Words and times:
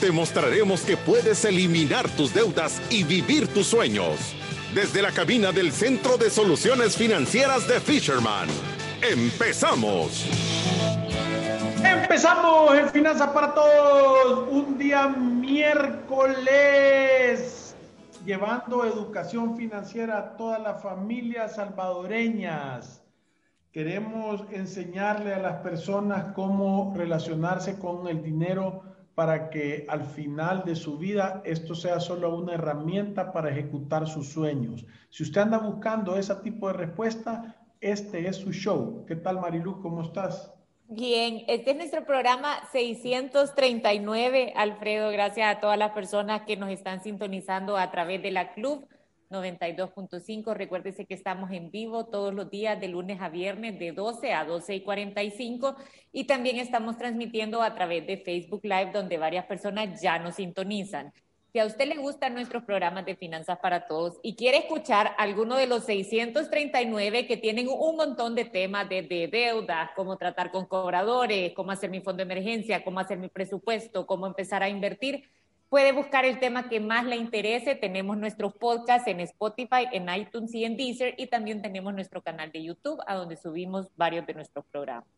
Te 0.00 0.12
mostraremos 0.12 0.82
que 0.82 0.96
puedes 0.96 1.44
eliminar 1.44 2.08
tus 2.10 2.32
deudas 2.32 2.80
y 2.88 3.02
vivir 3.02 3.48
tus 3.48 3.66
sueños. 3.66 4.32
Desde 4.72 5.02
la 5.02 5.10
cabina 5.10 5.50
del 5.50 5.72
Centro 5.72 6.16
de 6.16 6.30
Soluciones 6.30 6.96
Financieras 6.96 7.66
de 7.66 7.80
Fisherman. 7.80 8.48
¡Empezamos! 9.02 10.24
Empezamos 11.84 12.78
en 12.78 12.88
Finanzas 12.90 13.30
para 13.30 13.52
Todos, 13.52 14.46
un 14.52 14.78
día 14.78 15.08
miércoles, 15.08 16.44
llevando 18.24 18.84
educación 18.84 19.56
financiera 19.56 20.18
a 20.18 20.36
todas 20.36 20.60
las 20.60 20.80
familias 20.80 21.56
salvadoreñas. 21.56 23.02
Queremos 23.72 24.44
enseñarle 24.52 25.34
a 25.34 25.40
las 25.40 25.56
personas 25.56 26.34
cómo 26.36 26.94
relacionarse 26.96 27.80
con 27.80 28.06
el 28.06 28.22
dinero 28.22 28.87
para 29.18 29.50
que 29.50 29.84
al 29.88 30.04
final 30.04 30.62
de 30.64 30.76
su 30.76 30.96
vida 30.96 31.42
esto 31.44 31.74
sea 31.74 31.98
solo 31.98 32.36
una 32.36 32.54
herramienta 32.54 33.32
para 33.32 33.50
ejecutar 33.50 34.06
sus 34.06 34.28
sueños. 34.28 34.86
Si 35.10 35.24
usted 35.24 35.40
anda 35.40 35.58
buscando 35.58 36.16
ese 36.16 36.36
tipo 36.36 36.68
de 36.68 36.74
respuesta, 36.74 37.56
este 37.80 38.28
es 38.28 38.36
su 38.36 38.52
show. 38.52 39.04
¿Qué 39.08 39.16
tal, 39.16 39.40
Marilu? 39.40 39.82
¿Cómo 39.82 40.02
estás? 40.02 40.54
Bien, 40.86 41.42
este 41.48 41.72
es 41.72 41.76
nuestro 41.76 42.06
programa 42.06 42.60
639, 42.70 44.52
Alfredo. 44.54 45.10
Gracias 45.10 45.56
a 45.56 45.58
todas 45.58 45.78
las 45.80 45.90
personas 45.90 46.42
que 46.42 46.56
nos 46.56 46.70
están 46.70 47.02
sintonizando 47.02 47.76
a 47.76 47.90
través 47.90 48.22
de 48.22 48.30
la 48.30 48.52
Club 48.52 48.86
92.5. 49.30 50.54
Recuérdese 50.54 51.06
que 51.06 51.14
estamos 51.14 51.50
en 51.50 51.70
vivo 51.70 52.06
todos 52.06 52.34
los 52.34 52.50
días 52.50 52.80
de 52.80 52.88
lunes 52.88 53.20
a 53.20 53.28
viernes 53.28 53.78
de 53.78 53.92
12 53.92 54.32
a 54.32 54.44
12 54.44 54.74
y 54.74 54.80
45 54.82 55.76
y 56.12 56.24
también 56.24 56.56
estamos 56.56 56.96
transmitiendo 56.96 57.62
a 57.62 57.74
través 57.74 58.06
de 58.06 58.18
Facebook 58.18 58.60
Live 58.64 58.92
donde 58.92 59.18
varias 59.18 59.46
personas 59.46 60.00
ya 60.00 60.18
nos 60.18 60.36
sintonizan. 60.36 61.12
Si 61.52 61.58
a 61.58 61.64
usted 61.64 61.88
le 61.88 61.96
gustan 61.96 62.34
nuestros 62.34 62.64
programas 62.64 63.06
de 63.06 63.16
Finanzas 63.16 63.58
para 63.58 63.86
Todos 63.86 64.20
y 64.22 64.36
quiere 64.36 64.58
escuchar 64.58 65.14
alguno 65.16 65.56
de 65.56 65.66
los 65.66 65.84
639 65.86 67.26
que 67.26 67.38
tienen 67.38 67.68
un 67.68 67.96
montón 67.96 68.34
de 68.34 68.44
temas 68.44 68.86
de, 68.90 69.00
de 69.00 69.28
deudas, 69.28 69.90
cómo 69.96 70.18
tratar 70.18 70.50
con 70.50 70.66
cobradores, 70.66 71.54
cómo 71.54 71.70
hacer 71.70 71.88
mi 71.88 72.02
fondo 72.02 72.18
de 72.18 72.30
emergencia, 72.30 72.84
cómo 72.84 73.00
hacer 73.00 73.16
mi 73.16 73.28
presupuesto, 73.28 74.06
cómo 74.06 74.26
empezar 74.26 74.62
a 74.62 74.68
invertir, 74.68 75.24
puede 75.68 75.92
buscar 75.92 76.24
el 76.24 76.40
tema 76.40 76.68
que 76.68 76.80
más 76.80 77.04
le 77.04 77.16
interese. 77.16 77.74
Tenemos 77.74 78.16
nuestros 78.16 78.54
podcasts 78.54 79.08
en 79.08 79.20
Spotify, 79.20 79.86
en 79.92 80.08
iTunes 80.08 80.54
y 80.54 80.64
en 80.64 80.76
Deezer 80.76 81.14
y 81.18 81.26
también 81.26 81.60
tenemos 81.62 81.92
nuestro 81.94 82.22
canal 82.22 82.52
de 82.52 82.64
YouTube 82.64 83.00
a 83.06 83.14
donde 83.14 83.36
subimos 83.36 83.88
varios 83.96 84.26
de 84.26 84.34
nuestros 84.34 84.64
programas. 84.66 85.08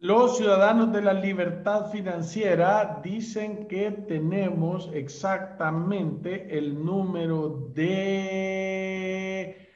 Los 0.00 0.36
ciudadanos 0.36 0.92
de 0.92 1.00
la 1.00 1.14
libertad 1.14 1.90
financiera 1.90 3.00
dicen 3.02 3.66
que 3.68 3.90
tenemos 3.90 4.90
exactamente 4.92 6.58
el 6.58 6.84
número 6.84 7.70
de 7.72 9.70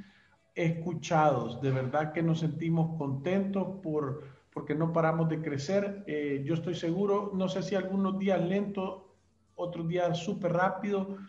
escuchados. 0.55 1.61
De 1.61 1.69
verdad 1.69 2.13
que 2.13 2.23
nos 2.23 2.39
sentimos 2.39 2.97
contentos 2.97 3.79
por 3.83 4.23
porque 4.51 4.73
no 4.73 4.91
paramos 4.91 5.29
de 5.29 5.39
crecer. 5.39 6.03
Eh, 6.07 6.41
yo 6.43 6.55
estoy 6.55 6.73
seguro, 6.73 7.29
no 7.35 7.47
sé 7.47 7.61
si 7.61 7.75
algunos 7.75 8.17
días 8.17 8.41
lento, 8.41 9.13
otros 9.53 9.87
días 9.87 10.17
súper 10.17 10.53
rápido, 10.53 11.19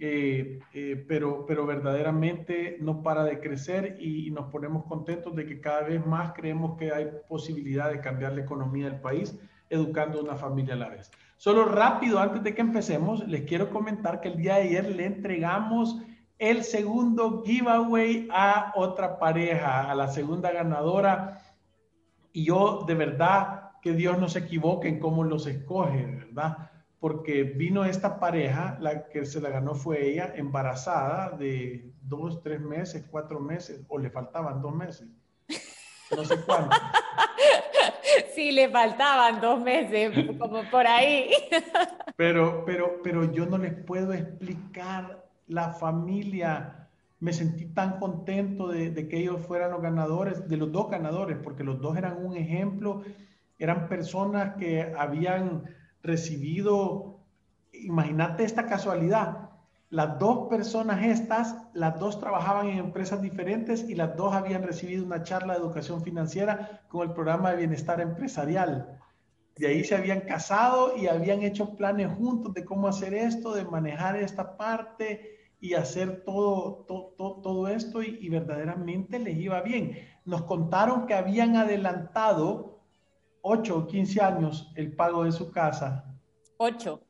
eh, 0.00 0.58
eh, 0.74 1.04
pero, 1.06 1.46
pero 1.46 1.66
verdaderamente 1.66 2.78
no 2.80 3.00
para 3.00 3.22
de 3.22 3.38
crecer 3.38 3.96
y, 4.00 4.32
nos 4.32 4.50
ponemos 4.50 4.86
contentos 4.86 5.36
de 5.36 5.46
que 5.46 5.60
cada 5.60 5.82
vez 5.82 6.04
más 6.04 6.32
creemos 6.32 6.76
que 6.76 6.90
hay 6.90 7.08
posibilidad 7.28 7.92
de 7.92 8.00
cambiar 8.00 8.32
la 8.32 8.40
economía 8.40 8.90
del 8.90 9.00
país 9.00 9.38
educando 9.70 10.20
una 10.20 10.34
familia 10.34 10.74
a 10.74 10.78
la 10.78 10.88
vez. 10.88 11.12
Solo 11.38 11.66
rápido, 11.66 12.18
antes 12.18 12.42
de 12.42 12.52
que 12.52 12.60
empecemos, 12.60 13.26
les 13.28 13.42
quiero 13.42 13.70
comentar 13.70 14.20
que 14.20 14.26
el 14.26 14.36
día 14.36 14.56
de 14.56 14.62
ayer 14.62 14.90
le 14.90 15.06
entregamos 15.06 15.96
el 16.36 16.64
segundo 16.64 17.44
giveaway 17.46 18.28
a 18.32 18.72
otra 18.74 19.20
pareja, 19.20 19.88
a 19.88 19.94
la 19.94 20.08
segunda 20.08 20.50
ganadora 20.50 21.40
y 22.32 22.44
yo 22.44 22.84
de 22.88 22.94
verdad 22.94 23.70
que 23.80 23.92
Dios 23.92 24.18
no 24.18 24.28
se 24.28 24.40
equivoque 24.40 24.88
en 24.88 24.98
cómo 24.98 25.22
los 25.22 25.46
escoge, 25.46 26.06
¿verdad? 26.06 26.70
Porque 26.98 27.44
vino 27.44 27.84
esta 27.84 28.18
pareja, 28.18 28.76
la 28.80 29.08
que 29.08 29.24
se 29.24 29.40
la 29.40 29.50
ganó 29.50 29.76
fue 29.76 30.10
ella, 30.10 30.32
embarazada 30.34 31.30
de 31.36 31.92
dos, 32.02 32.42
tres 32.42 32.60
meses, 32.60 33.06
cuatro 33.08 33.38
meses, 33.38 33.84
o 33.88 33.96
le 33.98 34.10
faltaban 34.10 34.60
dos 34.60 34.74
meses. 34.74 35.08
No 36.16 36.24
sé 36.24 36.40
cuánto. 36.44 36.76
Sí, 38.34 38.52
le 38.52 38.68
faltaban 38.68 39.40
dos 39.40 39.60
meses, 39.60 40.12
como 40.38 40.62
por 40.70 40.86
ahí. 40.86 41.30
Pero, 42.16 42.64
pero, 42.66 43.00
pero 43.02 43.32
yo 43.32 43.46
no 43.46 43.58
les 43.58 43.74
puedo 43.74 44.12
explicar 44.12 45.24
la 45.46 45.70
familia 45.70 46.78
me 47.20 47.32
sentí 47.32 47.66
tan 47.66 47.98
contento 47.98 48.68
de, 48.68 49.08
que 49.08 49.18
ellos 49.18 49.40
fueran 49.46 49.72
los 49.72 49.82
ganadores, 49.82 50.48
de 50.48 50.56
los 50.56 50.70
dos 50.70 50.90
ganadores, 50.90 51.36
porque 51.42 51.64
los 51.64 51.80
dos 51.80 51.96
eran 51.96 52.24
un 52.24 52.36
ejemplo, 52.36 53.02
eran 53.58 53.88
personas 53.88 54.56
que 54.56 54.94
habían 54.96 55.64
recibido, 56.02 57.20
imagínate 57.72 58.44
esta 58.44 58.66
casualidad, 58.66 59.47
las 59.90 60.18
dos 60.18 60.48
personas 60.48 61.02
estas, 61.04 61.56
las 61.72 61.98
dos 61.98 62.20
trabajaban 62.20 62.66
en 62.68 62.78
empresas 62.78 63.22
diferentes 63.22 63.88
y 63.88 63.94
las 63.94 64.16
dos 64.16 64.34
habían 64.34 64.62
recibido 64.62 65.04
una 65.04 65.22
charla 65.22 65.54
de 65.54 65.60
educación 65.60 66.02
financiera 66.02 66.82
con 66.88 67.08
el 67.08 67.14
programa 67.14 67.50
de 67.50 67.56
bienestar 67.56 68.00
empresarial. 68.00 69.00
De 69.56 69.66
ahí 69.66 69.82
se 69.84 69.96
habían 69.96 70.20
casado 70.20 70.96
y 70.96 71.06
habían 71.06 71.42
hecho 71.42 71.74
planes 71.74 72.12
juntos 72.12 72.52
de 72.52 72.64
cómo 72.64 72.86
hacer 72.86 73.14
esto, 73.14 73.54
de 73.54 73.64
manejar 73.64 74.16
esta 74.16 74.56
parte 74.58 75.38
y 75.58 75.74
hacer 75.74 76.22
todo, 76.22 76.84
todo, 76.86 77.40
todo 77.40 77.68
esto 77.68 78.02
y, 78.02 78.28
verdaderamente 78.28 79.18
les 79.18 79.36
iba 79.38 79.60
bien. 79.62 79.98
Nos 80.24 80.42
contaron 80.42 81.06
que 81.06 81.14
habían 81.14 81.56
adelantado 81.56 82.82
8 83.40 83.76
o 83.76 83.86
15 83.86 84.20
años 84.20 84.70
el 84.76 84.94
pago 84.94 85.24
de 85.24 85.32
su 85.32 85.50
casa. 85.50 86.04
8. 86.58 87.07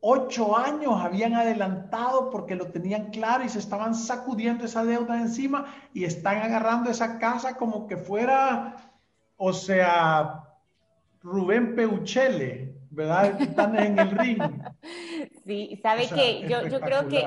8 0.00 0.56
años 0.56 0.94
habían 1.00 1.34
adelantado 1.34 2.30
porque 2.30 2.54
lo 2.54 2.66
tenían 2.68 3.10
claro 3.10 3.44
y 3.44 3.48
se 3.48 3.58
estaban 3.58 3.94
sacudiendo 3.94 4.64
esa 4.64 4.84
deuda 4.84 5.20
encima 5.20 5.66
y 5.92 6.04
están 6.04 6.38
agarrando 6.38 6.90
esa 6.90 7.18
casa 7.18 7.56
como 7.56 7.86
que 7.86 7.98
fuera, 7.98 8.76
o 9.36 9.52
sea, 9.52 10.44
Rubén 11.22 11.74
Peuchele, 11.74 12.74
¿verdad? 12.90 13.40
Están 13.40 13.78
en 13.78 13.98
el 13.98 14.10
ring. 14.10 14.42
Sí, 15.44 15.78
sabe 15.82 16.08
que 16.08 16.48
yo, 16.48 16.66
yo 16.68 16.80
creo 16.80 17.06
que 17.08 17.18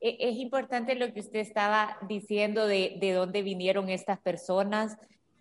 e-, 0.00 0.16
es 0.20 0.36
importante 0.36 0.94
lo 0.94 1.12
que 1.12 1.20
usted 1.20 1.40
estaba 1.40 1.96
diciendo 2.08 2.66
de, 2.66 2.96
de 3.00 3.12
dónde 3.12 3.42
vinieron 3.42 3.88
estas 3.88 4.18
personas, 4.18 4.96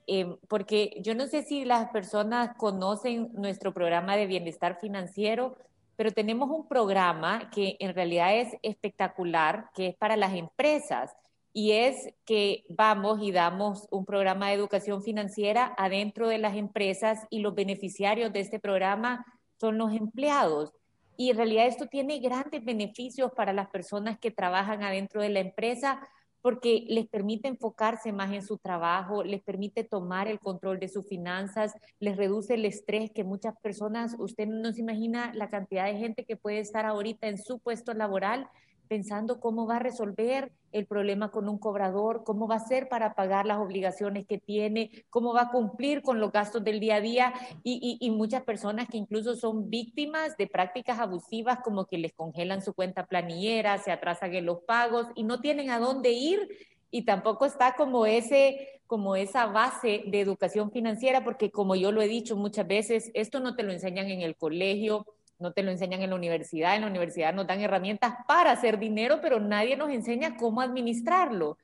em, 0.05 0.37
porque 0.47 0.97
yo 1.01 1.15
no 1.15 1.25
sé 1.27 1.43
si 1.43 1.65
las 1.65 1.89
personas 1.89 2.55
conocen 2.57 3.31
nuestro 3.33 3.73
programa 3.73 4.15
de 4.15 4.27
bienestar 4.27 4.79
financiero, 4.79 5.57
pero 5.97 6.11
tenemos 6.11 6.49
un 6.49 6.67
programa 6.67 7.49
que 7.49 7.75
en 7.79 7.93
realidad 7.93 8.37
es 8.37 8.55
espectacular, 8.61 9.69
que 9.73 9.87
es 9.87 9.95
para 9.97 10.15
las 10.15 10.33
empresas, 10.35 11.11
y 11.51 11.71
es 11.71 12.13
que 12.23 12.65
vamos 12.69 13.19
y 13.19 13.31
damos 13.31 13.87
un 13.89 14.05
programa 14.05 14.47
de 14.47 14.53
educación 14.53 15.01
financiera 15.01 15.73
adentro 15.75 16.27
de 16.27 16.37
las 16.37 16.55
empresas 16.55 17.25
y 17.31 17.39
los 17.39 17.55
beneficiarios 17.55 18.31
de 18.31 18.41
este 18.41 18.59
programa 18.59 19.25
son 19.59 19.79
los 19.79 19.91
empleados. 19.91 20.71
Y 21.17 21.31
en 21.31 21.37
realidad 21.37 21.65
esto 21.65 21.87
tiene 21.87 22.19
grandes 22.19 22.63
beneficios 22.63 23.31
para 23.31 23.53
las 23.53 23.69
personas 23.69 24.19
que 24.19 24.29
trabajan 24.29 24.83
adentro 24.83 25.19
de 25.19 25.29
la 25.29 25.39
empresa 25.39 26.07
porque 26.47 26.85
les 26.87 27.05
permite 27.09 27.49
enfocarse 27.49 28.13
más 28.13 28.31
en 28.31 28.41
su 28.41 28.57
trabajo, 28.57 29.21
les 29.21 29.43
permite 29.43 29.83
tomar 29.83 30.29
el 30.29 30.39
control 30.39 30.79
de 30.79 30.87
sus 30.87 31.05
finanzas, 31.05 31.73
les 31.99 32.15
reduce 32.15 32.53
el 32.53 32.63
estrés 32.63 33.11
que 33.11 33.25
muchas 33.25 33.53
personas, 33.61 34.15
usted 34.17 34.47
no 34.47 34.71
se 34.71 34.79
imagina 34.79 35.33
la 35.33 35.49
cantidad 35.49 35.87
de 35.87 35.97
gente 35.97 36.23
que 36.23 36.37
puede 36.37 36.59
estar 36.59 36.85
ahorita 36.85 37.27
en 37.27 37.37
su 37.37 37.59
puesto 37.59 37.93
laboral 37.93 38.47
pensando 38.87 39.39
cómo 39.39 39.67
va 39.67 39.77
a 39.77 39.79
resolver 39.79 40.51
el 40.71 40.85
problema 40.85 41.31
con 41.31 41.47
un 41.49 41.57
cobrador, 41.57 42.23
cómo 42.23 42.47
va 42.47 42.55
a 42.55 42.67
ser 42.67 42.89
para 42.89 43.13
pagar 43.13 43.45
las 43.45 43.57
obligaciones 43.57 44.25
que 44.25 44.37
tiene, 44.37 44.91
cómo 45.09 45.33
va 45.33 45.43
a 45.43 45.51
cumplir 45.51 46.01
con 46.01 46.19
los 46.19 46.31
gastos 46.31 46.63
del 46.63 46.79
día 46.79 46.95
a 46.95 47.01
día. 47.01 47.33
Y, 47.63 48.09
muchas 48.11 48.43
personas 48.43 48.87
que 48.87 48.97
incluso 48.97 49.35
son 49.35 49.69
víctimas 49.69 50.35
de 50.37 50.47
prácticas 50.47 50.99
abusivas 50.99 51.59
como 51.63 51.85
que 51.85 51.97
les 51.97 52.13
congelan 52.13 52.61
su 52.61 52.73
cuenta 52.73 53.05
planillera, 53.05 53.77
se 53.77 53.91
atrasan 53.91 54.33
en 54.33 54.45
los 54.45 54.61
pagos 54.63 55.07
y 55.15 55.23
no 55.23 55.39
tienen 55.39 55.69
a 55.69 55.79
dónde 55.79 56.11
ir. 56.11 56.47
Y 56.89 57.03
tampoco 57.03 57.45
está 57.45 57.75
como 57.75 58.05
ese 58.05 58.81
como 58.87 59.17
esa 59.17 59.45
base 59.47 60.03
de 60.07 60.21
educación 60.21 60.71
financiera 60.71 61.25
porque 61.25 61.51
como 61.51 61.75
yo 61.75 61.91
lo 61.91 62.01
he 62.01 62.07
dicho 62.07 62.37
muchas 62.37 62.65
veces, 62.65 63.11
esto 63.13 63.41
no 63.41 63.53
te 63.53 63.63
lo 63.63 63.73
enseñan 63.73 64.07
en 64.07 64.21
el 64.21 64.37
colegio, 64.37 65.05
no 65.39 65.53
te 65.53 65.63
lo 65.63 65.71
enseñan 65.71 66.01
en 66.01 66.09
la 66.09 66.15
universidad, 66.15 66.75
en 66.75 66.81
la 66.81 66.87
universidad 66.87 67.33
nos 67.33 67.47
dan 67.47 67.61
herramientas 67.61 68.15
para 68.27 68.51
hacer 68.51 68.79
dinero, 68.79 69.19
pero 69.21 69.39
nadie 69.39 69.77
nos 69.77 69.89
enseña 69.89 70.37
cómo 70.37 70.61
administrarlo. 70.61 71.57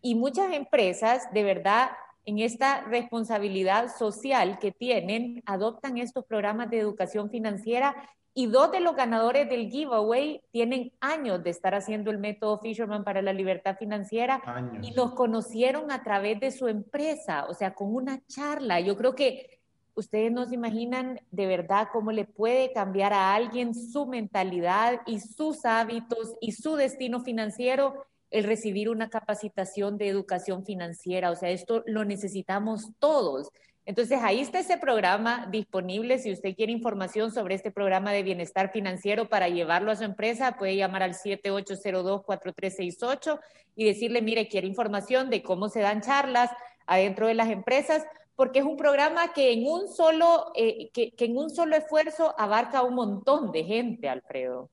Y 0.00 0.14
muchas 0.14 0.52
empresas, 0.52 1.32
de 1.32 1.42
verdad, 1.42 1.90
en 2.24 2.38
esta 2.38 2.82
responsabilidad 2.82 3.88
social 3.96 4.58
que 4.58 4.70
tienen, 4.70 5.42
adoptan 5.46 5.98
estos 5.98 6.24
programas 6.24 6.70
de 6.70 6.78
educación 6.78 7.30
financiera 7.30 7.96
y 8.34 8.46
dos 8.46 8.70
de 8.70 8.80
los 8.80 8.94
ganadores 8.94 9.48
del 9.48 9.68
giveaway 9.68 10.40
tienen 10.52 10.92
años 11.00 11.42
de 11.42 11.50
estar 11.50 11.74
haciendo 11.74 12.10
el 12.10 12.18
método 12.18 12.60
Fisherman 12.60 13.02
para 13.02 13.20
la 13.20 13.32
libertad 13.32 13.76
financiera 13.76 14.40
y 14.80 14.92
los 14.92 15.12
conocieron 15.14 15.90
a 15.90 16.04
través 16.04 16.38
de 16.38 16.52
su 16.52 16.68
empresa, 16.68 17.46
o 17.48 17.54
sea, 17.54 17.74
con 17.74 17.92
una 17.92 18.24
charla. 18.26 18.78
Yo 18.78 18.96
creo 18.96 19.14
que 19.14 19.57
ustedes 19.98 20.30
no 20.30 20.46
imaginan 20.52 21.20
de 21.32 21.46
verdad 21.46 21.88
cómo 21.92 22.12
le 22.12 22.24
puede 22.24 22.72
cambiar 22.72 23.12
a 23.12 23.34
alguien 23.34 23.74
su 23.74 24.06
mentalidad 24.06 25.00
y 25.06 25.18
sus 25.18 25.64
hábitos 25.64 26.36
y 26.40 26.52
su 26.52 26.76
destino 26.76 27.18
financiero 27.20 28.06
el 28.30 28.44
recibir 28.44 28.90
una 28.90 29.10
capacitación 29.10 29.98
de 29.98 30.06
educación 30.06 30.64
financiera. 30.64 31.32
O 31.32 31.36
sea, 31.36 31.50
esto 31.50 31.82
lo 31.86 32.04
necesitamos 32.04 32.92
todos. 33.00 33.50
Entonces, 33.86 34.20
ahí 34.22 34.38
está 34.40 34.60
ese 34.60 34.76
programa 34.76 35.48
disponible. 35.50 36.18
Si 36.18 36.30
usted 36.30 36.54
quiere 36.54 36.70
información 36.72 37.32
sobre 37.32 37.56
este 37.56 37.72
programa 37.72 38.12
de 38.12 38.22
bienestar 38.22 38.70
financiero 38.70 39.28
para 39.28 39.48
llevarlo 39.48 39.90
a 39.90 39.96
su 39.96 40.04
empresa, 40.04 40.58
puede 40.58 40.76
llamar 40.76 41.02
al 41.02 41.14
7802-4368 41.14 43.40
y 43.74 43.86
decirle, 43.86 44.22
mire, 44.22 44.46
quiere 44.46 44.68
información 44.68 45.28
de 45.30 45.42
cómo 45.42 45.68
se 45.70 45.80
dan 45.80 46.02
charlas 46.02 46.50
adentro 46.86 47.26
de 47.26 47.34
las 47.34 47.48
empresas 47.48 48.04
porque 48.38 48.60
es 48.60 48.64
un 48.64 48.76
programa 48.76 49.32
que 49.32 49.52
en 49.52 49.66
un 49.66 49.88
solo, 49.88 50.52
eh, 50.54 50.90
que, 50.92 51.12
en 51.18 51.36
un 51.36 51.50
solo 51.50 51.74
esfuerzo 51.74 52.36
abarca 52.38 52.84
un 52.84 52.94
montón 52.94 53.50
de 53.50 53.64
gente, 53.64 54.08
Alfredo. 54.08 54.70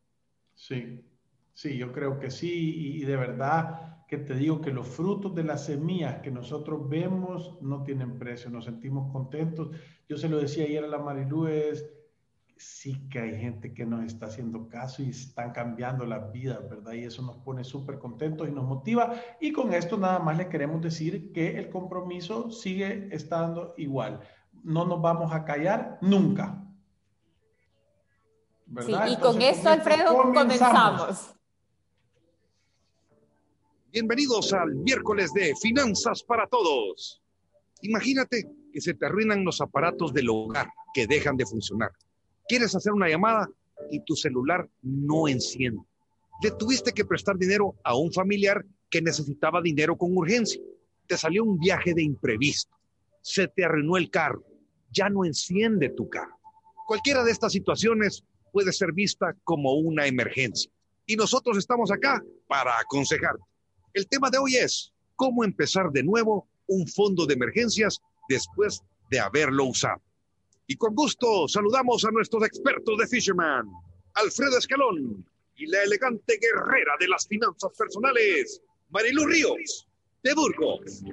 Sí, 0.53 1.03
sí, 1.55 1.75
yo 1.75 1.91
creo 1.91 2.19
que 2.19 2.29
sí, 2.29 2.99
y, 2.99 3.05
de 3.05 3.15
verdad 3.15 4.05
que 4.07 4.19
te 4.19 4.35
digo 4.35 4.61
que 4.61 4.69
los 4.69 4.87
frutos 4.87 5.33
de 5.33 5.45
las 5.45 5.65
semillas 5.65 6.21
que 6.21 6.29
nosotros 6.29 6.87
vemos 6.87 7.59
no 7.59 7.81
tienen 7.81 8.19
precio, 8.19 8.51
nos 8.51 8.65
sentimos 8.65 9.11
contentos. 9.11 9.75
Yo 10.07 10.15
se 10.15 10.29
lo 10.29 10.37
decía 10.37 10.65
ayer 10.65 10.83
a 10.83 10.87
la 10.87 10.99
Marilú, 10.99 11.47
sí 12.57 13.07
que 13.09 13.19
hay 13.19 13.39
gente 13.39 13.73
que 13.73 13.85
nos 13.85 14.05
está 14.05 14.27
haciendo 14.27 14.69
caso 14.69 15.03
y 15.03 15.09
están 15.09 15.51
cambiando 15.51 16.05
las 16.05 16.31
vidas, 16.31 16.59
¿verdad? 16.69 16.93
Y 16.93 17.03
eso 17.03 17.21
nos 17.21 17.37
pone 17.37 17.63
súper 17.63 17.99
contentos 17.99 18.47
y 18.47 18.51
nos 18.51 18.65
motiva. 18.65 19.13
Y 19.41 19.51
con 19.51 19.73
esto 19.73 19.97
nada 19.97 20.19
más 20.19 20.37
le 20.37 20.47
queremos 20.47 20.81
decir 20.81 21.31
que 21.33 21.57
el 21.57 21.69
compromiso 21.69 22.51
sigue 22.51 23.09
estando 23.11 23.73
igual. 23.77 24.21
No 24.63 24.85
nos 24.85 25.01
vamos 25.01 25.33
a 25.33 25.43
callar 25.43 25.97
nunca. 26.01 26.61
¿verdad? 28.65 29.07
Sí, 29.07 29.13
y 29.13 29.17
con 29.17 29.41
esto, 29.41 29.69
Alfredo, 29.69 30.15
comenzamos. 30.33 31.35
Bienvenidos 33.91 34.53
al 34.53 34.75
miércoles 34.75 35.31
de 35.33 35.53
Finanzas 35.61 36.23
para 36.23 36.47
Todos. 36.47 37.21
Imagínate 37.81 38.49
que 38.71 38.81
se 38.81 38.93
te 38.93 39.05
arruinan 39.05 39.43
los 39.43 39.61
aparatos 39.61 40.13
del 40.13 40.29
hogar 40.29 40.67
que 40.93 41.05
dejan 41.05 41.37
de 41.37 41.45
funcionar 41.45 41.91
Quieres 42.47 42.75
hacer 42.75 42.93
una 42.93 43.09
llamada 43.09 43.49
y 43.89 43.99
tu 44.01 44.15
celular 44.15 44.69
no 44.81 45.27
enciende. 45.27 45.81
Le 46.41 46.51
tuviste 46.51 46.91
que 46.91 47.05
prestar 47.05 47.37
dinero 47.37 47.75
a 47.83 47.95
un 47.95 48.11
familiar 48.11 48.65
que 48.89 49.01
necesitaba 49.01 49.61
dinero 49.61 49.97
con 49.97 50.15
urgencia. 50.15 50.61
Te 51.07 51.17
salió 51.17 51.43
un 51.43 51.59
viaje 51.59 51.93
de 51.93 52.03
imprevisto. 52.03 52.75
Se 53.21 53.47
te 53.47 53.65
arruinó 53.65 53.97
el 53.97 54.09
carro. 54.09 54.43
Ya 54.91 55.09
no 55.09 55.25
enciende 55.25 55.89
tu 55.89 56.09
carro. 56.09 56.37
Cualquiera 56.87 57.23
de 57.23 57.31
estas 57.31 57.51
situaciones 57.51 58.23
puede 58.51 58.71
ser 58.71 58.93
vista 58.93 59.35
como 59.43 59.73
una 59.73 60.05
emergencia. 60.05 60.71
Y 61.05 61.15
nosotros 61.15 61.57
estamos 61.57 61.91
acá 61.91 62.23
para 62.47 62.79
aconsejarte. 62.79 63.43
El 63.93 64.07
tema 64.07 64.29
de 64.29 64.37
hoy 64.37 64.55
es 64.55 64.93
cómo 65.15 65.43
empezar 65.43 65.91
de 65.91 66.03
nuevo 66.03 66.47
un 66.67 66.87
fondo 66.87 67.25
de 67.25 67.33
emergencias 67.33 68.01
después 68.29 68.81
de 69.09 69.19
haberlo 69.19 69.65
usado. 69.65 70.01
Y 70.67 70.75
con 70.77 70.95
gusto 70.95 71.47
saludamos 71.47 72.03
a 72.05 72.11
nuestros 72.11 72.43
expertos 72.43 72.97
de 72.97 73.07
Fisherman, 73.07 73.69
Alfredo 74.15 74.57
Escalón 74.57 75.23
y 75.55 75.67
la 75.67 75.83
elegante 75.83 76.39
guerrera 76.41 76.93
de 76.99 77.07
las 77.07 77.27
finanzas 77.27 77.71
personales, 77.77 78.61
Marilu 78.89 79.27
Ríos, 79.27 79.87
de 80.23 80.33
Burgos. 80.33 81.03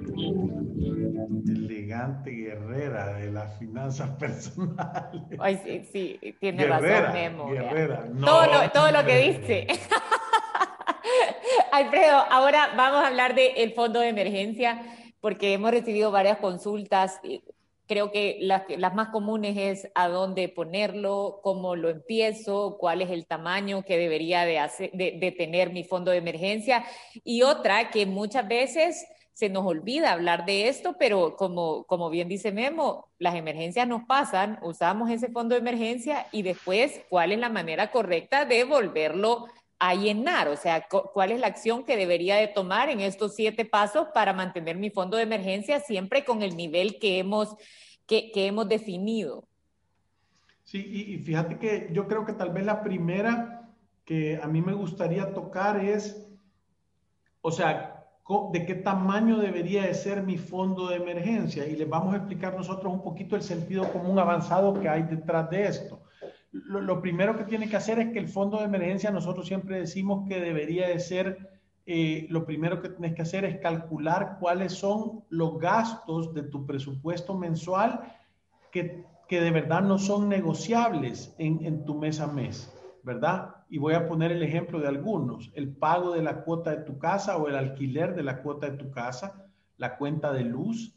Elegante 1.47 2.31
guerrera 2.31 3.17
de 3.17 3.31
las 3.31 3.59
finanzas 3.59 4.09
personales. 4.17 5.21
Ay, 5.39 5.61
sí, 5.63 5.87
sí, 5.91 6.35
tiene 6.39 6.65
razón, 6.65 7.13
Memo. 7.13 7.49
Guerrera. 7.49 8.09
todo, 8.19 8.47
lo, 8.47 8.71
todo 8.71 8.91
lo 8.91 9.05
que 9.05 9.19
dice. 9.19 9.67
Alfredo, 11.71 12.17
ahora 12.29 12.73
vamos 12.75 13.03
a 13.03 13.07
hablar 13.07 13.35
del 13.35 13.73
fondo 13.73 13.99
de 13.99 14.09
emergencia 14.09 14.81
porque 15.21 15.53
hemos 15.53 15.69
recibido 15.71 16.11
varias 16.11 16.39
consultas 16.39 17.19
Creo 17.87 18.11
que 18.11 18.37
las, 18.41 18.63
las 18.77 18.95
más 18.95 19.09
comunes 19.09 19.57
es 19.57 19.91
a 19.95 20.07
dónde 20.07 20.49
ponerlo, 20.49 21.39
cómo 21.43 21.75
lo 21.75 21.89
empiezo, 21.89 22.77
cuál 22.79 23.01
es 23.01 23.09
el 23.09 23.25
tamaño 23.25 23.83
que 23.83 23.97
debería 23.97 24.45
de, 24.45 24.59
hacer, 24.59 24.91
de, 24.93 25.35
tener 25.37 25.71
mi 25.71 25.83
fondo 25.83 26.11
de 26.11 26.17
emergencia. 26.17 26.85
Y 27.23 27.41
otra 27.41 27.89
que 27.89 28.05
muchas 28.05 28.47
veces 28.47 29.05
se 29.33 29.49
nos 29.49 29.65
olvida 29.65 30.11
hablar 30.11 30.45
de 30.45 30.67
esto, 30.67 30.95
pero 30.97 31.35
como, 31.35 31.85
como 31.85 32.09
bien 32.09 32.29
dice 32.29 32.51
Memo, 32.51 33.09
las 33.17 33.35
emergencias 33.35 33.87
nos 33.87 34.05
pasan, 34.05 34.59
usamos 34.61 35.09
ese 35.09 35.29
fondo 35.29 35.55
de 35.55 35.61
emergencia 35.61 36.27
y 36.31 36.43
después 36.43 37.01
cuál 37.09 37.31
es 37.31 37.39
la 37.39 37.49
manera 37.49 37.89
correcta 37.91 38.45
de 38.45 38.63
volverlo 38.63 39.47
a 39.85 40.49
o 40.49 40.55
sea, 40.55 40.87
cuál 40.87 41.31
es 41.31 41.39
la 41.41 41.47
acción 41.47 41.83
que 41.83 41.97
debería 41.97 42.37
de 42.37 42.47
tomar 42.47 42.89
en 42.89 43.01
estos 43.01 43.35
siete 43.35 43.65
pasos 43.65 44.07
para 44.13 44.31
mantener 44.31 44.77
mi 44.77 44.89
fondo 44.89 45.17
de 45.17 45.23
emergencia 45.23 45.81
siempre 45.81 46.23
con 46.23 46.41
el 46.41 46.55
nivel 46.55 46.99
que 46.99 47.19
hemos, 47.19 47.55
que, 48.05 48.31
hemos 48.35 48.69
definido. 48.69 49.45
Sí, 50.63 50.79
y, 50.79 51.17
fíjate 51.17 51.59
que 51.59 51.89
yo 51.91 52.07
creo 52.07 52.25
que 52.25 52.31
tal 52.31 52.51
vez 52.51 52.65
la 52.65 52.81
primera 52.81 53.69
que 54.05 54.39
a 54.41 54.47
mí 54.47 54.61
me 54.61 54.73
gustaría 54.73 55.33
tocar 55.33 55.83
es, 55.83 56.29
o 57.41 57.51
sea, 57.51 58.05
de 58.53 58.65
qué 58.65 58.75
tamaño 58.75 59.37
debería 59.37 59.83
de 59.83 59.93
ser 59.93 60.23
mi 60.23 60.37
fondo 60.37 60.87
de 60.87 60.95
emergencia. 60.95 61.67
Y 61.67 61.75
les 61.75 61.89
vamos 61.89 62.13
a 62.13 62.17
explicar 62.17 62.55
nosotros 62.55 62.93
un 62.93 63.03
poquito 63.03 63.35
el 63.35 63.43
sentido 63.43 63.91
común 63.91 64.17
avanzado 64.17 64.79
que 64.79 64.87
hay 64.87 65.03
detrás 65.03 65.49
de 65.49 65.67
esto 65.67 66.02
lo, 66.53 67.01
primero 67.01 67.35
que 67.35 67.45
tiene 67.45 67.67
que 67.67 67.75
hacer 67.75 67.99
es 67.99 68.13
que 68.13 68.19
el 68.19 68.29
fondo 68.29 68.59
de 68.59 68.65
emergencia, 68.65 69.09
nosotros 69.09 69.47
siempre 69.47 69.79
decimos 69.79 70.27
que 70.27 70.39
debería 70.39 70.87
de 70.87 70.99
ser, 70.99 71.49
eh, 71.87 72.27
lo 72.29 72.45
primero 72.45 72.79
que 72.79 72.89
tienes 72.89 73.15
que 73.15 73.23
hacer 73.23 73.43
es 73.43 73.59
calcular 73.59 74.37
cuáles 74.39 74.73
son 74.73 75.23
los 75.29 75.57
gastos 75.59 76.33
de 76.33 76.43
tu 76.43 76.65
presupuesto 76.67 77.35
mensual 77.35 78.01
que, 78.71 79.03
que 79.27 79.41
de 79.41 79.49
verdad 79.49 79.81
no 79.81 79.97
son 79.97 80.29
negociables 80.29 81.33
en, 81.39 81.65
en 81.65 81.85
tu 81.85 81.95
mes 81.95 82.19
a 82.19 82.27
mes, 82.27 82.71
¿verdad? 83.01 83.55
Y 83.67 83.79
voy 83.79 83.95
a 83.95 84.07
poner 84.07 84.31
el 84.31 84.43
ejemplo 84.43 84.79
de 84.79 84.87
algunos, 84.87 85.51
el 85.55 85.75
pago 85.75 86.13
de 86.13 86.21
la 86.21 86.43
cuota 86.43 86.69
de 86.69 86.83
tu 86.83 86.99
casa 86.99 87.37
o 87.37 87.47
el 87.47 87.55
alquiler 87.55 88.13
de 88.13 88.23
la 88.23 88.43
cuota 88.43 88.69
de 88.69 88.77
tu 88.77 88.91
casa, 88.91 89.47
la 89.77 89.97
cuenta 89.97 90.31
de 90.31 90.43
luz, 90.43 90.95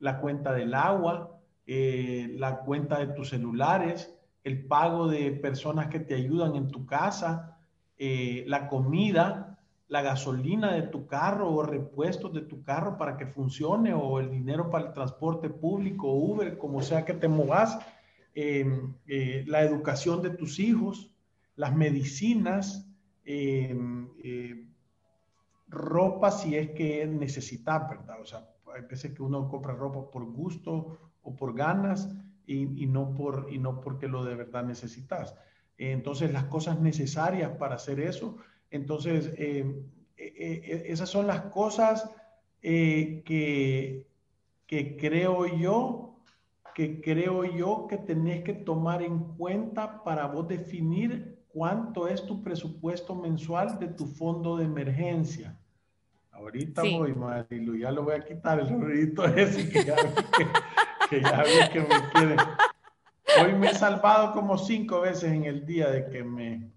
la 0.00 0.20
cuenta 0.20 0.52
del 0.52 0.74
agua, 0.74 1.38
eh, 1.66 2.34
la 2.36 2.58
cuenta 2.60 2.98
de 2.98 3.14
tus 3.14 3.28
celulares, 3.28 4.17
el 4.48 4.64
pago 4.64 5.08
de 5.08 5.30
personas 5.30 5.88
que 5.88 6.00
te 6.00 6.14
ayudan 6.14 6.56
en 6.56 6.68
tu 6.68 6.86
casa, 6.86 7.58
eh, 7.98 8.44
la 8.46 8.66
comida, 8.66 9.58
la 9.88 10.02
gasolina 10.02 10.72
de 10.72 10.82
tu 10.82 11.06
carro 11.06 11.50
o 11.52 11.62
repuestos 11.62 12.32
de 12.32 12.40
tu 12.42 12.62
carro 12.62 12.96
para 12.96 13.16
que 13.16 13.26
funcione 13.26 13.92
o 13.92 14.20
el 14.20 14.30
dinero 14.30 14.70
para 14.70 14.88
el 14.88 14.92
transporte 14.94 15.50
público, 15.50 16.12
Uber, 16.12 16.56
como 16.56 16.82
sea 16.82 17.04
que 17.04 17.14
te 17.14 17.28
movas, 17.28 17.78
em, 18.34 18.94
eh, 19.06 19.44
la 19.46 19.62
educación 19.62 20.22
de 20.22 20.30
tus 20.30 20.58
hijos, 20.58 21.10
las 21.56 21.74
medicinas, 21.74 22.86
em, 23.24 24.08
eh, 24.22 24.66
ropa 25.68 26.30
si 26.30 26.56
es 26.56 26.70
que 26.70 27.06
necesitas, 27.06 27.88
¿verdad? 27.88 28.20
O 28.20 28.24
sea, 28.24 28.48
hay 28.74 28.82
veces 28.82 29.12
que 29.12 29.22
uno 29.22 29.48
compra 29.48 29.74
ropa 29.74 30.10
por 30.10 30.24
gusto 30.24 31.12
o 31.22 31.36
por 31.36 31.54
ganas 31.54 32.08
y, 32.48 32.86
no 32.86 33.14
por, 33.14 33.48
y 33.50 33.58
no 33.58 33.80
porque 33.80 34.08
lo 34.08 34.24
de 34.24 34.34
verdad 34.34 34.64
necesitas. 34.64 35.34
Entonces, 35.76 36.32
las 36.32 36.44
cosas 36.44 36.80
necesarias 36.80 37.52
para 37.58 37.76
hacer 37.76 38.00
eso, 38.00 38.38
Entonces, 38.70 39.32
esas 40.16 41.08
son 41.08 41.26
las 41.26 41.42
cosas 41.42 42.10
que, 42.60 44.06
que 44.66 44.96
creo 44.96 45.46
yo 45.46 46.08
que 46.78 47.00
creo 47.00 47.44
yo 47.44 47.88
que 47.88 47.96
tenés 47.96 48.44
que 48.44 48.52
tomar 48.52 49.02
en 49.02 49.18
cuenta 49.34 50.04
para 50.04 50.28
vos 50.28 50.46
definir 50.46 51.42
cuánto 51.48 52.06
es 52.06 52.24
tu 52.24 52.40
presupuesto 52.40 53.16
mensual 53.16 53.80
de 53.80 53.88
tu 53.88 54.06
fondo 54.06 54.56
de 54.56 54.66
emergencia. 54.66 55.58
Ahorita 56.30 56.82
voy, 56.84 57.14
Marilu, 57.14 57.76
ya 57.76 57.90
lo 57.90 58.04
voy 58.04 58.14
a 58.14 58.24
quitar 58.24 58.60
el 58.60 58.80
ruidito 58.80 59.24
ese 59.36 59.68
que 59.68 59.84
ya 59.84 59.96
que, 61.08 61.22
que 61.72 61.80
me. 61.80 62.36
Hoy 63.42 63.52
me 63.52 63.70
he 63.70 63.74
salvado 63.74 64.32
como 64.32 64.56
cinco 64.56 65.00
veces 65.00 65.24
en 65.24 65.44
el 65.44 65.66
día 65.66 65.90
de 65.90 66.08
que 66.08 66.24
me... 66.24 66.70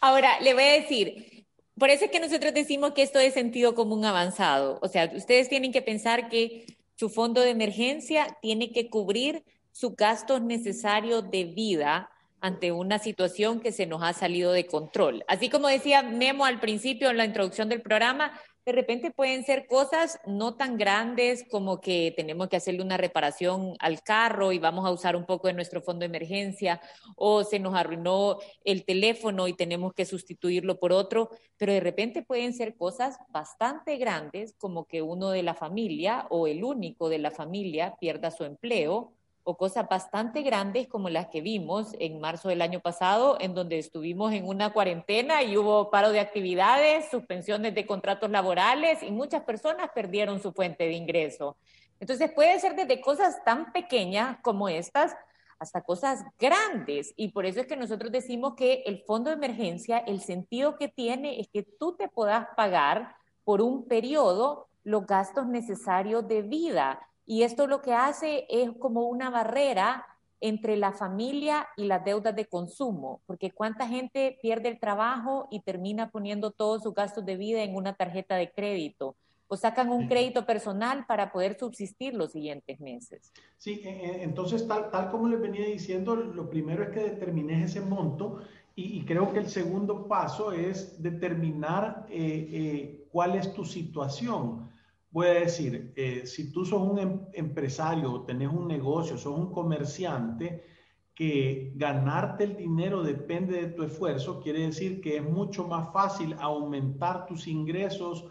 Ahora, 0.00 0.40
le 0.40 0.54
voy 0.54 0.62
a 0.62 0.72
decir, 0.72 1.46
por 1.78 1.90
eso 1.90 2.06
es 2.06 2.10
que 2.10 2.20
nosotros 2.20 2.54
decimos 2.54 2.92
que 2.92 3.02
esto 3.02 3.18
es 3.18 3.34
sentido 3.34 3.74
común 3.74 4.04
avanzado. 4.04 4.78
O 4.82 4.88
sea, 4.88 5.10
ustedes 5.14 5.48
tienen 5.48 5.72
que 5.72 5.82
pensar 5.82 6.28
que 6.28 6.64
su 6.96 7.10
fondo 7.10 7.40
de 7.42 7.50
emergencia 7.50 8.38
tiene 8.40 8.72
que 8.72 8.88
cubrir 8.88 9.44
sus 9.72 9.94
gastos 9.96 10.40
necesarios 10.40 11.30
de 11.30 11.44
vida 11.44 12.10
ante 12.40 12.72
una 12.72 12.98
situación 12.98 13.60
que 13.60 13.72
se 13.72 13.86
nos 13.86 14.02
ha 14.02 14.12
salido 14.12 14.52
de 14.52 14.66
control. 14.66 15.24
Así 15.28 15.48
como 15.48 15.68
decía 15.68 16.02
Memo 16.02 16.44
al 16.44 16.60
principio 16.60 17.10
en 17.10 17.16
la 17.16 17.24
introducción 17.24 17.68
del 17.68 17.82
programa, 17.82 18.38
de 18.66 18.72
repente 18.72 19.10
pueden 19.10 19.44
ser 19.44 19.66
cosas 19.66 20.18
no 20.26 20.56
tan 20.56 20.78
grandes 20.78 21.44
como 21.50 21.80
que 21.80 22.14
tenemos 22.16 22.48
que 22.48 22.56
hacerle 22.56 22.82
una 22.82 22.96
reparación 22.96 23.74
al 23.78 24.02
carro 24.02 24.52
y 24.52 24.58
vamos 24.58 24.86
a 24.86 24.90
usar 24.90 25.16
un 25.16 25.26
poco 25.26 25.48
de 25.48 25.54
nuestro 25.54 25.82
fondo 25.82 26.00
de 26.00 26.06
emergencia, 26.06 26.80
o 27.16 27.44
se 27.44 27.58
nos 27.58 27.74
arruinó 27.74 28.38
el 28.64 28.84
teléfono 28.84 29.48
y 29.48 29.52
tenemos 29.52 29.92
que 29.92 30.06
sustituirlo 30.06 30.78
por 30.78 30.92
otro, 30.92 31.30
pero 31.56 31.72
de 31.72 31.80
repente 31.80 32.22
pueden 32.22 32.54
ser 32.54 32.76
cosas 32.76 33.18
bastante 33.28 33.96
grandes 33.98 34.54
como 34.58 34.86
que 34.86 35.02
uno 35.02 35.30
de 35.30 35.42
la 35.42 35.54
familia 35.54 36.26
o 36.30 36.46
el 36.46 36.64
único 36.64 37.08
de 37.08 37.18
la 37.18 37.30
familia 37.30 37.96
pierda 38.00 38.30
su 38.30 38.44
empleo 38.44 39.12
o 39.44 39.56
cosas 39.58 39.86
bastante 39.88 40.42
grandes 40.42 40.88
como 40.88 41.10
las 41.10 41.28
que 41.28 41.42
vimos 41.42 41.94
en 41.98 42.18
marzo 42.18 42.48
del 42.48 42.62
año 42.62 42.80
pasado, 42.80 43.36
en 43.40 43.54
donde 43.54 43.78
estuvimos 43.78 44.32
en 44.32 44.48
una 44.48 44.72
cuarentena 44.72 45.42
y 45.42 45.56
hubo 45.58 45.90
paro 45.90 46.10
de 46.10 46.20
actividades, 46.20 47.10
suspensiones 47.10 47.74
de 47.74 47.86
contratos 47.86 48.30
laborales 48.30 49.02
y 49.02 49.10
muchas 49.12 49.42
personas 49.42 49.90
perdieron 49.94 50.40
su 50.40 50.52
fuente 50.52 50.84
de 50.84 50.94
ingreso. 50.94 51.56
Entonces 52.00 52.32
puede 52.32 52.58
ser 52.58 52.74
desde 52.74 53.02
cosas 53.02 53.44
tan 53.44 53.70
pequeñas 53.72 54.38
como 54.42 54.68
estas 54.68 55.14
hasta 55.58 55.82
cosas 55.82 56.24
grandes. 56.38 57.12
Y 57.16 57.28
por 57.28 57.46
eso 57.46 57.60
es 57.60 57.66
que 57.66 57.76
nosotros 57.76 58.10
decimos 58.10 58.54
que 58.54 58.82
el 58.86 59.02
fondo 59.02 59.30
de 59.30 59.36
emergencia, 59.36 59.98
el 59.98 60.20
sentido 60.20 60.76
que 60.76 60.88
tiene 60.88 61.40
es 61.40 61.48
que 61.48 61.62
tú 61.62 61.94
te 61.96 62.08
puedas 62.08 62.48
pagar 62.56 63.16
por 63.44 63.60
un 63.60 63.86
periodo 63.86 64.68
los 64.84 65.06
gastos 65.06 65.46
necesarios 65.46 66.26
de 66.28 66.42
vida 66.42 67.08
y 67.26 67.42
esto 67.42 67.66
lo 67.66 67.80
que 67.82 67.94
hace 67.94 68.46
es 68.48 68.70
como 68.78 69.08
una 69.08 69.30
barrera 69.30 70.06
entre 70.40 70.76
la 70.76 70.92
familia 70.92 71.66
y 71.76 71.84
las 71.84 72.04
deudas 72.04 72.36
de 72.36 72.44
consumo, 72.44 73.22
porque 73.26 73.50
cuánta 73.50 73.88
gente 73.88 74.38
pierde 74.42 74.68
el 74.68 74.78
trabajo 74.78 75.48
y 75.50 75.60
termina 75.60 76.10
poniendo 76.10 76.50
todos 76.50 76.82
sus 76.82 76.92
gastos 76.94 77.24
de 77.24 77.36
vida 77.36 77.62
en 77.62 77.74
una 77.74 77.94
tarjeta 77.94 78.36
de 78.36 78.52
crédito 78.52 79.16
o 79.48 79.56
sacan 79.56 79.90
un 79.90 80.08
crédito 80.08 80.44
personal 80.44 81.06
para 81.06 81.30
poder 81.30 81.58
subsistir 81.58 82.14
los 82.14 82.32
siguientes 82.32 82.80
meses. 82.80 83.32
Sí, 83.56 83.80
e, 83.84 83.88
e, 83.88 84.22
entonces 84.22 84.66
tal, 84.66 84.90
tal 84.90 85.10
como 85.10 85.28
les 85.28 85.40
venía 85.40 85.66
diciendo, 85.66 86.16
lo 86.16 86.48
primero 86.50 86.82
es 86.82 86.90
que 86.90 87.00
determines 87.00 87.70
ese 87.70 87.80
monto 87.80 88.40
y, 88.76 89.04
creo 89.04 89.32
que 89.32 89.38
el 89.38 89.48
segundo 89.48 90.08
paso 90.08 90.50
es 90.50 91.00
determinar 91.00 92.06
eh, 92.10 92.48
eh, 92.50 93.06
cuál 93.12 93.36
es 93.36 93.54
tu 93.54 93.64
situación 93.64 94.68
voy 95.14 95.28
decir, 95.28 95.92
eh, 95.94 96.26
si 96.26 96.50
tú 96.50 96.64
sos 96.64 96.82
un 96.82 96.98
em, 96.98 97.20
empresario 97.34 98.22
tenés 98.22 98.48
un 98.48 98.66
negocio, 98.66 99.16
sos 99.16 99.38
un 99.38 99.52
comerciante, 99.52 100.64
que 101.14 101.72
ganarte 101.76 102.42
el 102.42 102.56
dinero 102.56 103.04
depende 103.04 103.62
de 103.62 103.68
tu 103.68 103.84
esfuerzo, 103.84 104.40
quiere 104.40 104.66
decir 104.66 105.00
que 105.00 105.18
es 105.18 105.22
mucho 105.22 105.68
más 105.68 105.92
fácil 105.92 106.34
aumentar 106.40 107.26
tus 107.26 107.46
ingresos. 107.46 108.24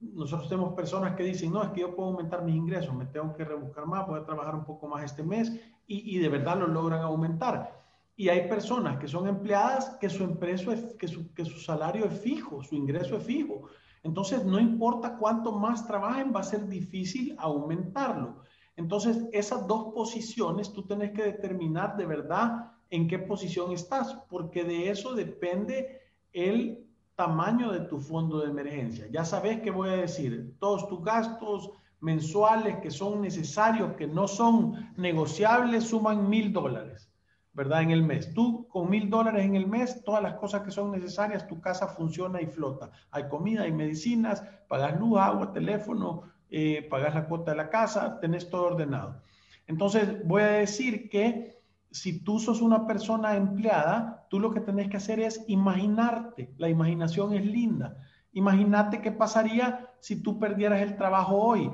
Nosotros 0.00 0.48
tenemos 0.48 0.72
personas 0.72 1.14
que 1.14 1.24
dicen, 1.24 1.52
no, 1.52 1.62
es 1.62 1.68
que 1.72 1.82
yo 1.82 1.94
puedo 1.94 2.08
aumentar 2.08 2.42
mis 2.42 2.56
ingresos, 2.56 2.94
me 2.94 3.04
tengo 3.04 3.34
que 3.34 3.44
rebuscar 3.44 3.84
más, 3.84 4.08
voy 4.08 4.18
a 4.18 4.24
trabajar 4.24 4.54
un 4.54 4.64
poco 4.64 4.88
más 4.88 5.04
este 5.04 5.22
mes 5.22 5.52
y, 5.86 6.16
y 6.16 6.18
de 6.20 6.30
verdad 6.30 6.58
lo 6.58 6.68
logran 6.68 7.02
aumentar. 7.02 7.78
Y 8.16 8.30
hay 8.30 8.48
personas 8.48 8.98
que 8.98 9.08
son 9.08 9.28
empleadas 9.28 9.98
que 10.00 10.08
su, 10.08 10.24
empresa 10.24 10.72
es, 10.72 10.94
que 10.94 11.06
su, 11.06 11.34
que 11.34 11.44
su 11.44 11.58
salario 11.58 12.06
es 12.06 12.18
fijo, 12.18 12.62
su 12.62 12.74
ingreso 12.74 13.18
es 13.18 13.24
fijo. 13.24 13.68
Entonces, 14.02 14.44
no 14.44 14.58
importa 14.58 15.16
cuánto 15.18 15.52
más 15.52 15.86
trabajen, 15.86 16.32
va 16.34 16.40
a 16.40 16.44
ser 16.44 16.66
difícil 16.68 17.34
aumentarlo. 17.38 18.42
Entonces, 18.76 19.26
esas 19.32 19.66
dos 19.66 19.92
posiciones 19.92 20.72
tú 20.72 20.82
tienes 20.86 21.12
que 21.12 21.22
determinar 21.22 21.96
de 21.96 22.06
verdad 22.06 22.72
en 22.88 23.08
qué 23.08 23.18
posición 23.18 23.72
estás, 23.72 24.14
porque 24.28 24.64
de 24.64 24.90
eso 24.90 25.14
depende 25.14 26.00
el 26.32 26.86
tamaño 27.14 27.70
de 27.72 27.80
tu 27.80 28.00
fondo 28.00 28.40
de 28.40 28.50
emergencia. 28.50 29.06
Ya 29.12 29.24
sabes 29.24 29.60
que 29.60 29.70
voy 29.70 29.90
a 29.90 29.96
decir, 29.96 30.56
todos 30.58 30.88
tus 30.88 31.04
gastos 31.04 31.70
mensuales 32.00 32.78
que 32.78 32.90
son 32.90 33.20
necesarios, 33.20 33.92
que 33.96 34.06
no 34.06 34.26
son 34.26 34.90
negociables, 34.96 35.84
suman 35.84 36.28
mil 36.30 36.50
dólares. 36.52 37.09
¿Verdad? 37.52 37.82
En 37.82 37.90
el 37.90 38.02
mes. 38.02 38.32
Tú 38.34 38.68
con 38.68 38.90
mil 38.90 39.10
dólares 39.10 39.44
en 39.44 39.56
el 39.56 39.66
mes, 39.66 40.02
todas 40.04 40.22
las 40.22 40.34
cosas 40.34 40.62
que 40.62 40.70
son 40.70 40.90
necesarias, 40.92 41.46
tu 41.46 41.60
casa 41.60 41.88
funciona 41.88 42.40
y 42.40 42.46
flota. 42.46 42.90
Hay 43.10 43.28
comida, 43.28 43.62
hay 43.62 43.72
medicinas, 43.72 44.44
pagas 44.68 44.98
luz, 44.98 45.18
agua, 45.18 45.52
teléfono, 45.52 46.22
eh, 46.50 46.86
pagas 46.88 47.14
la 47.14 47.26
cuota 47.26 47.52
de 47.52 47.56
la 47.56 47.70
casa, 47.70 48.18
tenés 48.20 48.48
todo 48.50 48.66
ordenado. 48.66 49.22
Entonces, 49.66 50.26
voy 50.26 50.42
a 50.42 50.46
decir 50.46 51.08
que 51.08 51.60
si 51.90 52.22
tú 52.22 52.38
sos 52.38 52.60
una 52.60 52.86
persona 52.86 53.36
empleada, 53.36 54.26
tú 54.30 54.38
lo 54.38 54.52
que 54.52 54.60
tenés 54.60 54.88
que 54.88 54.96
hacer 54.96 55.20
es 55.20 55.44
imaginarte. 55.48 56.54
La 56.56 56.68
imaginación 56.68 57.34
es 57.34 57.44
linda. 57.44 57.96
Imagínate 58.32 59.00
qué 59.00 59.10
pasaría 59.10 59.88
si 60.00 60.22
tú 60.22 60.38
perdieras 60.38 60.80
el 60.82 60.96
trabajo 60.96 61.36
hoy. 61.36 61.70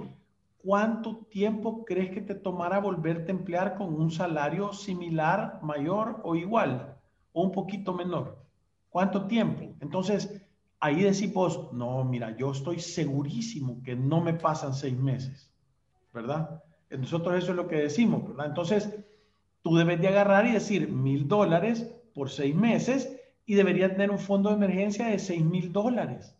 ¿Cuánto 0.66 1.18
tiempo 1.30 1.84
crees 1.84 2.10
que 2.10 2.20
te 2.20 2.34
tomará 2.34 2.80
volverte 2.80 3.30
a 3.30 3.36
emplear 3.36 3.76
con 3.76 3.94
un 3.94 4.10
salario 4.10 4.72
similar, 4.72 5.60
mayor 5.62 6.20
o 6.24 6.34
igual? 6.34 6.96
O 7.32 7.44
un 7.44 7.52
poquito 7.52 7.94
menor. 7.94 8.36
¿Cuánto 8.90 9.28
tiempo? 9.28 9.76
Entonces, 9.80 10.44
ahí 10.80 11.04
decimos, 11.04 11.72
no, 11.72 12.02
mira, 12.02 12.36
yo 12.36 12.50
estoy 12.50 12.80
segurísimo 12.80 13.80
que 13.84 13.94
no 13.94 14.20
me 14.20 14.34
pasan 14.34 14.74
seis 14.74 14.98
meses, 14.98 15.48
¿verdad? 16.12 16.64
Nosotros 16.90 17.36
eso 17.36 17.52
es 17.52 17.56
lo 17.56 17.68
que 17.68 17.76
decimos, 17.76 18.26
¿verdad? 18.26 18.46
Entonces, 18.46 18.92
tú 19.62 19.76
debes 19.76 20.00
de 20.00 20.08
agarrar 20.08 20.46
y 20.46 20.52
decir 20.52 20.90
mil 20.90 21.28
dólares 21.28 21.88
por 22.12 22.28
seis 22.28 22.56
meses 22.56 23.16
y 23.44 23.54
deberías 23.54 23.92
tener 23.92 24.10
un 24.10 24.18
fondo 24.18 24.48
de 24.48 24.56
emergencia 24.56 25.06
de 25.06 25.20
seis 25.20 25.44
mil 25.44 25.72
dólares. 25.72 26.36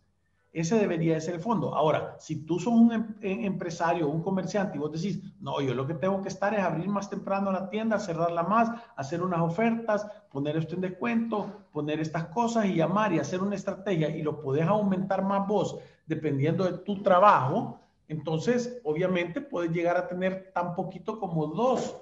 Ese 0.56 0.78
debería 0.78 1.12
de 1.12 1.20
ser 1.20 1.34
el 1.34 1.40
fondo. 1.40 1.75
Ahora, 1.75 2.16
si 2.18 2.46
tú 2.46 2.58
sos 2.58 2.72
un 2.72 2.90
em, 2.90 3.14
em, 3.20 3.44
empresario, 3.44 4.08
un 4.08 4.22
comerciante 4.22 4.78
y 4.78 4.80
vos 4.80 4.90
decís, 4.90 5.20
no, 5.38 5.60
yo 5.60 5.75
lo 5.75 5.86
que 5.86 5.92
tengo 5.92 6.22
que 6.22 6.28
estar 6.30 6.54
es 6.54 6.60
abrir 6.60 6.88
más 6.88 7.10
temprano 7.10 7.52
la 7.52 7.68
tienda, 7.68 7.98
cerrarla 7.98 8.42
más, 8.42 8.70
hacer 8.96 9.22
unas 9.22 9.40
ofertas, 9.40 10.06
poner 10.30 10.56
esto 10.56 10.75
en 10.75 10.80
descuento, 10.80 11.66
poner 11.72 12.00
estas 12.00 12.28
cosas 12.28 12.64
y 12.64 12.75
llamar 12.75 13.12
y 13.12 13.18
hacer 13.18 13.42
una 13.42 13.54
estrategia 13.54 14.08
y 14.08 14.22
lo 14.22 14.40
podés 14.40 14.66
aumentar 14.66 15.22
más 15.22 15.46
vos 15.46 15.78
dependiendo 16.06 16.64
de 16.64 16.78
tu 16.78 17.02
trabajo, 17.02 17.78
entonces 18.08 18.80
obviamente 18.82 19.42
puedes 19.42 19.72
llegar 19.72 19.98
a 19.98 20.08
tener 20.08 20.52
tan 20.54 20.75
poquito 20.75 21.20
como 21.20 21.48
dos 21.48 21.98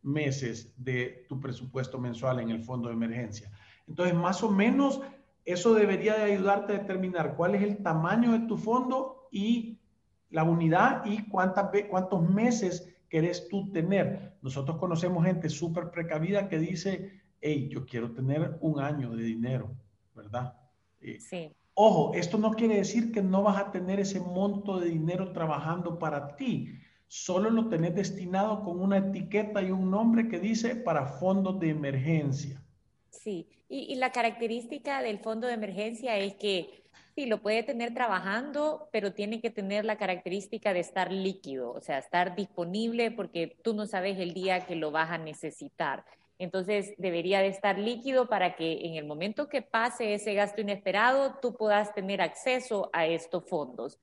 meses 0.00 0.72
de 0.82 1.26
tu 1.28 1.38
presupuesto 1.38 1.98
mensual 1.98 2.40
en 2.40 2.48
el 2.48 2.62
fondo 2.62 2.88
de 2.88 2.94
emergencia. 2.94 3.52
Entonces, 3.86 4.14
más 4.14 4.42
o 4.42 4.50
menos 4.50 5.02
eso 5.52 5.74
debería 5.74 6.14
de 6.14 6.32
ayudarte 6.32 6.74
a 6.74 6.78
determinar 6.78 7.34
cuál 7.36 7.54
es 7.54 7.62
el 7.62 7.78
tamaño 7.78 8.32
de 8.32 8.46
tu 8.46 8.58
fondo 8.58 9.28
y 9.30 9.78
la 10.30 10.44
unidad 10.44 11.06
y 11.06 11.26
cuántas, 11.28 11.70
cuántos 11.88 12.28
meses 12.28 12.94
querés 13.08 13.48
tú 13.48 13.70
tener. 13.72 14.36
Nosotros 14.42 14.76
conocemos 14.76 15.24
gente 15.24 15.48
súper 15.48 15.90
precavida 15.90 16.48
que 16.48 16.58
dice, 16.58 17.22
hey, 17.40 17.68
yo 17.70 17.86
quiero 17.86 18.12
tener 18.12 18.58
un 18.60 18.80
año 18.80 19.16
de 19.16 19.22
dinero, 19.22 19.74
¿verdad? 20.14 20.54
Eh, 21.00 21.18
sí. 21.18 21.50
Ojo, 21.72 22.12
esto 22.14 22.36
no 22.36 22.50
quiere 22.50 22.76
decir 22.76 23.10
que 23.10 23.22
no 23.22 23.42
vas 23.42 23.56
a 23.56 23.70
tener 23.70 24.00
ese 24.00 24.20
monto 24.20 24.80
de 24.80 24.90
dinero 24.90 25.32
trabajando 25.32 25.98
para 25.98 26.36
ti. 26.36 26.74
Solo 27.06 27.48
lo 27.48 27.68
tenés 27.68 27.94
destinado 27.94 28.62
con 28.64 28.80
una 28.80 28.98
etiqueta 28.98 29.62
y 29.62 29.70
un 29.70 29.90
nombre 29.90 30.28
que 30.28 30.40
dice 30.40 30.76
para 30.76 31.06
fondos 31.06 31.58
de 31.58 31.70
emergencia. 31.70 32.62
Sí, 33.10 33.48
y, 33.68 33.94
la 33.96 34.12
característica 34.12 35.02
del 35.02 35.18
fondo 35.18 35.46
de 35.46 35.54
emergencia 35.54 36.16
es 36.18 36.34
que 36.34 36.84
sí, 37.14 37.26
lo 37.26 37.42
puede 37.42 37.62
tener 37.62 37.94
trabajando, 37.94 38.88
pero 38.92 39.12
tiene 39.12 39.40
que 39.40 39.50
tener 39.50 39.84
la 39.84 39.96
característica 39.96 40.72
de 40.72 40.80
estar 40.80 41.10
líquido, 41.12 41.72
o 41.72 41.80
sea, 41.80 41.98
estar 41.98 42.36
disponible 42.36 43.10
porque 43.10 43.56
tú 43.62 43.74
no 43.74 43.86
sabes 43.86 44.18
el 44.18 44.34
día 44.34 44.66
que 44.66 44.76
lo 44.76 44.90
vas 44.90 45.10
a 45.10 45.18
necesitar. 45.18 46.04
entonces 46.40 46.94
debería 46.98 47.40
de 47.40 47.48
estar 47.48 47.78
líquido 47.78 48.28
para 48.28 48.54
que 48.54 48.86
en 48.86 48.94
el 48.94 49.04
momento 49.06 49.48
que 49.48 49.62
pase 49.62 50.14
ese 50.14 50.34
gasto 50.34 50.60
inesperado, 50.60 51.38
tú 51.42 51.54
puedas 51.56 51.94
tener 51.94 52.20
acceso 52.22 52.90
a 52.92 53.06
estos 53.06 53.44
fondos. 53.48 53.98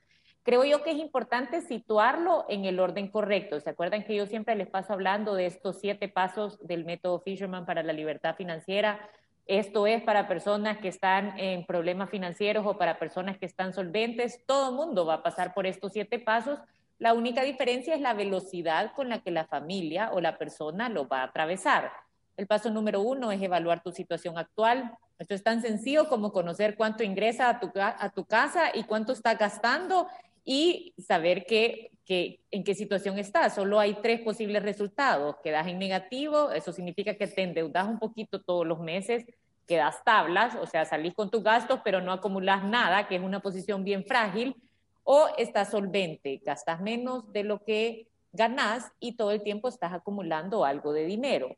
Creo 0.45 0.63
yo 0.63 0.83
que 0.83 0.91
es 0.91 0.97
importante 0.97 1.61
situarlo 1.61 2.45
en 2.49 2.65
el 2.65 2.79
orden 2.79 3.07
correcto. 3.07 3.59
¿Se 3.59 3.71
acuerdan 3.71 4.03
que 4.03 4.15
yo 4.15 4.27
siempre 4.27 4.53
les 4.53 4.67
paso 4.67 4.93
hablando 4.93 5.33
de 5.33 5.47
estos 5.47 5.79
siete 5.79 6.07
pasos 6.07 6.59
del 6.61 6.85
método 6.85 7.19
Fisherman 7.19 7.65
para 7.65 7.81
la 7.81 7.93
libertad 7.93 8.35
financiera? 8.35 9.09
Esto 9.47 9.87
es 9.87 10.03
para 10.03 10.27
personas 10.27 10.77
que 10.77 10.87
están 10.87 11.33
en 11.39 11.65
problemas 11.65 12.11
financieros 12.11 12.63
o 12.67 12.77
para 12.77 12.99
personas 12.99 13.39
que 13.39 13.47
están 13.47 13.73
solventes. 13.73 14.45
Todo 14.45 14.71
mundo 14.71 15.07
va 15.07 15.15
a 15.15 15.23
pasar 15.23 15.55
por 15.55 15.65
estos 15.65 15.93
siete 15.93 16.19
pasos. 16.19 16.59
La 16.99 17.15
única 17.15 17.41
diferencia 17.41 17.95
es 17.95 18.01
la 18.01 18.13
velocidad 18.13 18.93
con 18.93 19.09
la 19.09 19.23
que 19.23 19.31
la 19.31 19.45
familia 19.45 20.11
o 20.13 20.21
la 20.21 20.37
persona 20.37 20.89
lo 20.89 21.07
va 21.07 21.21
a 21.21 21.23
atravesar. 21.23 21.91
El 22.37 22.45
paso 22.45 22.69
número 22.69 23.01
uno 23.01 23.31
es 23.31 23.41
evaluar 23.41 23.81
tu 23.81 23.91
situación 23.91 24.37
actual. 24.37 24.95
Esto 25.17 25.33
es 25.33 25.41
tan 25.41 25.61
sencillo 25.61 26.07
como 26.07 26.31
conocer 26.31 26.75
cuánto 26.75 27.01
ingresa 27.01 27.49
a 27.49 27.59
tu, 27.59 27.71
a 27.75 28.09
tu 28.09 28.25
casa 28.25 28.71
y 28.75 28.83
cuánto 28.83 29.13
está 29.13 29.35
gastando 29.35 30.07
y 30.45 30.93
saber 30.99 31.45
que, 31.45 31.91
que, 32.05 32.39
en 32.51 32.63
qué 32.63 32.75
situación 32.75 33.17
estás. 33.17 33.55
Solo 33.55 33.79
hay 33.79 33.95
tres 33.95 34.21
posibles 34.21 34.61
resultados. 34.63 35.37
Quedas 35.43 35.67
en 35.67 35.79
negativo, 35.79 36.51
eso 36.51 36.71
significa 36.71 37.15
que 37.15 37.27
te 37.27 37.41
endeudas 37.41 37.87
un 37.87 37.99
poquito 37.99 38.41
todos 38.41 38.65
los 38.65 38.79
meses, 38.79 39.25
quedas 39.67 40.03
tablas, 40.05 40.55
o 40.61 40.67
sea, 40.67 40.85
salís 40.85 41.15
con 41.15 41.31
tus 41.31 41.43
gastos, 41.43 41.81
pero 41.83 41.99
no 41.99 42.11
acumulas 42.11 42.63
nada, 42.63 43.07
que 43.07 43.15
es 43.15 43.21
una 43.21 43.39
posición 43.41 43.83
bien 43.83 44.05
frágil, 44.05 44.55
o 45.03 45.27
estás 45.37 45.71
solvente, 45.71 46.41
gastas 46.45 46.79
menos 46.81 47.31
de 47.33 47.43
lo 47.43 47.63
que 47.63 48.07
ganas 48.31 48.91
y 48.99 49.15
todo 49.15 49.31
el 49.31 49.41
tiempo 49.41 49.67
estás 49.67 49.93
acumulando 49.93 50.65
algo 50.65 50.93
de 50.93 51.05
dinero. 51.05 51.55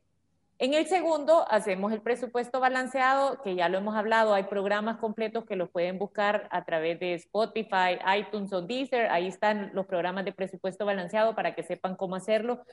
En 0.60 0.74
el 0.74 0.88
segundo, 0.88 1.46
hacemos 1.52 1.92
el 1.94 2.02
presupuesto 2.02 2.60
balanceado, 2.60 3.44
que 3.44 3.54
ya 3.54 3.70
lo 3.70 3.78
hemos 3.78 3.96
hablado, 3.96 4.34
hay 4.34 4.46
programas 4.46 4.98
completos 4.98 5.46
que 5.46 5.56
los 5.56 5.70
pueden 5.70 6.00
buscar 6.00 6.48
a 6.50 6.66
través 6.66 7.00
de 7.00 7.14
Spotify, 7.14 8.00
iTunes 8.18 8.52
o 8.54 8.64
Deezer, 8.64 9.12
ahí 9.12 9.28
están 9.28 9.70
los 9.76 9.86
programas 9.86 10.26
de 10.26 10.32
presupuesto 10.32 10.84
balanceado 10.84 11.36
para 11.36 11.54
que 11.54 11.62
sepan 11.62 11.96
cómo 11.96 12.16
hacerlo. 12.16 12.64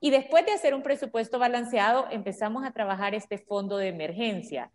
Y 0.00 0.10
después 0.10 0.46
de 0.46 0.52
hacer 0.52 0.74
un 0.74 0.82
presupuesto 0.82 1.38
balanceado, 1.38 2.06
empezamos 2.10 2.64
a 2.64 2.70
trabajar 2.70 3.14
este 3.14 3.36
fondo 3.36 3.76
de 3.76 3.88
emergencia. 3.88 4.70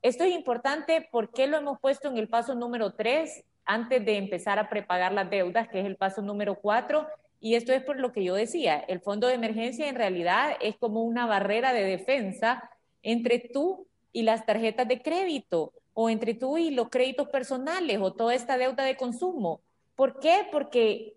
Esto 0.00 0.22
es 0.22 0.32
importante 0.32 1.08
porque 1.10 1.48
lo 1.48 1.56
hemos 1.56 1.80
puesto 1.80 2.08
en 2.08 2.18
el 2.18 2.28
paso 2.28 2.54
número 2.54 2.92
tres, 2.92 3.44
antes 3.64 4.04
de 4.04 4.16
empezar 4.16 4.60
a 4.60 4.68
prepagar 4.68 5.12
las 5.12 5.28
deudas, 5.28 5.66
que 5.66 5.80
es 5.80 5.86
el 5.86 5.96
paso 5.96 6.22
número 6.22 6.54
cuatro, 6.54 7.04
y 7.42 7.56
esto 7.56 7.72
es 7.72 7.82
por 7.82 7.98
lo 7.98 8.12
que 8.12 8.22
yo 8.22 8.36
decía, 8.36 8.78
el 8.78 9.00
fondo 9.00 9.26
de 9.26 9.34
emergencia 9.34 9.88
en 9.88 9.96
realidad 9.96 10.52
es 10.60 10.76
como 10.76 11.02
una 11.02 11.26
barrera 11.26 11.72
de 11.72 11.82
defensa 11.82 12.70
entre 13.02 13.40
tú 13.40 13.88
y 14.12 14.22
las 14.22 14.46
tarjetas 14.46 14.86
de 14.86 15.02
crédito 15.02 15.72
o 15.92 16.08
entre 16.08 16.34
tú 16.34 16.56
y 16.56 16.70
los 16.70 16.88
créditos 16.88 17.28
personales 17.28 17.98
o 18.00 18.12
toda 18.12 18.36
esta 18.36 18.56
deuda 18.58 18.84
de 18.84 18.96
consumo. 18.96 19.60
¿Por 19.96 20.20
qué? 20.20 20.46
Porque 20.52 21.14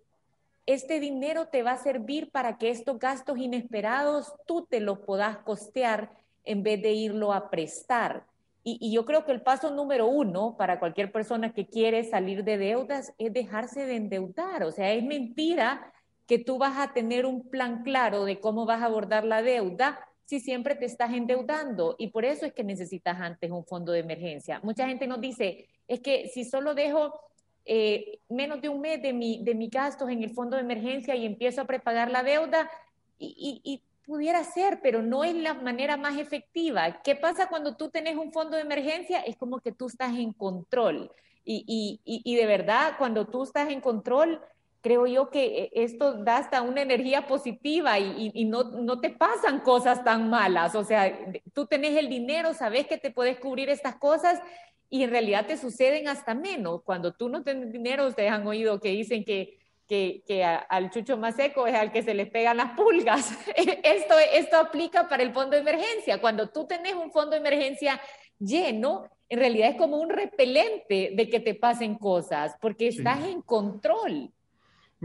este 0.65 0.99
dinero 0.99 1.45
te 1.49 1.61
va 1.61 1.73
a 1.73 1.83
servir 1.83 2.31
para 2.31 2.57
que 2.57 2.71
estos 2.71 2.97
gastos 2.97 3.37
inesperados 3.37 4.33
tú 4.47 4.65
te 4.65 4.79
los 4.79 4.97
puedas 4.97 5.37
costear 5.37 6.09
en 6.43 6.63
vez 6.63 6.81
de 6.81 6.93
irlo 6.93 7.33
a 7.33 7.51
prestar. 7.51 8.25
Y, 8.63 8.91
yo 8.91 9.05
creo 9.05 9.25
que 9.25 9.31
el 9.31 9.43
paso 9.43 9.69
número 9.69 10.07
uno 10.07 10.55
para 10.57 10.79
cualquier 10.79 11.11
persona 11.11 11.53
que 11.53 11.67
quiere 11.67 12.03
salir 12.03 12.43
de 12.43 12.57
deudas 12.57 13.13
es 13.19 13.31
dejarse 13.31 13.85
de 13.85 13.95
endeudar. 13.95 14.63
O 14.63 14.71
sea, 14.71 14.91
es 14.91 15.03
mentira 15.03 15.91
que 16.27 16.39
tú 16.39 16.57
vas 16.57 16.77
a 16.77 16.93
tener 16.93 17.25
un 17.25 17.49
plan 17.49 17.83
claro 17.83 18.25
de 18.25 18.39
cómo 18.39 18.65
vas 18.65 18.81
a 18.81 18.85
abordar 18.85 19.25
la 19.25 19.41
deuda 19.41 19.99
si 20.25 20.39
siempre 20.39 20.75
te 20.75 20.85
estás 20.85 21.13
endeudando. 21.13 21.95
Y 21.99 22.07
por 22.07 22.25
eso 22.25 22.45
es 22.45 22.53
que 22.53 22.63
necesitas 22.63 23.19
antes 23.19 23.51
un 23.51 23.65
fondo 23.65 23.91
de 23.91 23.99
emergencia. 23.99 24.59
Mucha 24.63 24.87
gente 24.87 25.05
nos 25.07 25.21
dice, 25.21 25.67
es 25.87 25.99
que 25.99 26.29
si 26.33 26.43
solo 26.45 26.73
dejo 26.73 27.19
eh, 27.63 28.19
menos 28.29 28.61
de 28.61 28.69
un 28.69 28.81
mes 28.81 29.01
de, 29.01 29.13
mi, 29.13 29.43
de 29.43 29.55
mis 29.55 29.69
gastos 29.69 30.09
en 30.09 30.23
el 30.23 30.31
fondo 30.31 30.55
de 30.55 30.63
emergencia 30.63 31.15
y 31.15 31.25
empiezo 31.25 31.61
a 31.61 31.65
prepagar 31.65 32.09
la 32.09 32.23
deuda, 32.23 32.69
y, 33.17 33.61
y, 33.63 33.81
pudiera 34.05 34.43
ser, 34.43 34.81
pero 34.83 35.01
no 35.01 35.23
es 35.23 35.33
la 35.33 35.55
manera 35.55 35.97
más 35.97 36.19
efectiva. 36.19 37.01
¿Qué 37.01 37.15
pasa 37.15 37.49
cuando 37.49 37.75
tú 37.75 37.89
tenés 37.89 38.15
un 38.15 38.31
fondo 38.31 38.55
de 38.55 38.61
emergencia? 38.61 39.21
Es 39.21 39.35
como 39.35 39.59
que 39.59 39.71
tú 39.71 39.87
estás 39.87 40.13
en 40.13 40.31
control. 40.31 41.11
Y, 41.43 41.63
y, 42.05 42.21
y, 42.23 42.35
de 42.35 42.45
verdad, 42.45 42.93
cuando 42.99 43.25
tú 43.25 43.41
estás 43.41 43.71
en 43.71 43.81
control, 43.81 44.39
creo 44.85 45.07
yo 45.07 45.31
que 45.31 45.63
eh, 45.63 45.71
esto 45.73 46.13
da 46.13 46.37
hasta 46.37 46.61
una 46.61 46.83
energía 46.83 47.25
positiva 47.25 47.97
y, 47.97 48.29
y, 48.35 48.45
no, 48.45 48.65
no, 48.65 49.01
te 49.01 49.09
pasan 49.09 49.61
cosas 49.61 50.03
tan 50.03 50.29
malas. 50.29 50.75
O 50.75 50.83
sea, 50.83 51.11
tú 51.55 51.65
tenés 51.65 51.97
el 51.97 52.07
dinero, 52.07 52.53
sabes 52.53 52.85
que 52.85 52.99
te 52.99 53.09
puedes 53.09 53.39
cubrir 53.39 53.67
estas 53.69 53.95
cosas 53.95 54.39
y 54.87 55.01
en 55.01 55.09
realidad 55.09 55.47
te 55.47 55.57
suceden 55.57 56.07
hasta 56.07 56.35
menos. 56.35 56.83
Cuando 56.83 57.15
tú 57.15 57.29
no 57.29 57.41
tienes 57.41 57.71
dinero, 57.71 58.05
ustedes 58.05 58.31
han 58.31 58.45
oído 58.45 58.79
que 58.79 58.89
dicen 58.89 59.25
que, 59.25 59.57
que, 59.87 60.21
que 60.27 60.43
a, 60.43 60.57
al 60.57 60.91
chucho 60.91 61.17
más 61.17 61.35
seco 61.35 61.65
es 61.65 61.73
al 61.73 61.91
que 61.91 62.03
se 62.03 62.13
les 62.13 62.29
pegan 62.29 62.57
las 62.57 62.77
pulgas. 62.77 63.31
esto, 63.55 64.13
esto 64.33 64.57
aplica 64.57 65.09
para 65.09 65.23
el 65.23 65.33
fondo 65.33 65.55
de 65.55 65.63
emergencia. 65.63 66.21
Cuando 66.21 66.49
tú 66.49 66.67
tenés 66.67 66.93
un 66.93 67.11
fondo 67.11 67.31
de 67.31 67.37
emergencia 67.37 67.99
lleno, 68.37 69.09
en 69.29 69.39
realidad 69.39 69.69
es 69.71 69.77
como 69.77 69.97
un 69.97 70.11
repelente 70.11 71.09
de 71.15 71.27
que 71.27 71.39
te 71.39 71.55
pasen 71.55 71.95
cosas, 71.95 72.55
porque 72.61 72.89
estás 72.89 73.23
sí. 73.23 73.31
en 73.31 73.41
control. 73.41 74.31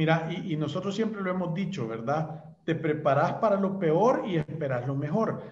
Mira, 0.00 0.30
y, 0.32 0.56
nosotros 0.56 0.94
siempre 0.94 1.20
lo 1.20 1.30
hemos 1.30 1.52
dicho, 1.52 1.86
¿verdad? 1.86 2.42
Te 2.64 2.74
preparas 2.74 3.34
para 3.34 3.60
lo 3.60 3.78
peor 3.78 4.22
y 4.26 4.36
esperas 4.36 4.86
lo 4.86 4.94
mejor. 4.94 5.42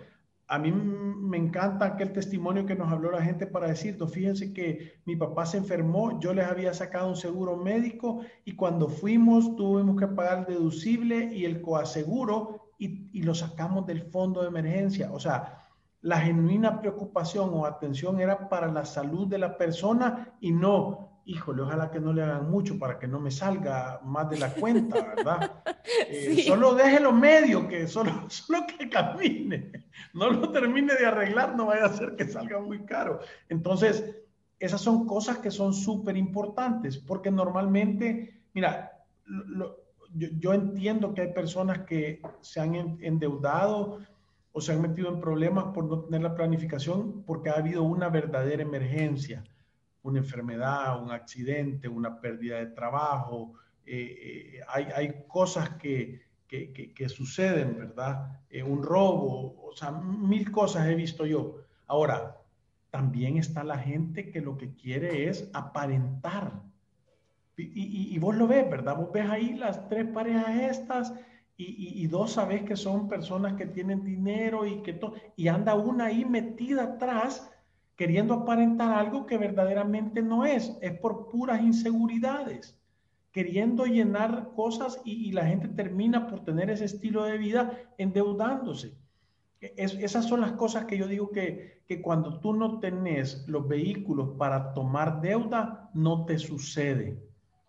A 0.46 0.58
mí 0.58 0.72
me 0.72 1.37
encanta 1.37 1.84
aquel 1.84 2.14
testimonio 2.14 2.64
que 2.64 2.74
nos 2.74 2.90
habló 2.90 3.11
la 3.11 3.20
gente 3.20 3.46
para 3.46 3.68
decir, 3.68 3.98
fíjense 4.11 4.54
que 4.54 5.02
mi 5.04 5.16
papá 5.16 5.44
se 5.44 5.58
enfermó, 5.58 6.18
yo 6.18 6.32
les 6.32 6.46
había 6.46 6.72
sacado 6.72 7.11
un 7.11 7.16
seguro 7.16 7.58
médico 7.58 8.22
y 8.46 8.56
cuando 8.56 8.88
fuimos 8.88 9.54
tuvimos 9.54 10.00
que 10.00 10.06
pagar 10.06 10.38
el 10.38 10.54
deducible 10.54 11.28
y 11.30 11.44
el 11.44 11.61
coaseguro 11.61 12.70
y, 12.78 13.11
y 13.12 13.24
lo 13.24 13.34
sacamos 13.34 13.84
del 13.84 14.00
fondo 14.00 14.40
de 14.40 14.48
emergencia. 14.48 15.12
O 15.12 15.20
sea, 15.20 15.68
la 16.00 16.20
genuina 16.20 16.80
preocupación 16.80 17.50
o 17.52 17.66
atención 17.66 18.18
era 18.18 18.48
para 18.48 18.72
la 18.72 18.87
salud 18.87 19.28
de 19.28 19.37
la 19.37 19.58
persona 19.58 20.38
y 20.40 20.52
no 20.52 21.08
híjole, 21.29 21.61
ojalá 21.61 21.91
que 21.91 22.01
no 22.01 22.14
le 22.14 22.23
hagan 22.23 22.51
mucho 22.51 22.79
para 22.79 22.99
que 22.99 23.07
no 23.07 23.21
me 23.21 23.31
salga 23.31 24.01
más 24.03 24.31
de 24.31 24.38
la 24.38 24.53
cuenta, 24.53 25.14
¿verdad? 25.14 25.62
Eh, 26.11 26.33
sí. 26.35 26.43
Solo 26.43 26.75
déjelo 26.75 27.12
medio, 27.12 27.67
que 27.67 27.87
solo, 27.87 28.12
solo 28.29 28.67
que 28.67 28.91
camine, 28.91 29.73
no 30.12 30.31
lo 30.31 30.51
termine 30.51 30.95
de 30.95 31.07
arreglar, 31.07 31.57
no 31.57 31.67
vaya 31.67 31.87
a 31.87 31.93
ser 31.93 32.14
que 32.14 32.29
salga 32.29 32.61
muy 32.61 32.85
caro. 32.85 33.21
Entonces, 33.49 34.05
esas 34.59 34.81
son 34.81 35.07
cosas 35.07 35.38
que 35.38 35.51
son 35.51 35.73
súper 35.73 36.17
importantes, 36.19 36.99
porque 36.99 37.31
normalmente, 37.31 38.43
mira, 38.53 38.93
lo, 39.25 39.79
yo, 40.12 40.29
yo, 40.38 40.53
entiendo 40.53 41.14
que 41.14 41.23
hay 41.23 41.33
personas 41.33 41.81
que 41.81 42.21
se 42.43 42.61
han 42.61 42.75
endeudado 43.01 44.01
o 44.53 44.61
se 44.61 44.73
han 44.73 44.83
metido 44.83 45.09
en 45.09 45.21
problemas 45.21 45.73
por 45.75 45.85
no 45.85 46.01
tener 46.01 46.21
la 46.21 46.35
planificación 46.35 47.23
porque 47.23 47.49
ha 47.49 47.55
habido 47.55 47.83
una 47.83 48.11
verdadera 48.11 48.62
emergencia 48.62 49.43
una 50.02 50.18
enfermedad, 50.18 51.02
un 51.02 51.11
accidente, 51.11 51.88
una 51.88 52.20
pérdida 52.20 52.58
de 52.58 52.66
trabajo. 52.66 53.54
Eh, 53.84 54.56
eh, 54.56 54.61
hay, 54.68 54.84
hay, 54.94 55.24
cosas 55.26 55.70
que, 55.70 56.22
que, 56.46 56.72
que, 56.72 56.92
que 56.92 57.08
suceden, 57.08 57.78
¿verdad? 57.78 58.40
Eh, 58.50 58.62
un 58.62 58.82
robo, 58.82 59.62
o 59.64 59.74
sea, 59.74 59.90
mil 59.90 60.50
cosas 60.50 60.87
he 60.87 60.94
visto 60.94 61.26
yo. 61.26 61.58
Ahora, 61.87 62.37
también 62.90 63.38
está 63.38 63.64
la 63.64 63.78
gente 63.78 64.30
que 64.30 64.40
lo 64.40 64.56
que 64.56 64.74
quiere 64.74 65.28
es 65.28 65.50
aparentar. 65.52 66.62
Y, 67.56 67.62
y, 67.62 68.14
y 68.14 68.18
vos 68.18 68.37
lo 68.37 68.46
ves, 68.46 68.68
¿verdad? 68.70 68.96
Vos 68.96 69.12
ves 69.12 69.28
ahí 69.28 69.54
las 69.54 69.88
tres 69.88 70.06
parejas 70.06 70.78
estas 70.78 71.12
y, 71.61 72.06
dos 72.06 72.34
sabes 72.34 72.62
que 72.62 72.76
son 72.76 73.08
personas 73.08 73.54
que 73.54 73.66
tienen 73.66 74.04
dinero 74.04 74.64
y 74.64 74.80
que 74.82 74.92
todo, 74.92 75.14
y 75.34 75.48
anda 75.48 75.74
una 75.74 76.06
ahí 76.06 76.24
metida 76.24 76.84
atrás 76.84 77.50
queriendo 77.98 78.32
aparentar 78.32 78.96
algo 78.96 79.26
que 79.26 79.37
verdaderamente 79.37 80.22
no 80.22 80.46
es, 80.46 80.78
es 80.80 80.92
por 81.00 81.28
puras 81.28 81.61
inseguridades, 81.61 82.78
queriendo 83.32 83.87
llenar 83.87 84.52
cosas 84.54 85.00
y, 85.04 85.32
la 85.32 85.44
gente 85.44 85.66
termina 85.66 86.28
por 86.28 86.44
tener 86.44 86.70
ese 86.70 86.84
estilo 86.84 87.24
de 87.24 87.37
vida 87.38 87.72
endeudándose. 87.98 88.94
Es, 89.61 89.94
esas 89.94 90.26
son 90.26 90.42
las 90.42 90.52
cosas 90.52 90.84
que 90.84 90.96
yo 90.96 91.08
digo 91.08 91.32
que, 91.32 91.82
que 91.88 92.00
cuando 92.00 92.38
tú 92.38 92.52
no 92.52 92.78
tenés 92.78 93.44
los 93.48 93.66
vehículos 93.66 94.37
para 94.38 94.72
tomar 94.74 95.20
deuda, 95.20 95.90
no 95.92 96.24
te 96.24 96.38
sucede, 96.38 97.20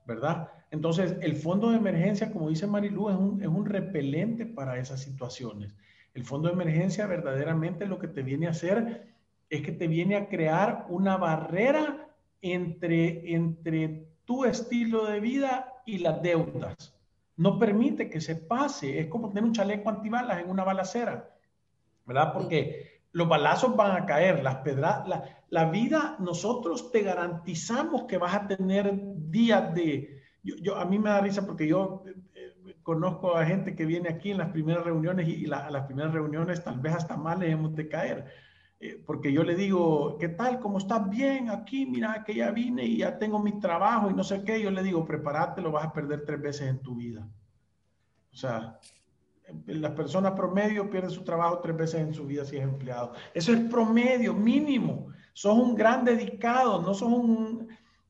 ¿verdad? 0.06 0.48
Entonces, 0.70 1.18
el 1.22 1.38
fondo 1.38 1.72
de 1.72 1.78
emergencia, 1.78 2.32
como 2.32 2.50
dice 2.50 2.68
Marilú, 2.68 3.10
es 3.10 3.16
un, 3.16 3.42
es 3.42 3.48
un 3.48 3.66
repelente 3.66 4.46
para 4.46 4.78
esas 4.78 5.02
situaciones. 5.02 5.74
El 6.14 6.24
fondo 6.24 6.50
de 6.50 6.54
emergencia 6.54 7.08
verdaderamente 7.08 7.88
lo 7.88 7.98
que 7.98 8.08
te 8.08 8.22
viene 8.22 8.46
a 8.46 8.52
hacer 8.52 9.09
es 9.50 9.62
que 9.62 9.72
te 9.72 9.88
viene 9.88 10.16
a 10.16 10.28
crear 10.28 10.86
una 10.90 11.18
barrera 11.18 12.08
entre, 12.42 13.34
entre 13.34 14.08
tu 14.26 14.46
estilo 14.46 15.06
de 15.06 15.20
vida 15.20 15.74
y 15.86 16.00
las 16.00 16.22
deudas. 16.22 16.96
No 17.36 17.58
permite 17.58 18.10
que 18.10 18.22
se 18.22 18.36
pase. 18.36 19.00
Es 19.00 19.08
como 19.08 19.30
tener 19.30 19.44
un 19.44 19.54
chaleco 19.54 19.90
antibalas 19.90 20.40
en 20.40 20.50
una 20.50 20.64
balacera. 20.64 21.30
¿verdad? 22.10 22.34
Porque 22.34 23.04
los 23.12 23.30
balazos 23.30 23.76
van 23.76 23.92
a 23.96 24.06
caer, 24.06 24.44
las 24.44 24.56
pedras, 24.58 25.08
la, 25.08 25.24
la, 25.50 25.66
vida, 25.70 26.16
nosotros 26.20 26.92
te 26.92 27.04
garantizamos 27.04 28.04
que 28.04 28.18
vas 28.18 28.34
a 28.34 28.48
tener 28.48 28.92
días 29.30 29.74
de... 29.76 30.20
Yo, 30.42 30.78
a 30.78 30.86
mí 30.86 30.98
me 30.98 31.12
da 31.12 31.22
risa 31.22 31.46
porque 31.46 31.68
yo 31.68 32.04
eh, 32.34 32.76
conozco 32.82 33.36
a 33.36 33.46
gente 33.46 33.76
que 33.76 33.86
viene 33.86 34.10
aquí 34.10 34.32
en 34.32 34.40
las 34.40 34.50
primeras 34.50 34.84
reuniones 34.84 35.28
y, 35.28 35.46
a 35.52 35.70
las 35.70 35.86
primeras 35.86 36.14
reuniones 36.14 36.64
tal 36.64 36.80
vez 36.80 36.96
hasta 36.96 37.16
mal 37.16 37.40
le 37.40 37.52
hemos 37.52 37.76
de 37.76 37.88
caer. 37.88 38.26
Eh, 38.82 39.02
porque 39.06 39.34
yo 39.34 39.44
le 39.44 39.56
digo, 39.56 40.18
¿qué 40.18 40.30
tal? 40.30 40.60
¿Cómo 40.60 40.78
estás? 40.78 41.10
Bien, 41.10 41.50
aquí, 41.50 41.86
mira 41.86 42.24
que 42.24 42.34
ya 42.34 42.52
vine 42.52 42.86
y 42.86 42.98
ya 42.98 43.18
tengo 43.18 43.40
mi 43.40 43.60
trabajo 43.60 44.10
y 44.10 44.14
no 44.14 44.24
sé 44.24 44.44
qué. 44.44 44.62
Yo 44.62 44.72
le 44.72 44.84
digo, 44.84 45.06
prepárate, 45.06 45.62
lo 45.62 45.72
vas 45.72 45.86
a 45.86 45.94
perder 45.94 46.24
tres 46.26 46.42
veces 46.42 46.70
en 46.70 46.80
tu 46.80 46.96
vida. 46.96 47.28
O 48.32 48.36
sea, 48.36 48.80
la 49.66 49.94
persona 49.94 50.34
promedio 50.34 50.90
pierde 50.90 51.10
su 51.10 51.24
trabajo 51.24 51.60
tres 51.60 51.76
veces 51.76 52.02
en 52.02 52.14
su 52.14 52.26
vida 52.26 52.46
si 52.46 52.58
es 52.58 52.64
empleado. 52.64 53.14
Eso 53.34 53.52
es 53.52 53.60
promedio, 53.62 54.34
mínimo. 54.34 55.08
Sos 55.34 55.58
un 55.58 55.76
gran 55.76 56.06
dedicado, 56.06 56.82
no 56.82 56.94
sos 56.94 57.12
un, 57.12 57.68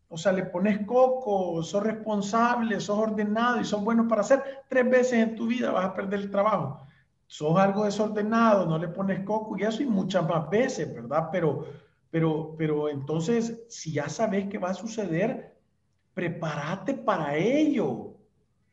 o 0.07 0.17
sea, 0.17 0.31
le 0.31 0.43
pones 0.43 0.85
coco, 0.85 1.63
sos 1.63 1.83
responsable, 1.83 2.79
sos 2.79 2.97
ordenado 2.97 3.59
y 3.61 3.65
sos 3.65 3.83
bueno 3.83 4.07
para 4.07 4.21
hacer 4.21 4.43
tres 4.67 4.89
veces 4.89 5.13
en 5.13 5.35
tu 5.35 5.47
vida 5.47 5.71
vas 5.71 5.85
a 5.85 5.93
perder 5.93 6.19
el 6.19 6.31
trabajo. 6.31 6.85
Sos 7.31 7.59
algo 7.59 7.85
desordenado, 7.85 8.65
no 8.65 8.79
le 8.79 8.87
pones 8.87 9.19
coco 9.23 9.55
y 9.55 9.61
eso 9.61 9.83
y 9.83 9.85
muchas 9.85 10.27
más 10.27 10.49
veces, 10.49 10.91
¿verdad? 10.91 11.29
Pero, 11.31 11.63
pero, 12.09 12.55
pero 12.57 12.89
entonces, 12.89 13.61
si 13.67 13.91
ya 13.91 14.09
sabes 14.09 14.47
que 14.47 14.57
va 14.57 14.71
a 14.71 14.73
suceder, 14.73 15.55
prepárate 16.15 16.95
para 16.95 17.37
ello. 17.37 18.15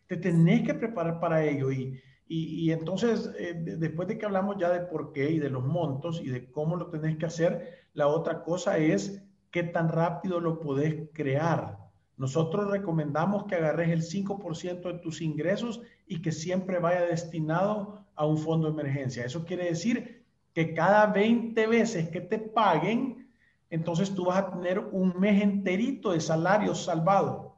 Te 0.07 0.17
tenés 0.17 0.63
que 0.63 0.73
preparar 0.73 1.21
para 1.21 1.45
ello 1.45 1.71
y, 1.71 2.01
y, 2.27 2.71
entonces, 2.71 3.31
eh, 3.39 3.53
después 3.55 4.09
de 4.09 4.17
que 4.17 4.25
hablamos 4.25 4.57
ya 4.59 4.71
de 4.71 4.87
por 4.87 5.13
qué 5.13 5.33
y 5.33 5.39
de 5.39 5.51
los 5.51 5.63
montos 5.63 6.23
y 6.23 6.31
de 6.31 6.51
cómo 6.51 6.77
lo 6.77 6.87
tenés 6.87 7.19
que 7.19 7.27
hacer, 7.27 7.89
la 7.93 8.07
otra 8.09 8.43
cosa 8.43 8.79
es 8.79 9.23
qué 9.51 9.65
tan 9.65 9.91
rápido 9.91 10.41
lo 10.41 10.61
podés 10.61 11.11
crear. 11.13 11.77
Nosotros 12.17 12.71
recomendamos 12.71 13.45
que 13.45 13.57
agarres 13.57 13.91
el 13.91 14.03
5% 14.03 14.95
de 14.95 14.99
tus 15.01 15.21
ingresos 15.21 15.83
y 16.07 16.23
que 16.23 16.33
siempre 16.33 16.79
vaya 16.79 17.03
destinado 17.03 18.06
a 18.17 18.27
un 18.27 18.39
fondo 18.39 18.71
de 18.71 18.81
emergencia. 18.81 19.25
Eso 19.25 19.45
quiere 19.45 19.67
decir 19.67 20.25
que 20.53 20.75
cada 20.75 21.07
20 21.07 21.67
veces 21.67 22.09
que 22.09 22.21
te 22.21 22.39
paguen, 22.39 23.31
entonces 23.71 24.15
tú 24.15 24.25
vas 24.25 24.39
a 24.39 24.51
tener 24.51 24.79
un 24.79 25.19
mes 25.21 25.43
enterito 25.43 26.13
de 26.13 26.21
salario 26.21 26.75
salvado. 26.75 27.57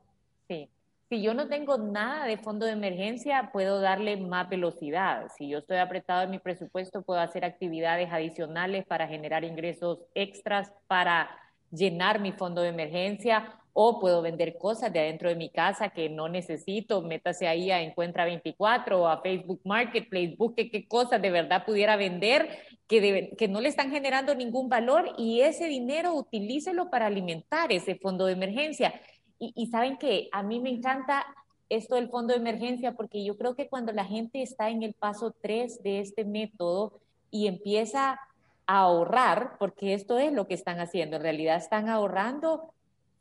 Si 1.09 1.23
yo 1.23 1.33
no 1.33 1.49
tengo 1.49 1.79
nada 1.79 2.27
de 2.27 2.37
fondo 2.37 2.67
de 2.67 2.73
emergencia, 2.73 3.49
puedo 3.51 3.81
darle 3.81 4.19
más 4.19 4.47
velocidad. 4.47 5.29
Si 5.39 5.49
yo 5.49 5.59
estoy 5.59 5.79
apretado 5.79 6.25
en 6.25 6.31
mi 6.31 6.39
presupuesto, 6.39 7.01
puedo 7.01 7.19
hacer 7.19 7.47
actividades 7.47 8.13
adicionales 8.13 8.85
para 8.85 9.09
generar 9.09 9.43
ingresos 9.43 10.01
extras 10.15 10.71
para 10.87 11.31
llenar 11.71 12.21
mi 12.21 12.33
fondo 12.33 12.61
de 12.61 12.69
emergencia 12.69 13.59
o 13.81 14.01
puedo 14.01 14.23
vender 14.23 14.59
cosas 14.59 14.93
de 14.93 14.99
adentro 14.99 15.29
de 15.29 15.37
mi 15.37 15.51
casa 15.51 15.91
que 15.91 16.09
no 16.09 16.29
necesito. 16.29 17.01
Métase 17.01 17.47
ahí 17.47 17.71
a 17.71 17.81
Encuentra 17.81 18.25
24 18.25 19.03
o 19.03 19.07
a 19.07 19.23
Facebook 19.23 19.61
Marketplace, 19.63 20.35
busque 20.37 20.69
qué 20.69 20.89
cosas 20.89 21.23
de 21.23 21.31
verdad 21.31 21.65
pudiera 21.65 21.95
vender 21.95 22.59
que, 22.89 23.37
que 23.39 23.47
no 23.47 23.61
le 23.61 23.69
están 23.69 23.93
generando 23.93 24.35
ningún 24.35 24.69
valor 24.69 25.13
y 25.17 25.43
ese 25.43 25.67
dinero 25.67 26.13
utilícelo 26.15 26.91
para 26.91 27.07
alimentar 27.07 27.71
ese 27.71 27.95
fondo 27.95 28.27
de 28.27 28.33
emergencia. 28.33 29.01
Y, 29.39 29.69
saben 29.69 29.97
que 29.97 30.29
a 30.33 30.43
mí 30.43 30.59
me 30.59 30.71
encanta 30.71 31.25
esto 31.69 31.95
del 31.95 32.09
fondo 32.09 32.35
de 32.35 32.41
emergencia 32.41 32.97
porque 32.97 33.25
yo 33.25 33.37
creo 33.37 33.55
que 33.55 33.69
cuando 33.69 33.93
la 33.93 34.05
gente 34.05 34.43
está 34.43 34.71
en 34.71 34.83
el 34.83 34.95
paso 34.95 35.37
3 35.41 35.85
de 35.85 36.01
este 36.01 36.25
método 36.25 36.99
y 37.31 37.47
empieza 37.47 38.19
a 38.67 38.81
ahorrar, 38.81 39.53
porque 39.61 39.95
esto 39.95 40.19
es 40.19 40.33
lo 40.33 40.49
que 40.49 40.55
están 40.55 40.81
haciendo, 40.81 41.15
en 41.15 41.23
realidad 41.23 41.59
están 41.59 41.89
ahorrando, 41.89 42.75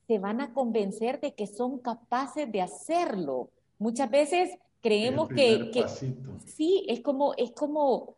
se 0.07 0.19
van 0.19 0.41
a 0.41 0.53
convencer 0.53 1.19
de 1.19 1.33
que 1.33 1.47
son 1.47 1.79
capaces 1.79 2.51
de 2.51 2.61
hacerlo. 2.61 3.51
Muchas 3.77 4.09
veces 4.09 4.57
creemos 4.81 5.27
que, 5.29 5.69
que 5.71 5.85
sí, 6.45 6.85
es 6.87 7.01
como, 7.01 7.33
es 7.35 7.51
como 7.51 8.17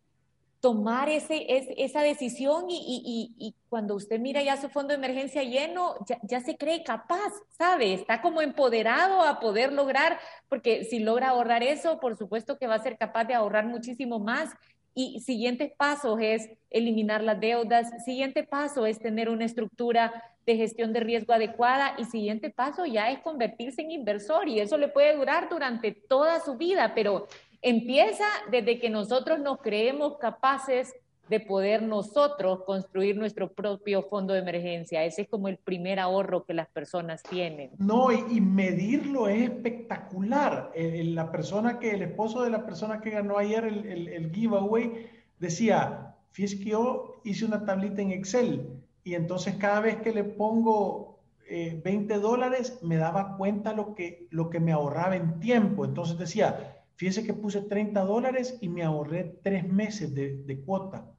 tomar 0.60 1.08
ese, 1.10 1.46
esa 1.78 2.02
decisión 2.02 2.66
y, 2.70 3.56
cuando 3.70 3.96
usted 3.96 4.20
mira 4.20 4.42
ya 4.42 4.58
su 4.58 4.68
fondo 4.70 4.90
de 4.90 4.96
emergencia 4.96 5.44
lleno, 5.44 5.96
ya, 6.24 6.42
se 6.42 6.58
cree 6.58 6.84
capaz, 6.84 7.32
¿sabe? 7.50 7.94
Está 7.94 8.22
como 8.22 8.42
empoderado 8.42 9.22
a 9.22 9.40
poder 9.40 9.72
lograr, 9.72 10.20
porque 10.48 10.84
si 10.86 11.00
logra 11.00 11.30
ahorrar 11.30 11.62
eso, 11.62 12.00
por 12.00 12.18
supuesto 12.18 12.58
que 12.58 12.66
va 12.68 12.76
a 12.76 12.84
ser 12.84 12.98
capaz 12.98 13.26
de 13.26 13.36
ahorrar 13.36 13.68
muchísimo 13.68 14.20
más. 14.20 14.50
Y 14.94 15.20
siguiente 15.22 15.74
paso 15.78 16.18
es 16.20 16.50
eliminar 16.70 17.24
las 17.24 17.40
deudas, 17.40 17.90
siguiente 18.04 18.44
paso 18.44 18.86
es 18.86 19.00
tener 19.00 19.30
una 19.30 19.46
estructura 19.46 20.24
de 20.46 20.56
gestión 20.58 20.94
de 20.94 21.00
riesgo 21.00 21.34
adecuada. 21.34 21.96
Y 21.98 22.06
siguiente 22.06 22.50
paso 22.50 22.86
ya 22.86 23.12
es 23.12 23.20
convertirse 23.20 23.82
en 23.82 23.92
inversor. 23.92 24.48
Y 24.48 24.60
eso 24.60 24.78
le 24.78 24.88
puede 24.88 25.16
durar 25.16 25.50
durante 25.50 25.92
toda 25.92 26.40
su 26.40 26.58
vida, 26.58 26.94
pero 26.96 27.28
Empieza 27.62 28.26
desde 28.50 28.80
que 28.80 28.90
nosotros 28.90 29.40
nos 29.40 29.60
creemos 29.60 30.18
capaces 30.18 30.96
de 31.30 31.40
poder 31.40 31.84
nosotros 31.84 32.64
construir 32.66 33.16
nuestro 33.16 33.52
propio 33.54 34.04
fondo 34.04 34.34
de 34.34 34.40
emergencia. 34.40 35.04
Ese 35.06 35.24
es 35.24 35.28
como 35.28 35.48
el 35.48 35.58
primer 35.58 36.00
ahorro 36.00 36.44
que 36.44 36.54
las 36.54 36.68
personas 36.68 37.22
tienen. 37.24 37.72
No, 37.78 38.12
y, 38.12 38.42
medirlo 38.42 39.28
es 39.28 39.44
espectacular. 39.44 40.72
la 40.76 41.32
persona 41.32 41.80
que, 41.80 41.92
el 41.92 42.02
esposo 42.02 42.44
de 42.44 42.50
la 42.50 42.66
persona 42.66 43.00
que 43.02 43.12
ganó 43.12 43.38
ayer 43.38 43.64
el, 43.66 44.32
giveaway 44.34 45.08
decía, 45.38 46.16
fíjese 46.32 46.60
que 46.60 46.72
yo 46.72 47.22
hice 47.24 47.46
una 47.46 47.66
tablita 47.66 48.02
en 48.02 48.12
Excel 48.12 48.68
y 49.04 49.14
entonces 49.14 49.56
cada 49.56 49.82
vez 49.82 49.98
que 49.98 50.12
le 50.12 50.24
pongo 50.24 51.20
20 51.50 52.14
eh, 52.14 52.18
dólares 52.20 52.80
me 52.82 52.98
daba 52.98 53.38
cuenta 53.38 53.74
lo 53.74 53.96
que, 53.96 54.28
lo 54.32 54.50
que 54.50 54.60
me 54.60 54.72
ahorraba 54.72 55.16
en 55.16 55.40
tiempo. 55.40 55.86
Entonces 55.86 56.18
decía, 56.18 56.80
Fíjese 57.00 57.24
que 57.24 57.34
puse 57.34 57.62
30 57.62 58.02
dólares 58.02 58.58
y 58.60 58.68
me 58.68 58.84
ahorré 58.84 59.24
tres 59.42 59.66
meses 59.66 60.14
de, 60.14 60.62
cuota. 60.66 61.10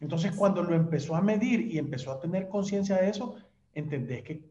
Entonces, 0.00 0.32
cuando 0.32 0.62
lo 0.62 0.74
empezó 0.74 1.14
a 1.14 1.22
medir 1.22 1.60
y 1.60 1.78
empezó 1.78 2.12
a 2.12 2.20
tener 2.20 2.48
conciencia 2.48 2.96
de 2.96 3.08
eso, 3.08 3.36
entendés 3.74 4.22
que, 4.22 4.42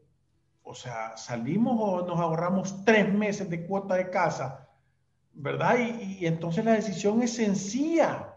o 0.62 0.74
sea, 0.74 1.16
salimos 1.16 1.76
o 1.78 2.06
nos 2.06 2.18
ahorramos 2.18 2.84
tres 2.84 3.12
meses 3.12 3.48
de 3.50 3.66
cuota 3.66 3.94
de 3.94 4.10
casa, 4.10 4.68
¿verdad? 5.32 5.76
Y, 5.78 6.26
entonces 6.26 6.64
la 6.64 6.72
decisión 6.72 7.22
es 7.22 7.34
sencilla. 7.34 8.30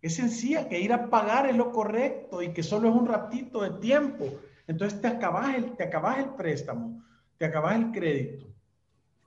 Es 0.00 0.14
sencilla, 0.14 0.68
que 0.68 0.80
ir 0.80 0.92
a 0.92 1.10
pagar 1.10 1.48
es 1.48 1.56
lo 1.56 1.72
correcto 1.72 2.40
y 2.40 2.52
que 2.52 2.62
solo 2.62 2.88
es 2.88 2.94
un 2.94 3.06
ratito 3.06 3.62
de 3.62 3.70
tiempo. 3.80 4.26
Entonces 4.66 5.00
te 5.00 5.08
acabas 5.08 5.56
el, 5.56 5.76
te 5.76 5.84
acabas 5.84 6.18
el 6.18 6.30
préstamo, 6.34 7.02
te 7.36 7.46
acabas 7.46 7.76
el 7.76 7.90
crédito. 7.90 8.46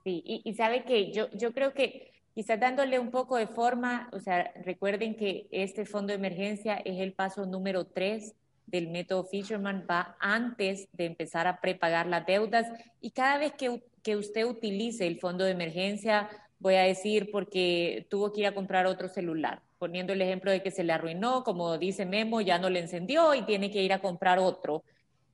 Sí, 0.04 0.22
y, 0.24 0.54
sabe 0.54 0.84
que 0.84 1.12
yo, 1.12 1.30
yo 1.30 1.52
creo 1.52 1.74
que 1.74 2.11
quizás 2.34 2.58
dándole 2.58 2.98
un 2.98 3.10
poco 3.10 3.36
de 3.36 3.46
forma, 3.46 4.08
o 4.12 4.20
sea, 4.20 4.52
recuerden 4.64 5.16
que 5.16 5.48
este 5.50 5.84
fondo 5.84 6.08
de 6.08 6.18
emergencia 6.18 6.76
es 6.84 7.00
el 7.00 7.12
paso 7.12 7.46
número 7.46 7.86
tres 7.86 8.34
del 8.66 8.88
método 8.88 9.24
Fisherman, 9.24 9.86
va 9.88 10.16
antes 10.18 10.88
de 10.92 11.06
empezar 11.06 11.46
a 11.46 11.60
prepagar 11.60 12.06
las 12.06 12.24
deudas. 12.24 12.66
Y 13.00 13.10
cada 13.10 13.38
vez 13.38 13.52
que, 13.52 13.82
que 14.02 14.16
usted 14.16 14.46
utilice 14.46 15.06
el 15.06 15.18
fondo 15.18 15.44
de 15.44 15.50
emergencia, 15.50 16.28
voy 16.58 16.76
a 16.76 16.82
decir 16.82 17.30
porque 17.30 18.06
tuvo 18.08 18.32
que 18.32 18.40
ir 18.40 18.46
a 18.46 18.54
comprar 18.54 18.86
otro 18.86 19.08
celular, 19.08 19.60
poniendo 19.78 20.12
el 20.12 20.22
ejemplo 20.22 20.50
de 20.50 20.62
que 20.62 20.70
se 20.70 20.84
le 20.84 20.92
arruinó, 20.92 21.44
como 21.44 21.76
dice 21.76 22.06
Memo, 22.06 22.40
ya 22.40 22.58
no 22.58 22.70
le 22.70 22.80
encendió 22.80 23.34
y 23.34 23.42
tiene 23.42 23.70
que 23.70 23.82
ir 23.82 23.92
a 23.92 24.00
comprar 24.00 24.38
otro 24.38 24.84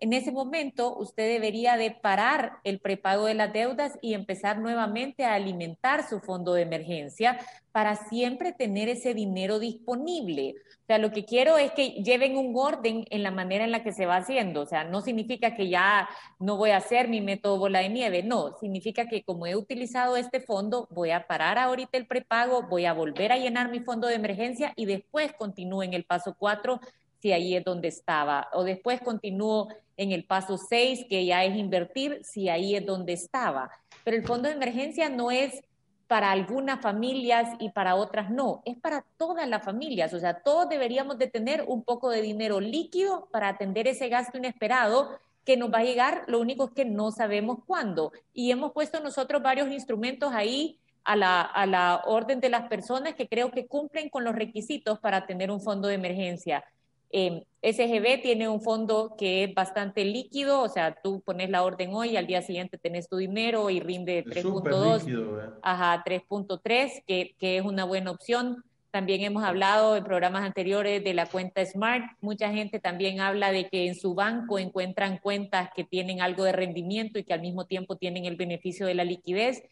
en 0.01 0.13
ese 0.13 0.31
momento 0.31 0.97
usted 0.97 1.29
debería 1.29 1.77
de 1.77 1.91
parar 1.91 2.59
el 2.65 2.79
prepago 2.79 3.27
de 3.27 3.35
las 3.35 3.53
deudas 3.53 3.99
y 4.01 4.15
empezar 4.15 4.59
nuevamente 4.59 5.25
a 5.25 5.35
alimentar 5.35 6.09
su 6.09 6.21
fondo 6.21 6.55
de 6.55 6.63
emergencia 6.63 7.39
para 7.73 7.97
siempre 7.97 8.53
tener 8.53 8.89
ese 8.89 9.15
dinero 9.15 9.59
disponible. 9.59 10.55
O 10.83 10.87
sea, 10.87 10.99
lo 10.99 11.11
que 11.11 11.25
quiero 11.25 11.59
es 11.59 11.73
que 11.73 11.91
lleven 12.03 12.37
un 12.37 12.53
orden 12.57 13.05
en 13.11 13.23
la 13.23 13.31
manera 13.31 13.65
en 13.65 13.73
la 13.73 13.83
que 13.83 13.93
se 13.93 14.07
va 14.07 14.17
haciendo. 14.17 14.63
O 14.63 14.67
sea, 14.67 14.85
no 14.85 15.01
significa 15.01 15.55
que 15.55 15.69
ya 15.69 16.09
no 16.39 16.57
voy 16.57 16.71
a 16.71 16.79
hacer 16.79 17.09
mi 17.09 17.21
método 17.21 17.59
bola 17.59 17.81
de 17.81 17.89
nieve, 17.89 18.23
no, 18.23 18.57
significa 18.59 19.07
que 19.07 19.23
como 19.23 19.47
he 19.47 19.57
utilizado 19.57 20.17
este 20.17 20.41
fondo, 20.41 20.89
voy 20.91 21.11
a 21.11 21.27
parar 21.27 21.59
ahorita 21.59 21.99
el 21.99 22.07
prepago, 22.07 22.63
voy 22.69 22.87
a 22.87 22.93
volver 22.93 23.33
a 23.33 23.39
llenar 23.39 23.71
mi 23.71 23.81
fondo 23.81 24.09
de 24.09 24.15
emergencia 24.15 24.73
y 24.77 24.87
después 24.87 25.33
continúo 25.35 25.83
en 25.83 25.95
el 25.95 26.05
paso 26.05 26.37
4 26.39 26.81
si 27.21 27.33
ahí 27.33 27.55
es 27.55 27.65
donde 27.65 27.89
estaba. 27.89 28.49
O 28.53 28.65
después 28.65 29.01
continúo 29.01 29.69
en 29.99 30.13
el 30.13 30.25
paso 30.25 30.57
6, 30.57 31.05
que 31.11 31.27
ya 31.27 31.45
es 31.45 31.55
invertir, 31.57 32.21
si 32.23 32.49
ahí 32.49 32.75
es 32.75 32.87
donde 32.87 33.13
estaba. 33.13 33.71
Pero 34.05 34.17
el 34.17 34.25
fondo 34.25 34.49
de 34.49 34.55
emergencia 34.55 35.11
no 35.11 35.31
es 35.31 35.63
para 36.07 36.31
algunas 36.31 36.81
familias 36.81 37.51
y 37.59 37.69
para 37.69 37.95
otras 37.95 38.31
no, 38.31 38.63
es 38.65 38.79
para 38.79 39.05
todas 39.19 39.47
las 39.47 39.63
familias, 39.63 40.15
o 40.15 40.19
sea, 40.19 40.41
todos 40.43 40.67
deberíamos 40.67 41.19
de 41.19 41.27
tener 41.27 41.65
un 41.69 41.85
poco 41.85 42.09
de 42.09 42.23
dinero 42.23 42.61
líquido 42.61 43.29
para 43.31 43.49
atender 43.49 43.87
ese 43.87 44.09
gasto 44.09 44.39
inesperado 44.39 45.19
que 45.45 45.59
nos 45.59 45.73
va 45.73 45.79
a 45.79 45.85
llegar, 45.85 46.25
lo 46.27 46.41
único 46.41 46.67
es 46.67 46.71
que 46.73 46.85
no 46.85 47.11
sabemos 47.11 47.59
cuándo. 47.67 48.13
Y 48.35 48.51
hemos 48.51 48.73
puesto 48.73 49.01
nosotros 49.01 49.43
varios 49.43 49.71
instrumentos 49.71 50.33
ahí 50.33 50.79
a 51.05 51.17
la, 51.17 51.41
a 51.41 51.65
la 51.65 52.03
orden 52.07 52.41
de 52.41 52.51
las 52.51 52.69
personas 52.69 53.15
que 53.15 53.29
creo 53.29 53.51
que 53.51 53.67
cumplen 53.67 54.11
con 54.11 54.25
los 54.25 54.35
requisitos 54.35 54.99
para 54.99 55.27
tener 55.27 55.51
un 55.51 55.63
fondo 55.63 55.89
de 55.89 55.95
emergencia. 55.95 56.65
Eh, 57.11 57.45
SGB 57.63 58.23
tiene 58.23 58.49
un 58.49 58.61
fondo 58.61 59.15
que 59.19 59.45
es 59.45 59.55
bastante 59.55 60.05
líquido, 60.05 60.63
o 60.63 60.69
sea, 60.69 60.97
tú 61.03 61.23
pones 61.23 61.51
la 61.51 61.65
orden 61.65 61.93
hoy 61.93 62.17
al 62.17 62.27
día 62.27 62.43
siguiente 62.43 62.79
tenés 62.79 63.09
tu 63.09 63.17
dinero 63.17 63.69
y 63.71 63.81
rinde 63.81 64.25
3.2, 64.25 65.59
ajá, 65.63 66.03
3.3, 66.05 67.03
que, 67.07 67.35
que 67.39 67.57
es 67.57 67.65
una 67.65 67.85
buena 67.85 68.11
opción. 68.13 68.63
También 68.91 69.23
hemos 69.23 69.45
hablado 69.45 69.97
en 69.97 70.05
programas 70.05 70.45
anteriores 70.45 71.05
de 71.05 71.15
la 71.15 71.27
cuenta 71.27 71.65
Smart. 71.65 72.05
Mucha 72.21 72.51
gente 72.51 72.81
también 72.81 73.21
habla 73.21 73.53
de 73.53 73.69
que 73.69 73.87
en 73.87 73.95
su 73.95 74.15
banco 74.15 74.59
encuentran 74.59 75.19
cuentas 75.19 75.71
que 75.75 75.85
tienen 75.85 76.23
algo 76.23 76.45
de 76.45 76.53
rendimiento 76.53 77.19
y 77.19 77.25
que 77.25 77.35
al 77.35 77.43
mismo 77.43 77.67
tiempo 77.67 77.97
tienen 77.97 78.25
el 78.25 78.37
beneficio 78.37 78.87
de 78.87 78.95
la 78.95 79.05
liquidez. 79.05 79.63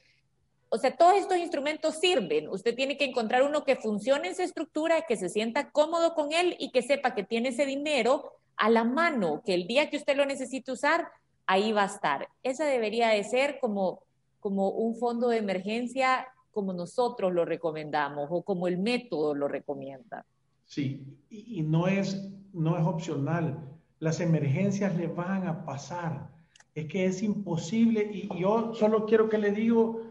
O 0.76 0.78
sea, 0.78 0.94
todos 0.94 1.14
estos 1.14 1.38
instrumentos 1.38 1.94
sirven. 1.94 2.50
Usted 2.50 2.74
tiene 2.74 2.98
que 2.98 3.06
encontrar 3.06 3.42
uno 3.42 3.64
que 3.64 3.76
funcione 3.76 4.28
en 4.28 4.36
su 4.36 4.42
estructura, 4.42 5.06
que 5.08 5.16
se 5.16 5.30
sienta 5.30 5.70
cómodo 5.70 6.14
con 6.14 6.34
él 6.34 6.54
y 6.58 6.70
que 6.70 6.82
sepa 6.82 7.14
que 7.14 7.24
tiene 7.24 7.48
ese 7.48 7.64
dinero 7.64 8.34
a 8.58 8.68
la 8.68 8.84
mano, 8.84 9.42
que 9.42 9.54
el 9.54 9.66
día 9.66 9.88
que 9.88 9.96
usted 9.96 10.14
lo 10.18 10.26
necesite 10.26 10.72
usar, 10.72 11.08
ahí 11.46 11.72
va 11.72 11.84
a 11.84 11.86
estar. 11.86 12.28
Esa 12.42 12.66
debería 12.66 13.08
de 13.08 13.24
ser 13.24 13.58
como, 13.58 14.02
como 14.38 14.68
un 14.68 14.96
fondo 14.96 15.30
de 15.30 15.38
emergencia 15.38 16.28
como 16.52 16.74
nosotros 16.74 17.32
lo 17.32 17.46
recomendamos 17.46 18.28
o 18.30 18.42
como 18.42 18.68
el 18.68 18.76
método 18.76 19.34
lo 19.34 19.48
recomienda. 19.48 20.26
Sí, 20.66 21.06
y, 21.30 21.62
no, 21.62 21.88
es, 21.88 22.28
no 22.52 22.76
es 22.76 22.84
opcional. 22.84 23.58
Las 23.98 24.20
emergencias 24.20 24.94
le 24.94 25.06
van 25.06 25.46
a 25.46 25.64
pasar. 25.64 26.28
Es 26.74 26.86
que 26.86 27.06
es 27.06 27.22
imposible 27.22 28.10
y 28.12 28.28
yo 28.38 28.74
solo 28.74 29.06
quiero 29.06 29.30
que 29.30 29.38
le 29.38 29.52
digo 29.52 30.05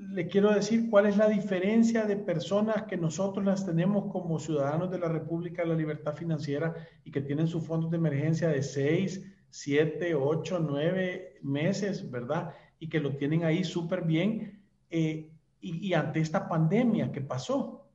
le 0.00 0.28
quiero 0.28 0.52
decir 0.52 0.88
cuál 0.88 1.06
es 1.06 1.18
la 1.18 1.28
diferencia 1.28 2.06
de 2.06 2.16
personas 2.16 2.84
que 2.84 2.96
nosotros 2.96 3.44
las 3.44 3.66
tenemos 3.66 4.10
como 4.10 4.38
ciudadanos 4.38 4.90
de 4.90 4.98
la 4.98 5.08
República 5.08 5.62
de 5.62 5.68
la 5.68 5.74
Libertad 5.74 6.14
Financiera 6.14 6.74
y 7.04 7.10
que 7.10 7.20
tienen 7.20 7.46
sus 7.46 7.66
fondos 7.66 7.90
de 7.90 7.98
emergencia 7.98 8.48
de 8.48 8.62
6, 8.62 9.22
7, 9.50 10.14
8, 10.14 10.66
9 10.66 11.38
meses, 11.42 12.10
¿verdad? 12.10 12.54
Y 12.78 12.88
que 12.88 12.98
lo 12.98 13.16
tienen 13.16 13.44
ahí 13.44 13.62
súper 13.62 14.02
bien. 14.02 14.62
Eh, 14.88 15.30
y, 15.60 15.88
y 15.88 15.92
ante 15.92 16.20
esta 16.20 16.48
pandemia 16.48 17.12
que 17.12 17.20
pasó. 17.20 17.86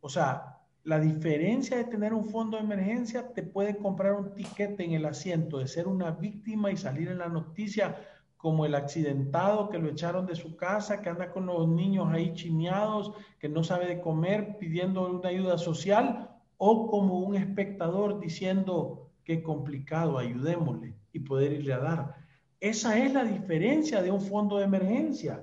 O 0.00 0.08
sea, 0.10 0.58
la 0.84 1.00
diferencia 1.00 1.78
de 1.78 1.84
tener 1.84 2.12
un 2.12 2.28
fondo 2.28 2.58
de 2.58 2.64
emergencia 2.64 3.32
te 3.32 3.42
puede 3.42 3.78
comprar 3.78 4.12
un 4.12 4.34
tiquete 4.34 4.84
en 4.84 4.92
el 4.92 5.06
asiento 5.06 5.58
de 5.58 5.68
ser 5.68 5.88
una 5.88 6.10
víctima 6.10 6.70
y 6.70 6.76
salir 6.76 7.08
en 7.08 7.18
la 7.18 7.28
noticia 7.28 7.96
como 8.40 8.64
el 8.64 8.74
accidentado 8.74 9.68
que 9.68 9.78
lo 9.78 9.90
echaron 9.90 10.24
de 10.24 10.34
su 10.34 10.56
casa, 10.56 11.02
que 11.02 11.10
anda 11.10 11.30
con 11.30 11.44
los 11.44 11.68
niños 11.68 12.08
ahí 12.10 12.32
chineados, 12.32 13.12
que 13.38 13.50
no 13.50 13.62
sabe 13.62 13.86
de 13.86 14.00
comer, 14.00 14.56
pidiendo 14.58 15.06
una 15.06 15.28
ayuda 15.28 15.58
social, 15.58 16.30
o 16.56 16.90
como 16.90 17.18
un 17.18 17.36
espectador 17.36 18.18
diciendo, 18.18 19.10
qué 19.24 19.42
complicado, 19.42 20.16
ayudémosle 20.16 20.94
y 21.12 21.20
poder 21.20 21.52
irle 21.52 21.74
a 21.74 21.80
dar. 21.80 22.14
Esa 22.60 22.98
es 22.98 23.12
la 23.12 23.24
diferencia 23.24 24.02
de 24.02 24.10
un 24.10 24.22
fondo 24.22 24.56
de 24.56 24.64
emergencia. 24.64 25.42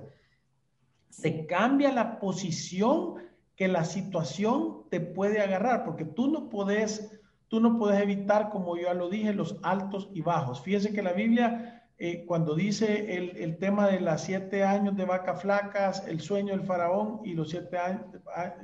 Se 1.08 1.46
cambia 1.46 1.92
la 1.92 2.18
posición 2.18 3.14
que 3.54 3.68
la 3.68 3.84
situación 3.84 4.88
te 4.90 5.00
puede 5.00 5.40
agarrar, 5.40 5.84
porque 5.84 6.04
tú 6.04 6.28
no 6.28 6.48
puedes, 6.48 7.16
tú 7.46 7.60
no 7.60 7.78
puedes 7.78 8.00
evitar, 8.00 8.50
como 8.50 8.76
yo 8.76 8.84
ya 8.84 8.94
lo 8.94 9.08
dije, 9.08 9.32
los 9.32 9.56
altos 9.62 10.10
y 10.14 10.20
bajos. 10.20 10.62
Fíjese 10.62 10.92
que 10.92 11.02
la 11.02 11.12
Biblia 11.12 11.77
eh, 12.00 12.24
cuando 12.26 12.54
dice 12.54 13.16
el, 13.16 13.56
tema 13.58 13.88
de 13.88 14.00
las 14.00 14.22
siete 14.22 14.62
años 14.62 14.96
de 14.96 15.04
vacas 15.04 15.42
flacas, 15.42 16.06
el 16.06 16.20
sueño 16.20 16.56
del 16.56 16.64
faraón 16.64 17.22
y 17.24 17.34
los 17.34 17.50
siete, 17.50 17.76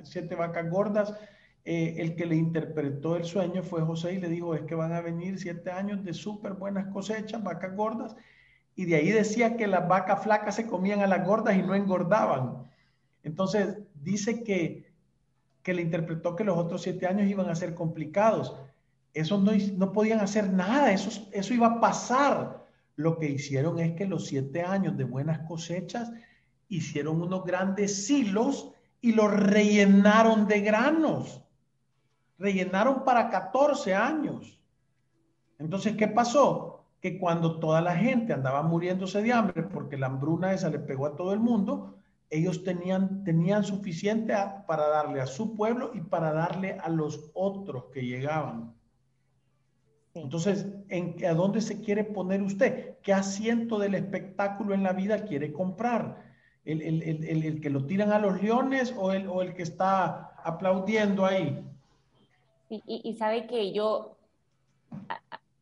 siete 0.05 0.37
vacas 0.37 0.71
gordas, 0.71 1.15
eh, 1.65 1.97
el 1.99 2.15
que 2.15 2.27
le 2.27 2.37
interpretó 2.37 3.17
el 3.17 3.25
sueño 3.25 3.65
fue 3.65 3.83
José 3.83 4.13
y 4.15 4.21
le 4.21 4.29
dijo, 4.29 4.55
es 4.55 4.63
que 4.63 4.77
van 4.77 4.93
a 4.93 5.01
venir 5.01 5.41
siete 5.41 5.73
años 5.73 6.05
de 6.05 6.15
súper 6.15 6.53
buenas 6.53 6.93
cosechas, 6.93 7.43
vacas 7.43 7.75
gordas, 7.75 8.15
y 8.77 8.85
de 8.85 8.97
ahí 8.97 9.11
decía 9.11 9.57
que 9.57 9.67
las 9.67 9.89
vacas 9.89 10.23
flacas 10.23 10.55
se 10.55 10.69
comían 10.69 11.01
a 11.01 11.09
las 11.09 11.27
gordas 11.27 11.57
y 11.57 11.63
no 11.63 11.75
engordaban. 11.75 12.71
Entonces 13.25 13.79
dice 13.95 14.45
que, 14.45 14.93
que 15.65 15.75
le 15.75 15.83
interpretó 15.83 16.37
que 16.37 16.45
los 16.45 16.57
otros 16.57 16.83
siete 16.83 17.09
años 17.09 17.29
iban 17.29 17.49
a 17.49 17.57
ser 17.57 17.75
complicados. 17.75 18.57
Eso 19.13 19.41
no, 19.41 19.51
no 19.77 19.93
podían 19.93 20.21
hacer 20.21 20.53
nada, 20.53 20.93
eso, 20.93 21.29
eso 21.33 21.53
iba 21.53 21.67
a 21.67 21.81
pasar 21.81 22.64
lo 22.97 23.19
que 23.19 23.29
hicieron 23.29 23.79
es 23.79 23.95
que 23.95 24.07
los 24.07 24.27
siete 24.27 24.63
años 24.63 24.97
de 24.97 25.05
buenas 25.05 25.41
cosechas 25.47 26.13
hicieron 26.69 27.21
unos 27.21 27.45
grandes 27.45 28.07
silos 28.07 28.73
y 29.01 29.13
los 29.13 29.33
rellenaron 29.33 30.47
de 30.47 30.61
granos. 30.61 31.43
Rellenaron 32.39 33.05
para 33.05 33.31
14 33.31 33.95
años. 33.95 34.59
Entonces, 35.59 35.97
¿qué 35.97 36.09
pasó? 36.09 36.85
Que 37.01 37.19
cuando 37.19 37.59
toda 37.59 37.81
la 37.81 37.97
gente 37.97 38.33
andaba 38.33 38.63
muriéndose 38.63 39.23
de 39.23 39.33
hambre 39.33 39.63
porque 39.63 39.97
la 39.97 40.07
hambruna 40.07 40.53
esa 40.53 40.71
le 40.71 40.79
pegó 40.79 41.07
a 41.07 41.17
todo 41.17 41.33
el 41.33 41.41
mundo, 41.41 41.97
ellos 42.31 42.65
tenían, 42.65 43.25
tenían 43.25 43.65
suficiente 43.65 44.35
para 44.67 44.89
darle 44.89 45.21
a 45.21 45.27
su 45.27 45.55
pueblo 45.55 45.91
y 45.95 46.01
para 46.01 46.33
darle 46.33 46.79
a 46.81 46.89
los 46.89 47.31
otros 47.35 47.87
que 47.93 48.07
llegaban. 48.07 48.75
Entonces, 50.15 50.67
¿en, 50.89 51.17
¿a 51.27 51.35
dónde 51.35 51.61
se 51.61 51.81
quiere 51.81 52.05
poner 52.05 52.41
usted? 52.41 52.99
¿Qué 53.03 53.13
asiento 53.13 53.79
del 53.79 53.97
espectáculo 53.97 54.73
en 54.73 54.85
la 54.85 54.93
vida 54.93 55.25
quiere 55.25 55.53
comprar? 55.53 56.23
¿El, 56.65 56.81
el, 56.83 57.03
el, 57.03 57.45
el 57.45 57.61
que 57.61 57.69
lo 57.69 57.85
tiran 57.85 58.13
a 58.13 58.21
los 58.21 58.41
leones 58.41 58.95
o 58.97 59.13
el, 59.13 59.29
o 59.29 59.43
el 59.43 59.55
que 59.55 59.63
está 59.63 60.35
aplaudiendo 60.45 61.27
ahí? 61.27 61.63
Y, 62.71 62.83
y, 62.87 63.15
sabe 63.15 63.47
que 63.47 63.73
yo, 63.73 64.17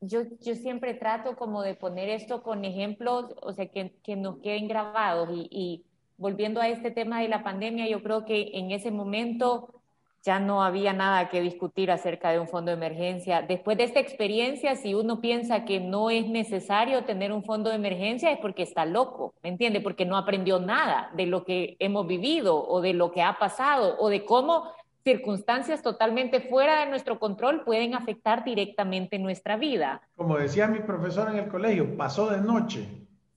yo, 0.00 0.22
yo 0.40 0.54
siempre 0.54 0.94
trato 0.94 1.34
como 1.36 1.62
de 1.62 1.74
poner 1.74 2.08
esto 2.10 2.42
con 2.42 2.64
ejemplos, 2.64 3.34
o 3.42 3.52
sea, 3.52 3.66
que, 3.66 3.92
que 4.02 4.16
nos 4.16 4.38
queden 4.38 4.68
grabados. 4.68 5.30
Y, 5.32 5.48
y 5.50 5.84
volviendo 6.18 6.60
a 6.60 6.68
este 6.68 6.90
tema 6.90 7.20
de 7.20 7.28
la 7.28 7.42
pandemia, 7.42 7.88
yo 7.88 8.02
creo 8.02 8.24
que 8.24 8.50
en 8.54 8.70
ese 8.70 8.90
momento 8.90 9.81
ya 10.22 10.38
no 10.38 10.62
había 10.62 10.92
nada 10.92 11.28
que 11.28 11.40
discutir 11.40 11.90
acerca 11.90 12.30
de 12.30 12.38
un 12.38 12.46
fondo 12.46 12.70
de 12.70 12.76
emergencia. 12.76 13.42
Después 13.42 13.76
de 13.76 13.84
esta 13.84 13.98
experiencia, 13.98 14.76
si 14.76 14.94
uno 14.94 15.20
piensa 15.20 15.64
que 15.64 15.80
no 15.80 16.10
es 16.10 16.28
necesario 16.28 17.04
tener 17.04 17.32
un 17.32 17.42
fondo 17.42 17.70
de 17.70 17.76
emergencia, 17.76 18.30
es 18.30 18.38
porque 18.38 18.62
está 18.62 18.84
loco, 18.84 19.34
¿me 19.42 19.48
entiende? 19.48 19.80
Porque 19.80 20.04
no 20.04 20.16
aprendió 20.16 20.60
nada 20.60 21.10
de 21.14 21.26
lo 21.26 21.44
que 21.44 21.76
hemos 21.80 22.06
vivido 22.06 22.64
o 22.64 22.80
de 22.80 22.94
lo 22.94 23.10
que 23.10 23.22
ha 23.22 23.38
pasado 23.38 23.96
o 23.98 24.08
de 24.08 24.24
cómo 24.24 24.70
circunstancias 25.02 25.82
totalmente 25.82 26.40
fuera 26.40 26.84
de 26.84 26.86
nuestro 26.90 27.18
control 27.18 27.64
pueden 27.64 27.94
afectar 27.94 28.44
directamente 28.44 29.18
nuestra 29.18 29.56
vida. 29.56 30.02
Como 30.16 30.38
decía 30.38 30.68
mi 30.68 30.78
profesor 30.78 31.28
en 31.30 31.38
el 31.38 31.48
colegio, 31.48 31.96
pasó 31.96 32.30
de 32.30 32.40
noche. 32.40 32.86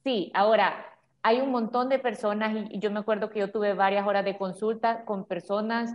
Sí, 0.04 0.32
ahora 0.36 0.86
hay 1.24 1.42
un 1.42 1.50
montón 1.50 1.90
de 1.90 1.98
personas 1.98 2.56
y 2.70 2.78
yo 2.78 2.92
me 2.92 3.00
acuerdo 3.00 3.32
que 3.32 3.40
yo 3.40 3.52
tuve 3.52 3.74
varias 3.74 4.06
horas 4.06 4.24
de 4.24 4.38
consulta 4.38 5.04
con 5.06 5.26
personas 5.26 5.92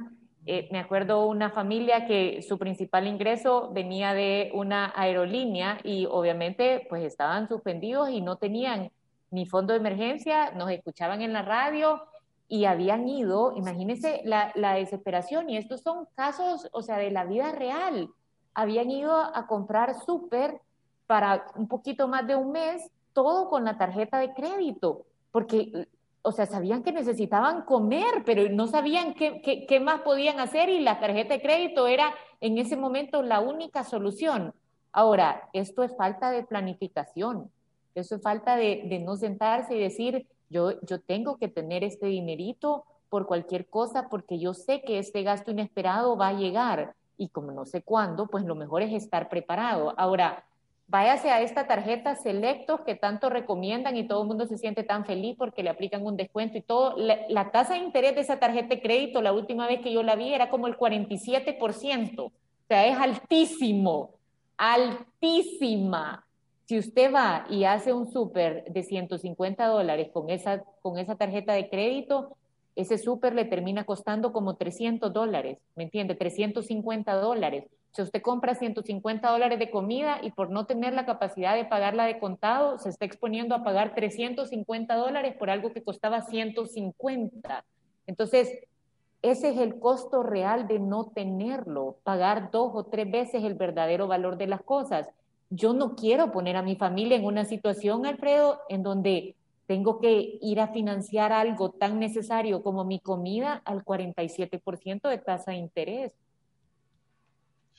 eh, 0.46 0.68
me 0.72 0.78
acuerdo 0.78 1.26
una 1.26 1.50
familia 1.50 2.06
que 2.06 2.42
su 2.42 2.58
principal 2.58 3.06
ingreso 3.06 3.70
venía 3.72 4.14
de 4.14 4.50
una 4.54 4.92
aerolínea 4.96 5.78
y 5.84 6.06
obviamente 6.06 6.86
pues 6.88 7.04
estaban 7.04 7.46
suspendidos 7.48 8.10
y 8.10 8.22
no 8.22 8.36
tenían 8.36 8.90
ni 9.30 9.46
fondo 9.46 9.74
de 9.74 9.80
emergencia, 9.80 10.52
nos 10.52 10.70
escuchaban 10.70 11.22
en 11.22 11.32
la 11.32 11.42
radio 11.42 12.02
y 12.48 12.64
habían 12.64 13.06
ido, 13.08 13.52
imagínense 13.56 14.22
la, 14.24 14.50
la 14.56 14.74
desesperación. 14.74 15.50
Y 15.50 15.56
estos 15.56 15.82
son 15.82 16.06
casos, 16.16 16.68
o 16.72 16.82
sea, 16.82 16.96
de 16.96 17.10
la 17.10 17.24
vida 17.24 17.52
real, 17.52 18.08
habían 18.54 18.90
ido 18.90 19.14
a 19.14 19.46
comprar 19.46 19.94
súper 20.00 20.60
para 21.06 21.46
un 21.54 21.68
poquito 21.68 22.08
más 22.08 22.26
de 22.26 22.34
un 22.34 22.50
mes, 22.50 22.90
todo 23.12 23.48
con 23.48 23.64
la 23.64 23.78
tarjeta 23.78 24.18
de 24.18 24.32
crédito, 24.32 25.06
porque 25.30 25.86
o 26.22 26.32
sea, 26.32 26.46
sabían 26.46 26.82
que 26.82 26.92
necesitaban 26.92 27.62
comer, 27.62 28.22
pero 28.26 28.48
no 28.50 28.66
sabían 28.66 29.14
qué, 29.14 29.40
qué, 29.66 29.80
más 29.80 30.02
podían 30.02 30.38
hacer 30.38 30.68
y 30.68 30.80
la 30.80 31.00
tarjeta 31.00 31.34
de 31.34 31.42
crédito 31.42 31.86
era 31.86 32.14
en 32.40 32.58
ese 32.58 32.76
momento 32.76 33.22
la 33.22 33.40
única 33.40 33.84
solución. 33.84 34.52
Ahora, 34.92 35.48
esto 35.52 35.82
es 35.82 35.96
falta 35.96 36.30
de 36.30 36.42
planificación, 36.42 37.50
eso 37.94 38.16
es 38.16 38.22
falta 38.22 38.56
de, 38.56 38.82
de, 38.86 38.98
no 38.98 39.16
sentarse 39.16 39.76
y 39.76 39.80
decir, 39.80 40.26
yo, 40.50 40.80
yo 40.82 41.00
tengo 41.00 41.38
que 41.38 41.48
tener 41.48 41.84
este 41.84 42.06
dinerito 42.06 42.84
por 43.08 43.26
cualquier 43.26 43.68
cosa 43.68 44.08
porque 44.08 44.38
yo 44.38 44.52
sé 44.52 44.82
que 44.82 44.98
este 44.98 45.22
gasto 45.22 45.50
inesperado 45.50 46.16
va 46.16 46.28
a 46.28 46.32
llegar 46.34 46.94
y 47.16 47.28
como 47.28 47.52
no 47.52 47.66
sé 47.66 47.82
cuándo, 47.82 48.26
pues 48.26 48.44
lo 48.44 48.54
mejor 48.54 48.82
es 48.82 48.92
estar 48.92 49.28
preparado. 49.28 49.94
Ahora, 49.96 50.44
váyase 50.90 51.30
a 51.30 51.40
esta 51.40 51.68
tarjeta 51.68 52.16
selectos 52.16 52.80
que 52.80 52.96
tanto 52.96 53.30
recomiendan 53.30 53.96
y 53.96 54.08
todo 54.08 54.22
el 54.22 54.28
mundo 54.28 54.46
se 54.46 54.58
siente 54.58 54.82
tan 54.82 55.04
feliz 55.06 55.36
porque 55.38 55.62
le 55.62 55.70
aplican 55.70 56.04
un 56.04 56.16
descuento 56.16 56.58
y 56.58 56.62
todo. 56.62 56.96
La, 56.96 57.52
tasa 57.52 57.74
de 57.74 57.80
interés 57.80 58.16
de 58.16 58.22
esa 58.22 58.40
tarjeta 58.40 58.74
de 58.74 58.82
crédito, 58.82 59.22
la 59.22 59.32
última 59.32 59.68
vez 59.68 59.80
que 59.80 59.92
yo 59.92 60.02
la 60.02 60.16
vi, 60.16 60.34
era 60.34 60.50
como 60.50 60.66
el 60.66 60.76
47%. 60.76 62.18
O 62.18 62.32
sea, 62.66 62.86
es 62.86 62.98
altísimo, 62.98 64.10
altísima. 64.56 66.26
Si 66.66 66.78
usted 66.78 67.14
va 67.14 67.46
y 67.48 67.64
hace 67.64 67.92
un 67.92 68.10
súper 68.10 68.64
de 68.64 68.82
150 68.82 69.66
dólares 69.66 70.10
con 70.12 70.28
esa, 70.28 70.64
con 70.82 70.98
esa 70.98 71.14
tarjeta 71.14 71.52
de 71.52 71.68
crédito, 71.68 72.36
ese 72.74 72.98
súper 72.98 73.34
le 73.34 73.44
termina 73.44 73.84
costando 73.84 74.32
como 74.32 74.56
300 74.56 75.12
dólares, 75.12 75.58
¿me 75.76 75.84
entiende? 75.84 76.14
350 76.16 77.14
dólares. 77.14 77.64
Si 77.92 78.02
usted 78.02 78.22
compra 78.22 78.54
150 78.54 79.28
dólares 79.28 79.58
de 79.58 79.70
comida 79.70 80.18
y 80.22 80.30
por 80.30 80.50
no 80.50 80.66
tener 80.66 80.94
la 80.94 81.06
capacidad 81.06 81.56
de 81.56 81.64
pagarla 81.64 82.04
de 82.06 82.18
contado, 82.18 82.78
se 82.78 82.88
está 82.88 83.04
exponiendo 83.04 83.54
a 83.54 83.64
pagar 83.64 83.94
350 83.94 84.94
dólares 84.94 85.34
por 85.36 85.50
algo 85.50 85.72
que 85.72 85.82
costaba 85.82 86.22
150. 86.22 87.64
Entonces, 88.06 88.48
ese 89.22 89.50
es 89.50 89.58
el 89.58 89.78
costo 89.78 90.22
real 90.22 90.66
de 90.66 90.78
no 90.78 91.06
tenerlo, 91.06 91.98
pagar 92.04 92.50
dos 92.50 92.70
o 92.74 92.84
tres 92.84 93.10
veces 93.10 93.44
el 93.44 93.54
verdadero 93.54 94.06
valor 94.06 94.38
de 94.38 94.46
las 94.46 94.62
cosas. 94.62 95.08
Yo 95.50 95.74
no 95.74 95.96
quiero 95.96 96.30
poner 96.30 96.56
a 96.56 96.62
mi 96.62 96.76
familia 96.76 97.16
en 97.16 97.24
una 97.24 97.44
situación, 97.44 98.06
Alfredo, 98.06 98.60
en 98.68 98.82
donde 98.82 99.34
tengo 99.66 100.00
que 100.00 100.38
ir 100.40 100.60
a 100.60 100.68
financiar 100.68 101.32
algo 101.32 101.70
tan 101.70 101.98
necesario 101.98 102.62
como 102.62 102.84
mi 102.84 102.98
comida 102.98 103.60
al 103.64 103.84
47% 103.84 105.08
de 105.08 105.18
tasa 105.18 105.50
de 105.50 105.58
interés. 105.58 106.14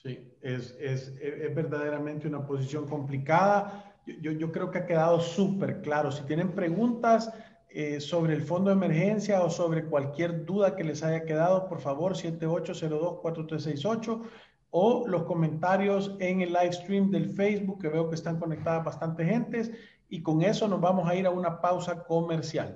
Sí, 0.04 0.34
es, 0.42 0.76
es, 0.80 1.10
es, 1.22 1.54
verdaderamente 1.54 2.28
una 2.28 2.44
posición 2.46 2.88
complicada. 2.88 3.94
Yo, 4.22 4.32
yo 4.32 4.52
creo 4.52 4.72
que 4.72 4.80
ha 4.80 4.88
quedado 4.88 5.20
súper 5.20 5.82
claro. 5.82 6.12
Si 6.12 6.24
tienen 6.24 6.54
preguntas 6.54 7.32
eh, 7.70 8.02
sobre 8.02 8.34
el 8.34 8.42
fondo 8.42 8.72
de 8.72 8.76
emergencia 8.76 9.44
o 9.44 9.52
sobre 9.52 9.86
cualquier 9.86 10.44
duda 10.44 10.76
que 10.76 10.84
les 10.84 11.04
haya 11.04 11.24
quedado, 11.24 11.70
por 11.70 11.80
favor, 11.80 12.16
7802-4368 12.16 14.24
o 14.72 15.08
los 15.08 15.24
comentarios 15.24 16.16
en 16.20 16.42
el 16.42 16.52
live 16.52 16.74
stream 16.74 17.12
del 17.12 17.30
Facebook, 17.30 17.82
que 17.82 17.90
veo 17.90 18.10
que 18.10 18.16
están 18.16 18.40
conectadas 18.40 18.84
bastante 18.84 19.24
gentes. 19.24 19.70
Y 20.10 20.24
con 20.24 20.42
eso 20.42 20.68
nos 20.68 20.82
vamos 20.82 21.08
a 21.08 21.14
ir 21.16 21.28
a 21.28 21.30
una 21.30 21.62
pausa 21.62 22.04
comercial. 22.04 22.76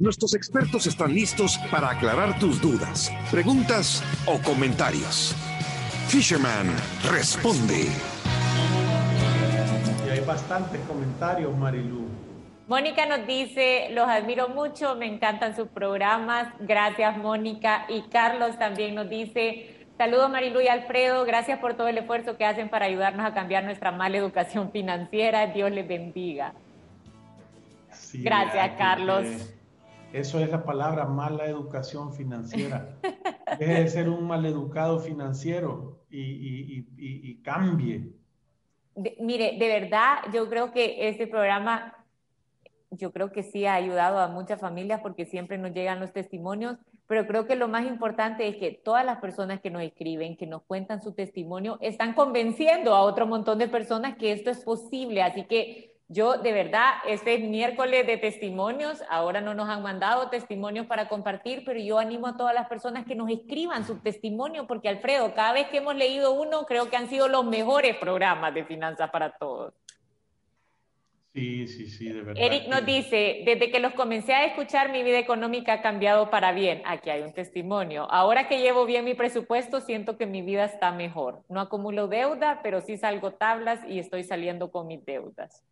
Nuestros 0.00 0.32
expertos 0.34 0.86
están 0.86 1.12
listos 1.12 1.58
para 1.72 1.90
aclarar 1.90 2.38
tus 2.38 2.62
dudas, 2.62 3.12
preguntas 3.32 4.00
o 4.26 4.40
comentarios. 4.40 5.34
Fisherman 6.06 6.68
responde. 7.10 7.88
Y 10.06 10.08
hay 10.08 10.20
bastantes 10.20 10.80
comentarios, 10.82 11.52
Marilu. 11.56 12.06
Mónica 12.68 13.06
nos 13.06 13.26
dice, 13.26 13.88
los 13.90 14.06
admiro 14.06 14.50
mucho, 14.50 14.94
me 14.94 15.12
encantan 15.12 15.56
sus 15.56 15.66
programas. 15.66 16.46
Gracias, 16.60 17.18
Mónica. 17.18 17.84
Y 17.88 18.02
Carlos 18.02 18.56
también 18.56 18.94
nos 18.94 19.10
dice, 19.10 19.84
saludos 19.98 20.30
Marilu 20.30 20.60
y 20.60 20.68
Alfredo, 20.68 21.24
gracias 21.24 21.58
por 21.58 21.74
todo 21.74 21.88
el 21.88 21.98
esfuerzo 21.98 22.36
que 22.36 22.44
hacen 22.44 22.68
para 22.68 22.86
ayudarnos 22.86 23.26
a 23.26 23.34
cambiar 23.34 23.64
nuestra 23.64 23.90
mala 23.90 24.16
educación 24.16 24.70
financiera. 24.70 25.48
Dios 25.48 25.72
les 25.72 25.88
bendiga. 25.88 26.54
gracias, 28.14 28.78
Carlos. 28.78 29.26
Eso 30.12 30.40
es 30.40 30.50
la 30.50 30.64
palabra 30.64 31.04
mala 31.04 31.46
educación 31.46 32.14
financiera. 32.14 32.98
Deje 33.58 33.82
de 33.82 33.88
ser 33.88 34.08
un 34.08 34.26
maleducado 34.26 35.00
financiero 35.00 36.00
y, 36.10 37.42
cambie. 37.42 38.12
mire, 39.20 39.56
de 39.58 39.68
verdad, 39.68 40.18
yo 40.32 40.48
creo 40.48 40.72
que 40.72 41.08
este 41.08 41.26
programa, 41.26 41.94
yo 42.90 43.12
creo 43.12 43.32
que 43.32 43.42
sí 43.42 43.66
ha 43.66 43.74
ayudado 43.74 44.18
a 44.18 44.28
muchas 44.28 44.60
familias 44.60 45.00
porque 45.02 45.26
siempre 45.26 45.58
nos 45.58 45.72
llegan 45.72 46.00
los 46.00 46.12
testimonios, 46.12 46.78
pero 47.06 47.26
creo 47.26 47.46
que 47.46 47.56
lo 47.56 47.68
más 47.68 47.86
importante 47.86 48.48
es 48.48 48.56
que 48.56 48.70
todas 48.72 49.04
las 49.04 49.18
personas 49.18 49.60
que 49.60 49.70
nos 49.70 49.82
escriben, 49.82 50.36
que 50.36 50.46
nos 50.46 50.62
cuentan 50.62 51.02
su 51.02 51.12
testimonio, 51.12 51.78
están 51.80 52.14
convenciendo 52.14 52.94
a 52.94 53.02
otro 53.02 53.26
montón 53.26 53.58
de 53.58 53.68
personas 53.68 54.16
que 54.16 54.32
esto 54.32 54.50
es 54.50 54.62
posible. 54.62 55.22
Así 55.22 55.44
que 55.44 55.87
yo, 56.08 56.38
de 56.38 56.52
verdad, 56.52 56.94
este 57.06 57.36
miércoles 57.38 58.06
de 58.06 58.16
testimonios, 58.16 59.02
ahora 59.10 59.42
no 59.42 59.52
nos 59.52 59.68
han 59.68 59.82
mandado 59.82 60.30
testimonios 60.30 60.86
para 60.86 61.06
compartir, 61.06 61.64
pero 61.66 61.78
yo 61.78 61.98
animo 61.98 62.26
a 62.26 62.36
todas 62.38 62.54
las 62.54 62.66
personas 62.66 63.04
que 63.04 63.14
nos 63.14 63.30
escriban 63.30 63.86
su 63.86 63.98
testimonio, 63.98 64.66
porque 64.66 64.88
Alfredo, 64.88 65.34
cada 65.34 65.52
vez 65.52 65.68
que 65.68 65.78
hemos 65.78 65.94
leído 65.94 66.32
uno, 66.32 66.64
creo 66.64 66.88
que 66.88 66.96
han 66.96 67.10
sido 67.10 67.28
los 67.28 67.44
mejores 67.44 67.94
programas 67.96 68.54
de 68.54 68.64
finanzas 68.64 69.10
para 69.10 69.36
todos. 69.36 69.74
Sí, 71.34 71.68
sí, 71.68 71.86
sí, 71.88 72.08
de 72.08 72.22
verdad. 72.22 72.42
Eric 72.42 72.68
nos 72.68 72.86
dice, 72.86 73.42
desde 73.44 73.70
que 73.70 73.78
los 73.78 73.92
comencé 73.92 74.32
a 74.32 74.46
escuchar, 74.46 74.90
mi 74.90 75.02
vida 75.02 75.18
económica 75.18 75.74
ha 75.74 75.82
cambiado 75.82 76.30
para 76.30 76.52
bien. 76.52 76.80
Aquí 76.86 77.10
hay 77.10 77.20
un 77.20 77.34
testimonio. 77.34 78.10
Ahora 78.10 78.48
que 78.48 78.60
llevo 78.60 78.86
bien 78.86 79.04
mi 79.04 79.12
presupuesto, 79.12 79.80
siento 79.80 80.16
que 80.16 80.26
mi 80.26 80.40
vida 80.40 80.64
está 80.64 80.90
mejor. 80.90 81.44
No 81.50 81.60
acumulo 81.60 82.08
deuda, 82.08 82.60
pero 82.62 82.80
sí 82.80 82.96
salgo 82.96 83.34
tablas 83.34 83.78
y 83.86 83.98
estoy 83.98 84.24
saliendo 84.24 84.72
con 84.72 84.86
mis 84.86 85.04
deudas. 85.04 85.62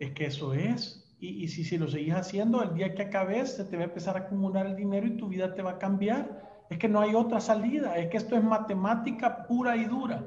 Es 0.00 0.12
que 0.12 0.24
eso 0.26 0.54
es. 0.54 1.06
Y, 1.20 1.46
si, 1.48 1.62
si 1.62 1.76
lo 1.76 1.86
seguís 1.86 2.14
haciendo, 2.14 2.62
el 2.62 2.74
día 2.74 2.94
que 2.94 3.02
acabes, 3.02 3.54
se 3.56 3.64
te 3.66 3.76
va 3.76 3.82
a 3.82 3.86
empezar 3.86 4.16
a 4.16 4.20
acumular 4.20 4.66
el 4.66 4.74
dinero 4.74 5.06
y 5.06 5.18
tu 5.18 5.28
vida 5.28 5.54
te 5.54 5.60
va 5.60 5.72
a 5.72 5.78
cambiar. 5.78 6.64
Es 6.70 6.78
que 6.78 6.88
no 6.88 7.00
hay 7.00 7.14
otra 7.14 7.40
salida. 7.40 7.98
Es 7.98 8.08
que 8.08 8.16
esto 8.16 8.34
es 8.34 8.42
matemática 8.42 9.46
pura 9.46 9.76
y 9.76 9.84
dura. 9.84 10.26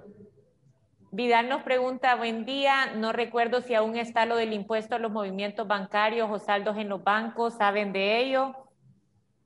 Vidal 1.09 1.49
nos 1.49 1.63
pregunta, 1.63 2.15
buen 2.15 2.45
día, 2.45 2.93
no 2.95 3.11
recuerdo 3.11 3.61
si 3.61 3.73
aún 3.73 3.97
está 3.97 4.25
lo 4.25 4.35
del 4.35 4.53
impuesto 4.53 4.95
a 4.95 4.99
los 4.99 5.11
movimientos 5.11 5.67
bancarios 5.67 6.29
o 6.31 6.37
saldos 6.37 6.77
en 6.77 6.89
los 6.89 7.03
bancos, 7.03 7.55
¿saben 7.55 7.93
de 7.93 8.21
ello? 8.21 8.55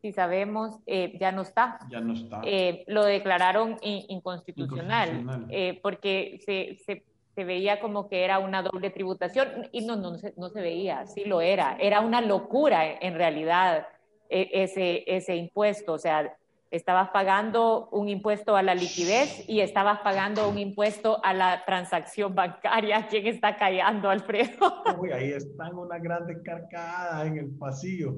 Si 0.01 0.11
sabemos, 0.11 0.79
eh, 0.85 1.17
ya 1.19 1.31
no 1.31 1.41
está. 1.41 1.79
Ya 1.89 1.99
no 1.99 2.13
está. 2.13 2.41
Eh, 2.43 2.83
lo 2.87 3.03
declararon 3.03 3.77
inconstitucional, 3.81 5.47
eh, 5.49 5.79
porque 5.81 6.39
se, 6.45 6.77
se 6.85 7.03
se 7.37 7.43
veía 7.43 7.79
como 7.79 8.09
que 8.09 8.23
era 8.25 8.39
una 8.39 8.63
doble 8.63 8.89
tributación 8.89 9.69
y 9.71 9.85
no, 9.85 9.95
no, 9.95 10.09
no, 10.09 10.17
se, 10.17 10.33
no 10.37 10.49
se 10.49 10.59
veía, 10.59 11.05
sí 11.05 11.23
lo 11.23 11.39
era, 11.39 11.77
era 11.79 12.01
una 12.01 12.19
locura 12.19 12.97
en 12.99 13.13
realidad 13.13 13.87
e, 14.27 14.49
ese, 14.53 15.03
ese 15.05 15.35
impuesto, 15.35 15.93
o 15.93 15.99
sea, 15.99 16.35
estabas 16.71 17.09
pagando 17.11 17.89
un 17.91 18.09
impuesto 18.09 18.55
a 18.55 18.63
la 18.63 18.73
liquidez 18.73 19.47
y 19.47 19.59
estabas 19.59 19.99
pagando 19.99 20.49
un 20.49 20.57
impuesto 20.57 21.23
a 21.23 21.35
la 21.35 21.63
transacción 21.63 22.33
bancaria. 22.33 23.07
¿Quién 23.11 23.27
está 23.27 23.55
callando, 23.55 24.09
Alfredo? 24.09 24.83
Uy, 24.99 25.11
ahí 25.11 25.31
están 25.31 25.77
una 25.77 25.99
grande 25.99 26.41
carcada 26.41 27.23
en 27.27 27.37
el 27.37 27.51
pasillo. 27.55 28.15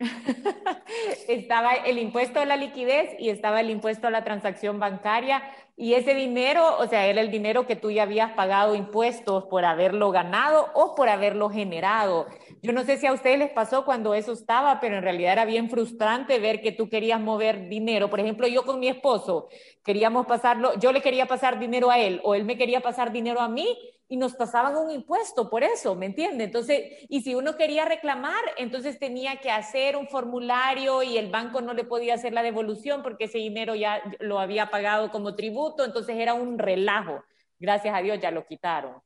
estaba 1.28 1.74
el 1.74 1.98
impuesto 1.98 2.40
a 2.40 2.46
la 2.46 2.56
liquidez 2.56 3.14
y 3.18 3.28
estaba 3.28 3.60
el 3.60 3.70
impuesto 3.70 4.08
a 4.08 4.10
la 4.10 4.24
transacción 4.24 4.80
bancaria 4.80 5.42
y 5.76 5.94
ese 5.94 6.14
dinero, 6.14 6.78
o 6.78 6.86
sea, 6.86 7.06
era 7.06 7.20
el 7.20 7.32
dinero 7.32 7.66
que 7.66 7.74
tú 7.74 7.90
ya 7.90 8.04
habías 8.04 8.32
pagado 8.32 8.76
impuestos 8.76 9.44
por 9.46 9.64
haberlo 9.64 10.12
ganado 10.12 10.68
o 10.72 10.94
por 10.94 11.08
haberlo 11.08 11.50
generado. 11.50 12.26
Yo 12.62 12.72
no 12.72 12.84
sé 12.84 12.96
si 12.96 13.08
a 13.08 13.12
ustedes 13.12 13.40
les 13.40 13.50
pasó 13.50 13.84
cuando 13.84 14.14
eso 14.14 14.32
estaba, 14.32 14.78
pero 14.78 14.96
en 14.96 15.02
realidad 15.02 15.32
era 15.32 15.44
bien 15.44 15.68
frustrante 15.68 16.38
ver 16.38 16.60
que 16.60 16.70
tú 16.70 16.88
querías 16.88 17.20
mover 17.20 17.68
dinero. 17.68 18.08
Por 18.08 18.20
ejemplo, 18.20 18.46
yo 18.46 18.62
con 18.62 18.78
mi 18.78 18.86
esposo 18.86 19.48
queríamos 19.84 20.26
pasarlo, 20.26 20.78
yo 20.78 20.92
le 20.92 21.02
quería 21.02 21.26
pasar 21.26 21.58
dinero 21.58 21.90
a 21.90 21.98
él 21.98 22.20
o 22.22 22.36
él 22.36 22.44
me 22.44 22.56
quería 22.56 22.80
pasar 22.80 23.10
dinero 23.10 23.40
a 23.40 23.48
mí 23.48 23.66
y 24.08 24.16
nos 24.16 24.34
pasaban 24.34 24.76
un 24.76 24.90
impuesto 24.90 25.48
por 25.48 25.64
eso, 25.64 25.94
¿me 25.94 26.06
entiende? 26.06 26.44
Entonces, 26.44 27.06
y 27.08 27.22
si 27.22 27.34
uno 27.34 27.56
quería 27.56 27.84
reclamar, 27.84 28.42
entonces 28.58 28.98
tenía 28.98 29.40
que 29.40 29.50
hacer 29.50 29.96
un 29.96 30.08
formulario 30.08 31.02
y 31.02 31.16
el 31.16 31.30
banco 31.30 31.60
no 31.60 31.72
le 31.72 31.84
podía 31.84 32.14
hacer 32.14 32.32
la 32.32 32.42
devolución 32.42 33.02
porque 33.02 33.24
ese 33.24 33.38
dinero 33.38 33.74
ya 33.74 34.02
lo 34.20 34.38
había 34.38 34.70
pagado 34.70 35.10
como 35.10 35.34
tributo, 35.34 35.84
entonces 35.84 36.16
era 36.18 36.34
un 36.34 36.58
relajo. 36.58 37.24
Gracias 37.58 37.94
a 37.94 38.02
Dios 38.02 38.20
ya 38.20 38.30
lo 38.30 38.46
quitaron. 38.46 39.00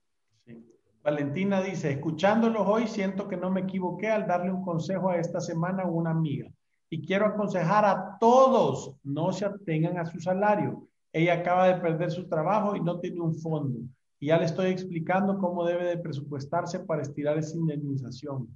Valentina 1.02 1.62
dice, 1.62 1.92
escuchándolos 1.92 2.66
hoy 2.66 2.86
siento 2.86 3.28
que 3.28 3.36
no 3.36 3.50
me 3.50 3.60
equivoqué 3.60 4.08
al 4.08 4.26
darle 4.26 4.50
un 4.50 4.64
consejo 4.64 5.10
a 5.10 5.16
esta 5.16 5.40
semana 5.40 5.84
a 5.84 5.90
una 5.90 6.10
amiga. 6.10 6.50
Y 6.90 7.06
quiero 7.06 7.26
aconsejar 7.26 7.84
a 7.84 8.18
todos, 8.18 8.96
no 9.04 9.32
se 9.32 9.44
atengan 9.44 9.98
a 9.98 10.06
su 10.06 10.20
salario. 10.20 10.88
Ella 11.12 11.34
acaba 11.34 11.68
de 11.68 11.80
perder 11.80 12.10
su 12.10 12.28
trabajo 12.28 12.74
y 12.76 12.80
no 12.80 12.98
tiene 12.98 13.20
un 13.20 13.34
fondo. 13.34 13.78
Y 14.20 14.26
ya 14.26 14.38
le 14.38 14.46
estoy 14.46 14.70
explicando 14.70 15.38
cómo 15.38 15.64
debe 15.64 15.84
de 15.84 15.98
presupuestarse 15.98 16.80
para 16.80 17.02
estirar 17.02 17.38
esa 17.38 17.56
indemnización. 17.56 18.48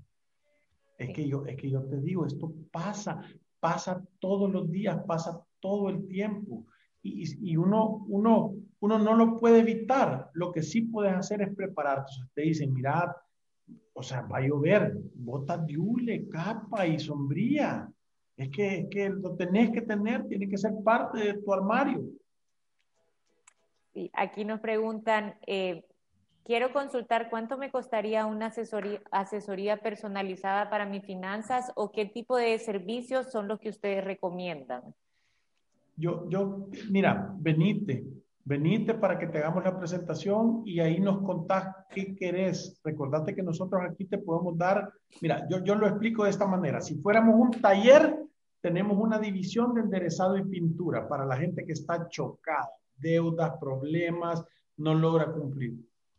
Es 0.98 1.14
que 1.14 1.28
yo, 1.28 1.44
es 1.46 1.56
que 1.56 1.70
yo 1.70 1.82
te 1.84 2.00
digo, 2.00 2.26
esto 2.26 2.52
pasa, 2.70 3.22
pasa 3.60 4.02
todos 4.18 4.50
los 4.50 4.70
días, 4.70 4.98
pasa 5.06 5.40
todo 5.60 5.88
el 5.88 6.06
tiempo. 6.06 6.66
Y, 7.02 7.50
y 7.50 7.56
uno, 7.56 8.04
uno, 8.08 8.54
uno 8.80 8.98
no 8.98 9.14
lo 9.14 9.36
puede 9.36 9.60
evitar. 9.60 10.30
Lo 10.34 10.52
que 10.52 10.62
sí 10.62 10.82
puedes 10.82 11.14
hacer 11.14 11.42
es 11.42 11.54
prepararte. 11.54 12.10
O 12.10 12.14
sea, 12.14 12.28
te 12.34 12.42
dicen, 12.42 12.72
mirad, 12.72 13.10
o 13.94 14.02
sea, 14.02 14.22
va 14.22 14.38
a 14.38 14.46
llover, 14.46 14.96
botas 15.14 15.64
de 15.66 15.78
hule, 15.78 16.28
capa 16.28 16.86
y 16.86 16.98
sombría. 16.98 17.88
Es 18.36 18.50
que, 18.50 18.80
es 18.80 18.86
que 18.90 19.10
lo 19.10 19.34
tenés 19.36 19.70
que 19.70 19.82
tener, 19.82 20.26
tiene 20.26 20.48
que 20.48 20.58
ser 20.58 20.72
parte 20.84 21.18
de 21.18 21.34
tu 21.34 21.52
armario. 21.52 22.02
Sí, 23.92 24.10
aquí 24.14 24.44
nos 24.44 24.60
preguntan, 24.60 25.34
eh, 25.46 25.84
quiero 26.44 26.72
consultar 26.72 27.28
cuánto 27.28 27.58
me 27.58 27.70
costaría 27.70 28.24
una 28.24 28.46
asesoría, 28.46 29.02
asesoría 29.10 29.76
personalizada 29.82 30.70
para 30.70 30.86
mis 30.86 31.04
finanzas 31.04 31.70
o 31.76 31.92
qué 31.92 32.06
tipo 32.06 32.36
de 32.36 32.58
servicios 32.58 33.30
son 33.30 33.48
los 33.48 33.60
que 33.60 33.68
ustedes 33.68 34.02
recomiendan. 34.02 34.94
Yo, 35.96 36.26
yo, 36.30 36.68
mira, 36.90 37.34
venite, 37.36 38.02
venite 38.44 38.94
para 38.94 39.18
que 39.18 39.26
te 39.26 39.38
hagamos 39.38 39.62
la 39.62 39.78
presentación 39.78 40.62
y 40.64 40.80
ahí 40.80 40.98
nos 40.98 41.20
contás 41.20 41.68
qué 41.90 42.16
querés. 42.16 42.80
Recordate 42.82 43.34
que 43.34 43.42
nosotros 43.42 43.82
aquí 43.86 44.06
te 44.06 44.16
podemos 44.16 44.56
dar, 44.56 44.90
mira, 45.20 45.46
yo, 45.50 45.62
yo 45.62 45.74
lo 45.74 45.86
explico 45.86 46.24
de 46.24 46.30
esta 46.30 46.46
manera. 46.46 46.80
Si 46.80 46.94
fuéramos 46.94 47.34
un 47.38 47.50
taller, 47.60 48.18
tenemos 48.62 48.96
una 48.96 49.18
división 49.18 49.74
de 49.74 49.82
enderezado 49.82 50.38
y 50.38 50.44
pintura 50.44 51.06
para 51.06 51.26
la 51.26 51.36
gente 51.36 51.66
que 51.66 51.72
está 51.72 52.08
chocada 52.08 52.70
deudas, 53.02 53.52
problemas, 53.60 54.42
no 54.78 54.94
logra 54.94 55.32
cumplir. 55.32 55.74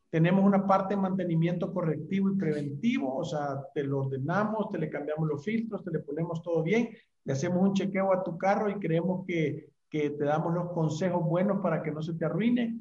Tenemos 0.10 0.46
una 0.46 0.68
parte 0.68 0.94
de 0.94 1.02
mantenimiento 1.02 1.74
correctivo 1.74 2.30
y 2.30 2.36
preventivo, 2.38 3.18
o 3.18 3.24
sea, 3.24 3.60
te 3.74 3.84
lo 3.84 4.02
ordenamos, 4.02 4.70
te 4.70 4.78
le 4.78 4.90
cambiamos 4.90 5.28
los 5.28 5.44
filtros, 5.44 5.84
te 5.84 5.90
le 5.90 6.00
ponemos 6.00 6.44
todo 6.44 6.62
bien, 6.62 6.90
le 7.26 7.34
hacemos 7.34 7.64
un 7.64 7.74
chequeo 7.74 8.14
a 8.14 8.24
tu 8.24 8.38
carro 8.38 8.70
y 8.70 8.76
creemos 8.76 9.26
que, 9.26 9.70
que 9.90 10.12
te 10.12 10.26
damos 10.26 10.54
los 10.54 10.72
consejos 10.72 11.24
buenos 11.24 11.62
para 11.64 11.82
que 11.82 11.92
no 11.92 12.04
se 12.04 12.14
te 12.14 12.26
arruine. 12.26 12.80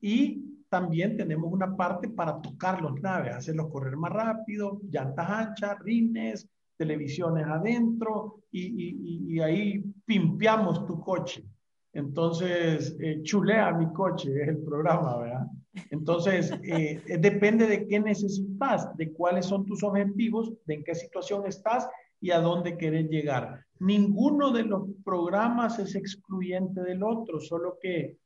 Y 0.00 0.64
también 0.68 1.16
tenemos 1.16 1.52
una 1.52 1.76
parte 1.76 2.08
para 2.08 2.40
tocar 2.40 2.82
los 2.82 3.00
naves, 3.00 3.36
hacerlos 3.36 3.68
correr 3.68 3.96
más 3.96 4.10
rápido, 4.10 4.80
llantas 4.90 5.30
anchas, 5.30 5.78
rines, 5.80 6.48
televisiones 6.76 7.46
adentro 7.46 8.40
y, 8.50 8.62
y, 8.62 9.34
y 9.34 9.40
ahí 9.40 9.84
pimpeamos 10.04 10.84
tu 10.86 11.00
coche. 11.00 11.44
Entonces, 11.94 12.96
eh, 13.00 13.20
chulea 13.22 13.72
mi 13.72 13.92
coche, 13.92 14.30
es 14.42 14.48
el 14.48 14.58
programa, 14.58 15.18
¿verdad? 15.18 15.46
Entonces, 15.90 16.50
eh, 16.62 17.02
eh, 17.06 17.18
depende 17.18 17.66
de 17.66 17.86
qué 17.86 18.00
necesitas, 18.00 18.96
de 18.96 19.12
cuáles 19.12 19.46
son 19.46 19.66
tus 19.66 19.82
objetivos, 19.82 20.52
de 20.64 20.74
en 20.74 20.84
qué 20.84 20.94
situación 20.94 21.46
estás 21.46 21.88
y 22.20 22.30
a 22.30 22.40
dónde 22.40 22.76
quieres 22.76 23.08
llegar. 23.10 23.64
Ninguno 23.78 24.52
de 24.52 24.64
los 24.64 24.88
programas 25.04 25.78
es 25.78 25.94
excluyente 25.94 26.80
del 26.82 27.02
otro, 27.02 27.40
solo 27.40 27.78
que, 27.80 28.16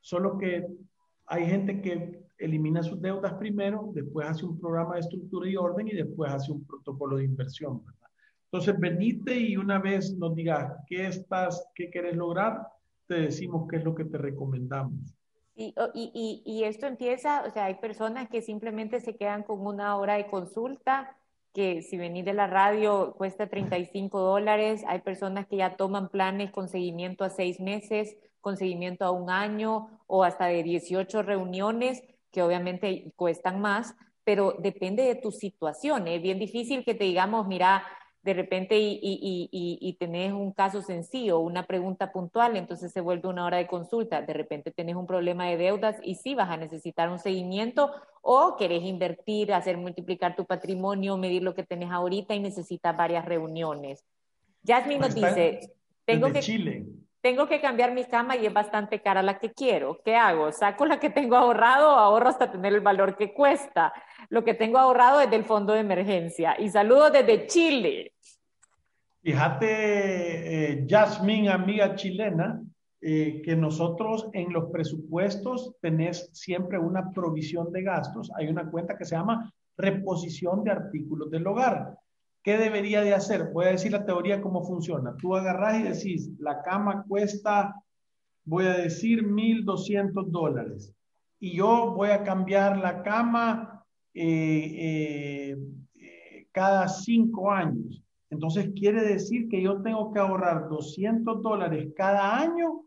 solo 0.00 0.36
que 0.38 0.66
hay 1.26 1.46
gente 1.46 1.80
que 1.80 2.26
elimina 2.38 2.82
sus 2.82 3.00
deudas 3.00 3.34
primero, 3.34 3.90
después 3.94 4.28
hace 4.28 4.46
un 4.46 4.58
programa 4.58 4.94
de 4.94 5.00
estructura 5.00 5.48
y 5.48 5.56
orden 5.56 5.88
y 5.88 5.94
después 5.94 6.32
hace 6.32 6.52
un 6.52 6.64
protocolo 6.64 7.16
de 7.16 7.24
inversión, 7.24 7.84
¿verdad? 7.84 8.08
Entonces, 8.50 8.78
venite 8.78 9.38
y 9.38 9.56
una 9.56 9.78
vez 9.78 10.16
nos 10.16 10.34
digas 10.34 10.72
qué 10.86 11.08
estás, 11.08 11.68
qué 11.74 11.90
quieres 11.90 12.16
lograr, 12.16 12.62
te 13.06 13.14
decimos 13.14 13.66
qué 13.68 13.76
es 13.76 13.84
lo 13.84 13.94
que 13.94 14.04
te 14.04 14.18
recomendamos. 14.18 15.14
Y, 15.54 15.74
y, 15.94 16.42
y, 16.44 16.64
esto 16.64 16.86
empieza, 16.86 17.44
o 17.46 17.50
sea, 17.50 17.64
hay 17.64 17.76
personas 17.76 18.28
que 18.28 18.42
simplemente 18.42 19.00
se 19.00 19.16
quedan 19.16 19.42
con 19.42 19.66
una 19.66 19.96
hora 19.96 20.14
de 20.14 20.26
consulta, 20.26 21.16
que 21.54 21.80
si 21.80 21.96
venís 21.96 22.26
de 22.26 22.34
la 22.34 22.46
radio 22.46 23.14
cuesta 23.16 23.48
35 23.48 24.20
dólares, 24.20 24.84
hay 24.86 25.00
personas 25.00 25.46
que 25.46 25.56
ya 25.56 25.76
toman 25.76 26.10
planes 26.10 26.50
con 26.50 26.68
seguimiento 26.68 27.24
a 27.24 27.30
seis 27.30 27.58
meses, 27.58 28.18
con 28.42 28.58
seguimiento 28.58 29.06
a 29.06 29.10
un 29.10 29.30
año 29.30 29.88
o 30.06 30.22
hasta 30.22 30.44
de 30.46 30.62
18 30.62 31.22
reuniones, 31.22 32.02
que 32.30 32.42
obviamente 32.42 33.14
cuestan 33.16 33.62
más, 33.62 33.96
pero 34.24 34.56
depende 34.58 35.04
de 35.04 35.14
tu 35.14 35.32
situación. 35.32 36.06
Es 36.06 36.20
bien 36.20 36.38
difícil 36.38 36.84
que 36.84 36.94
te 36.94 37.04
digamos, 37.04 37.46
mira, 37.46 37.82
de 38.26 38.34
repente 38.34 38.76
y, 38.76 38.98
y, 39.00 39.48
y, 39.52 39.78
y, 39.80 39.92
tenés 39.92 40.32
un 40.32 40.50
caso 40.50 40.82
sencillo, 40.82 41.38
una 41.38 41.64
pregunta 41.64 42.10
puntual, 42.10 42.56
entonces 42.56 42.90
se 42.90 43.00
vuelve 43.00 43.28
una 43.28 43.44
hora 43.44 43.58
de 43.58 43.68
consulta. 43.68 44.20
De 44.20 44.32
repente 44.32 44.72
tenés 44.72 44.96
un 44.96 45.06
problema 45.06 45.46
de 45.46 45.56
deudas 45.56 45.96
y 46.02 46.16
sí 46.16 46.34
vas 46.34 46.50
a 46.50 46.56
necesitar 46.56 47.08
un 47.08 47.20
seguimiento 47.20 47.92
o 48.22 48.56
querés 48.56 48.82
invertir, 48.82 49.52
hacer 49.52 49.76
multiplicar 49.76 50.34
tu 50.34 50.44
patrimonio, 50.44 51.16
medir 51.16 51.44
lo 51.44 51.54
que 51.54 51.62
tenés 51.62 51.92
ahorita 51.92 52.34
y 52.34 52.40
necesitas 52.40 52.96
varias 52.96 53.24
reuniones. 53.24 54.04
Jasmine 54.66 54.98
nos 54.98 55.14
dice, 55.14 55.60
tengo 56.04 56.32
que, 56.32 56.40
Chile. 56.40 56.84
tengo 57.20 57.46
que 57.46 57.60
cambiar 57.60 57.92
mi 57.92 58.06
cama 58.06 58.34
y 58.34 58.44
es 58.44 58.52
bastante 58.52 59.00
cara 59.02 59.22
la 59.22 59.38
que 59.38 59.52
quiero. 59.52 60.00
¿Qué 60.04 60.16
hago? 60.16 60.50
¿Saco 60.50 60.84
la 60.84 60.98
que 60.98 61.10
tengo 61.10 61.36
ahorrado 61.36 61.92
o 61.92 61.96
ahorro 61.96 62.30
hasta 62.30 62.50
tener 62.50 62.74
el 62.74 62.80
valor 62.80 63.16
que 63.16 63.32
cuesta? 63.32 63.92
Lo 64.30 64.42
que 64.42 64.54
tengo 64.54 64.78
ahorrado 64.78 65.20
es 65.20 65.30
del 65.30 65.44
fondo 65.44 65.74
de 65.74 65.80
emergencia. 65.80 66.56
Y 66.58 66.70
saludos 66.70 67.12
desde 67.12 67.46
Chile. 67.46 68.15
Fíjate, 69.26 69.66
eh, 70.70 70.86
Jasmine, 70.88 71.48
amiga 71.48 71.96
chilena, 71.96 72.62
eh, 73.00 73.42
que 73.44 73.56
nosotros 73.56 74.28
en 74.32 74.52
los 74.52 74.70
presupuestos 74.70 75.74
tenés 75.80 76.30
siempre 76.32 76.78
una 76.78 77.10
provisión 77.10 77.72
de 77.72 77.82
gastos. 77.82 78.30
Hay 78.36 78.46
una 78.46 78.70
cuenta 78.70 78.96
que 78.96 79.04
se 79.04 79.16
llama 79.16 79.52
reposición 79.76 80.62
de 80.62 80.70
artículos 80.70 81.28
del 81.28 81.44
hogar. 81.44 81.98
¿Qué 82.40 82.56
debería 82.56 83.02
de 83.02 83.14
hacer? 83.14 83.50
Voy 83.52 83.64
a 83.64 83.70
decir 83.70 83.90
la 83.90 84.06
teoría 84.06 84.40
cómo 84.40 84.64
funciona. 84.64 85.16
Tú 85.16 85.34
agarrás 85.34 85.80
y 85.80 85.82
decís, 85.82 86.30
la 86.38 86.62
cama 86.62 87.04
cuesta, 87.08 87.74
voy 88.44 88.66
a 88.66 88.74
decir, 88.74 89.26
1.200 89.26 90.30
dólares. 90.30 90.94
Y 91.40 91.56
yo 91.56 91.94
voy 91.96 92.10
a 92.10 92.22
cambiar 92.22 92.78
la 92.78 93.02
cama 93.02 93.84
eh, 94.14 95.56
cada 96.52 96.86
cinco 96.86 97.50
años. 97.50 98.05
Entonces 98.30 98.70
quiere 98.74 99.02
decir 99.02 99.48
que 99.48 99.62
yo 99.62 99.80
tengo 99.82 100.12
que 100.12 100.18
ahorrar 100.18 100.68
200 100.68 101.42
dólares 101.42 101.92
cada 101.96 102.38
año 102.38 102.82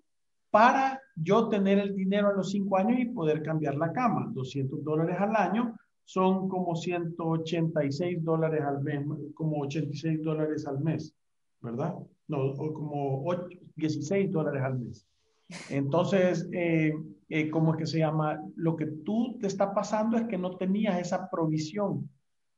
para 0.52 1.02
yo 1.16 1.48
tener 1.48 1.80
el 1.80 1.96
dinero 1.96 2.30
a 2.30 2.34
los 2.34 2.52
cinco 2.52 2.78
años 2.78 3.00
y 3.00 3.06
poder 3.06 3.42
cambiar 3.44 3.76
la 3.76 3.92
cama. 3.92 4.30
200 4.34 4.84
dólares 4.84 5.16
al 5.20 5.36
año 5.36 5.76
son 6.04 6.50
como 6.50 6.76
186 6.76 8.24
dólares 8.24 8.62
al 8.62 8.82
mes, 8.82 9.06
como 9.36 9.62
86 9.62 10.24
dólares 10.24 10.66
al 10.66 10.80
mes, 10.82 11.14
¿verdad? 11.62 11.96
No, 12.28 12.38
o 12.38 12.74
como 12.74 13.24
16 13.76 14.32
dólares 14.32 14.64
al 14.64 14.80
mes. 14.80 15.06
Entonces, 15.70 16.48
eh, 16.52 16.94
eh, 17.30 17.50
¿cómo 17.50 17.74
es 17.74 17.78
que 17.78 17.86
se 17.86 18.00
llama? 18.00 18.42
Lo 18.56 18.76
que 18.76 18.88
tú 18.88 19.38
te 19.40 19.48
está 19.48 19.74
pasando 19.74 20.18
es 20.18 20.24
que 20.28 20.38
no 20.38 20.58
tenías 20.58 21.00
esa 21.00 21.30
provisión 21.30 22.10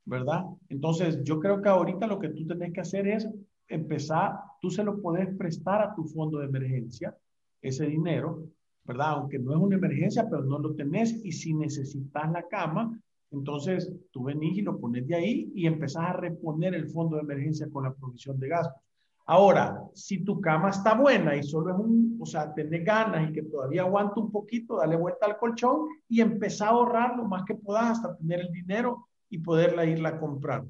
¿verdad? 0.06 0.45
Entonces, 0.70 1.24
yo 1.24 1.39
creo 1.39 1.62
que 1.62 1.70
ahorita 1.70 2.08
lo 2.08 2.20
que 2.20 2.30
tú 2.30 2.45
tenés 2.45 2.74
que 2.74 2.82
hacer 2.82 3.08
es 3.08 3.28
empezar, 3.68 4.39
tú 4.60 4.70
se 4.70 4.84
lo 4.84 5.02
puedes 5.02 5.34
prestar 5.36 5.82
a 5.82 5.95
tu 5.95 6.04
fondo 6.06 6.39
de 6.39 6.45
emergencia, 6.45 7.16
ese 7.62 7.86
dinero, 7.86 8.47
¿verdad? 8.84 9.12
Aunque 9.12 9.39
no 9.39 9.52
es 9.52 9.58
una 9.58 9.76
emergencia, 9.76 10.28
pero 10.30 10.43
no 10.43 10.60
lo 10.60 10.74
tenés 10.74 11.14
y 11.24 11.32
si 11.32 11.54
necesitas 11.54 12.32
la 12.32 12.47
cama, 12.47 12.99
entonces 13.32 13.91
tú 14.12 14.24
venís 14.24 14.58
y 14.58 14.62
lo 14.62 14.78
pones 14.78 15.08
de 15.08 15.16
ahí 15.16 15.52
y 15.56 15.66
empezás 15.66 16.04
a 16.04 16.14
reponer 16.14 16.76
el 16.76 16.89
fondo 16.89 17.16
de 17.16 17.22
emergencia 17.22 17.70
con 17.72 17.86
la 17.86 17.93
provisión 17.93 18.39
de 18.39 18.49
gastos. 18.49 18.82
Ahora, 19.26 19.82
si 19.93 20.26
tu 20.26 20.41
cama 20.41 20.72
está 20.72 20.95
buena 20.95 21.36
y 21.36 21.43
solo 21.43 21.72
es 21.72 21.80
un, 21.80 22.18
o 22.20 22.26
sea, 22.26 22.54
tenés 22.54 22.84
ganas 22.84 23.30
y 23.30 23.34
que 23.34 23.43
todavía 23.43 23.84
aguanta 23.84 24.20
un 24.20 24.32
poquito, 24.32 24.78
dale 24.78 24.97
vuelta 24.97 25.28
al 25.28 25.38
colchón 25.38 25.88
y 26.10 26.20
empezá 26.20 26.66
a 26.68 26.70
ahorrar 26.72 27.16
lo 27.16 27.26
más 27.26 27.43
que 27.45 27.56
puedas 27.56 27.91
hasta 27.91 28.18
tener 28.18 28.41
el 28.41 28.52
dinero 28.52 29.08
y 29.32 29.40
poderla 29.40 29.86
irla 29.86 30.10
a 30.10 30.20
comprar. 30.20 30.64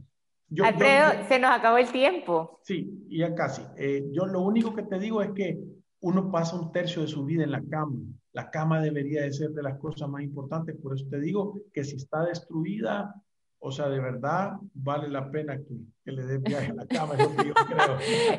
Yo, 0.48 0.64
Alfredo, 0.64 1.28
se 1.28 1.40
nos 1.40 1.52
acabó 1.52 1.78
el 1.78 1.92
tiempo. 1.92 2.60
Sí, 2.64 3.06
ya 3.10 3.34
casi. 3.34 3.64
Eh, 3.78 4.08
yo 4.12 4.26
lo 4.26 4.42
único 4.42 4.74
que 4.74 4.84
te 4.84 5.00
digo 5.00 5.22
es 5.22 5.32
que 5.32 5.60
uno 6.02 6.32
pasa 6.32 6.56
un 6.56 6.72
tercio 6.72 7.02
de 7.02 7.08
su 7.08 7.26
vida 7.26 7.44
en 7.44 7.52
la 7.52 7.64
cama. 7.64 8.00
La 8.34 8.50
cama 8.50 8.82
debería 8.82 9.24
de 9.24 9.34
ser 9.34 9.52
de 9.52 9.64
las 9.64 9.78
cosas 9.80 10.08
más 10.10 10.22
importantes. 10.24 10.76
Por 10.76 10.96
eso 10.96 11.06
te 11.10 11.20
digo 11.20 11.62
que 11.74 11.84
si 11.84 11.96
está 11.96 12.24
destruida, 12.24 13.16
O 13.64 13.72
sea, 13.72 13.90
de 13.90 14.00
verdad 14.00 14.54
vale 14.74 15.08
la 15.08 15.30
pena 15.30 15.56
que, 15.56 15.76
que 16.04 16.12
le 16.12 16.26
den 16.26 16.42
viaje 16.42 16.72
a 16.72 16.74
la 16.74 16.88
cama, 16.88 17.14
es 17.14 17.20
lo 17.20 17.30
que 17.36 17.48
yo 17.48 17.54
creo. 17.68 17.96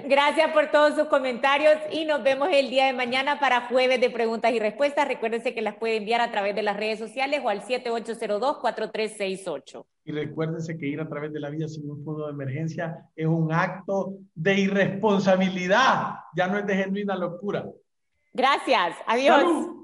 Gracias 0.08 0.50
por 0.50 0.72
todos 0.72 0.96
sus 0.96 1.04
comentarios 1.04 1.76
y 1.92 2.04
nos 2.04 2.24
vemos 2.24 2.48
el 2.50 2.70
día 2.70 2.86
de 2.86 2.92
mañana 2.92 3.38
para 3.38 3.68
jueves 3.68 4.00
de 4.00 4.10
preguntas 4.10 4.52
y 4.52 4.58
respuestas. 4.58 5.06
Recuérdense 5.06 5.54
que 5.54 5.62
las 5.62 5.76
puede 5.76 5.98
enviar 5.98 6.20
a 6.20 6.32
través 6.32 6.56
de 6.56 6.62
las 6.62 6.76
redes 6.76 6.98
sociales 6.98 7.40
o 7.44 7.48
al 7.48 7.62
7802-4368. 7.62 9.86
Y 10.06 10.10
recuérdense 10.10 10.76
que 10.76 10.88
ir 10.88 11.00
a 11.00 11.08
través 11.08 11.32
de 11.32 11.38
la 11.38 11.50
vida 11.50 11.68
sin 11.68 11.88
un 11.88 12.04
fondo 12.04 12.26
de 12.26 12.32
emergencia 12.32 13.06
es 13.14 13.28
un 13.28 13.52
acto 13.52 14.14
de 14.34 14.58
irresponsabilidad, 14.58 16.14
ya 16.34 16.48
no 16.48 16.58
es 16.58 16.66
de 16.66 16.74
genuina 16.74 17.14
locura. 17.14 17.64
Gracias, 18.32 18.96
adiós. 19.06 19.81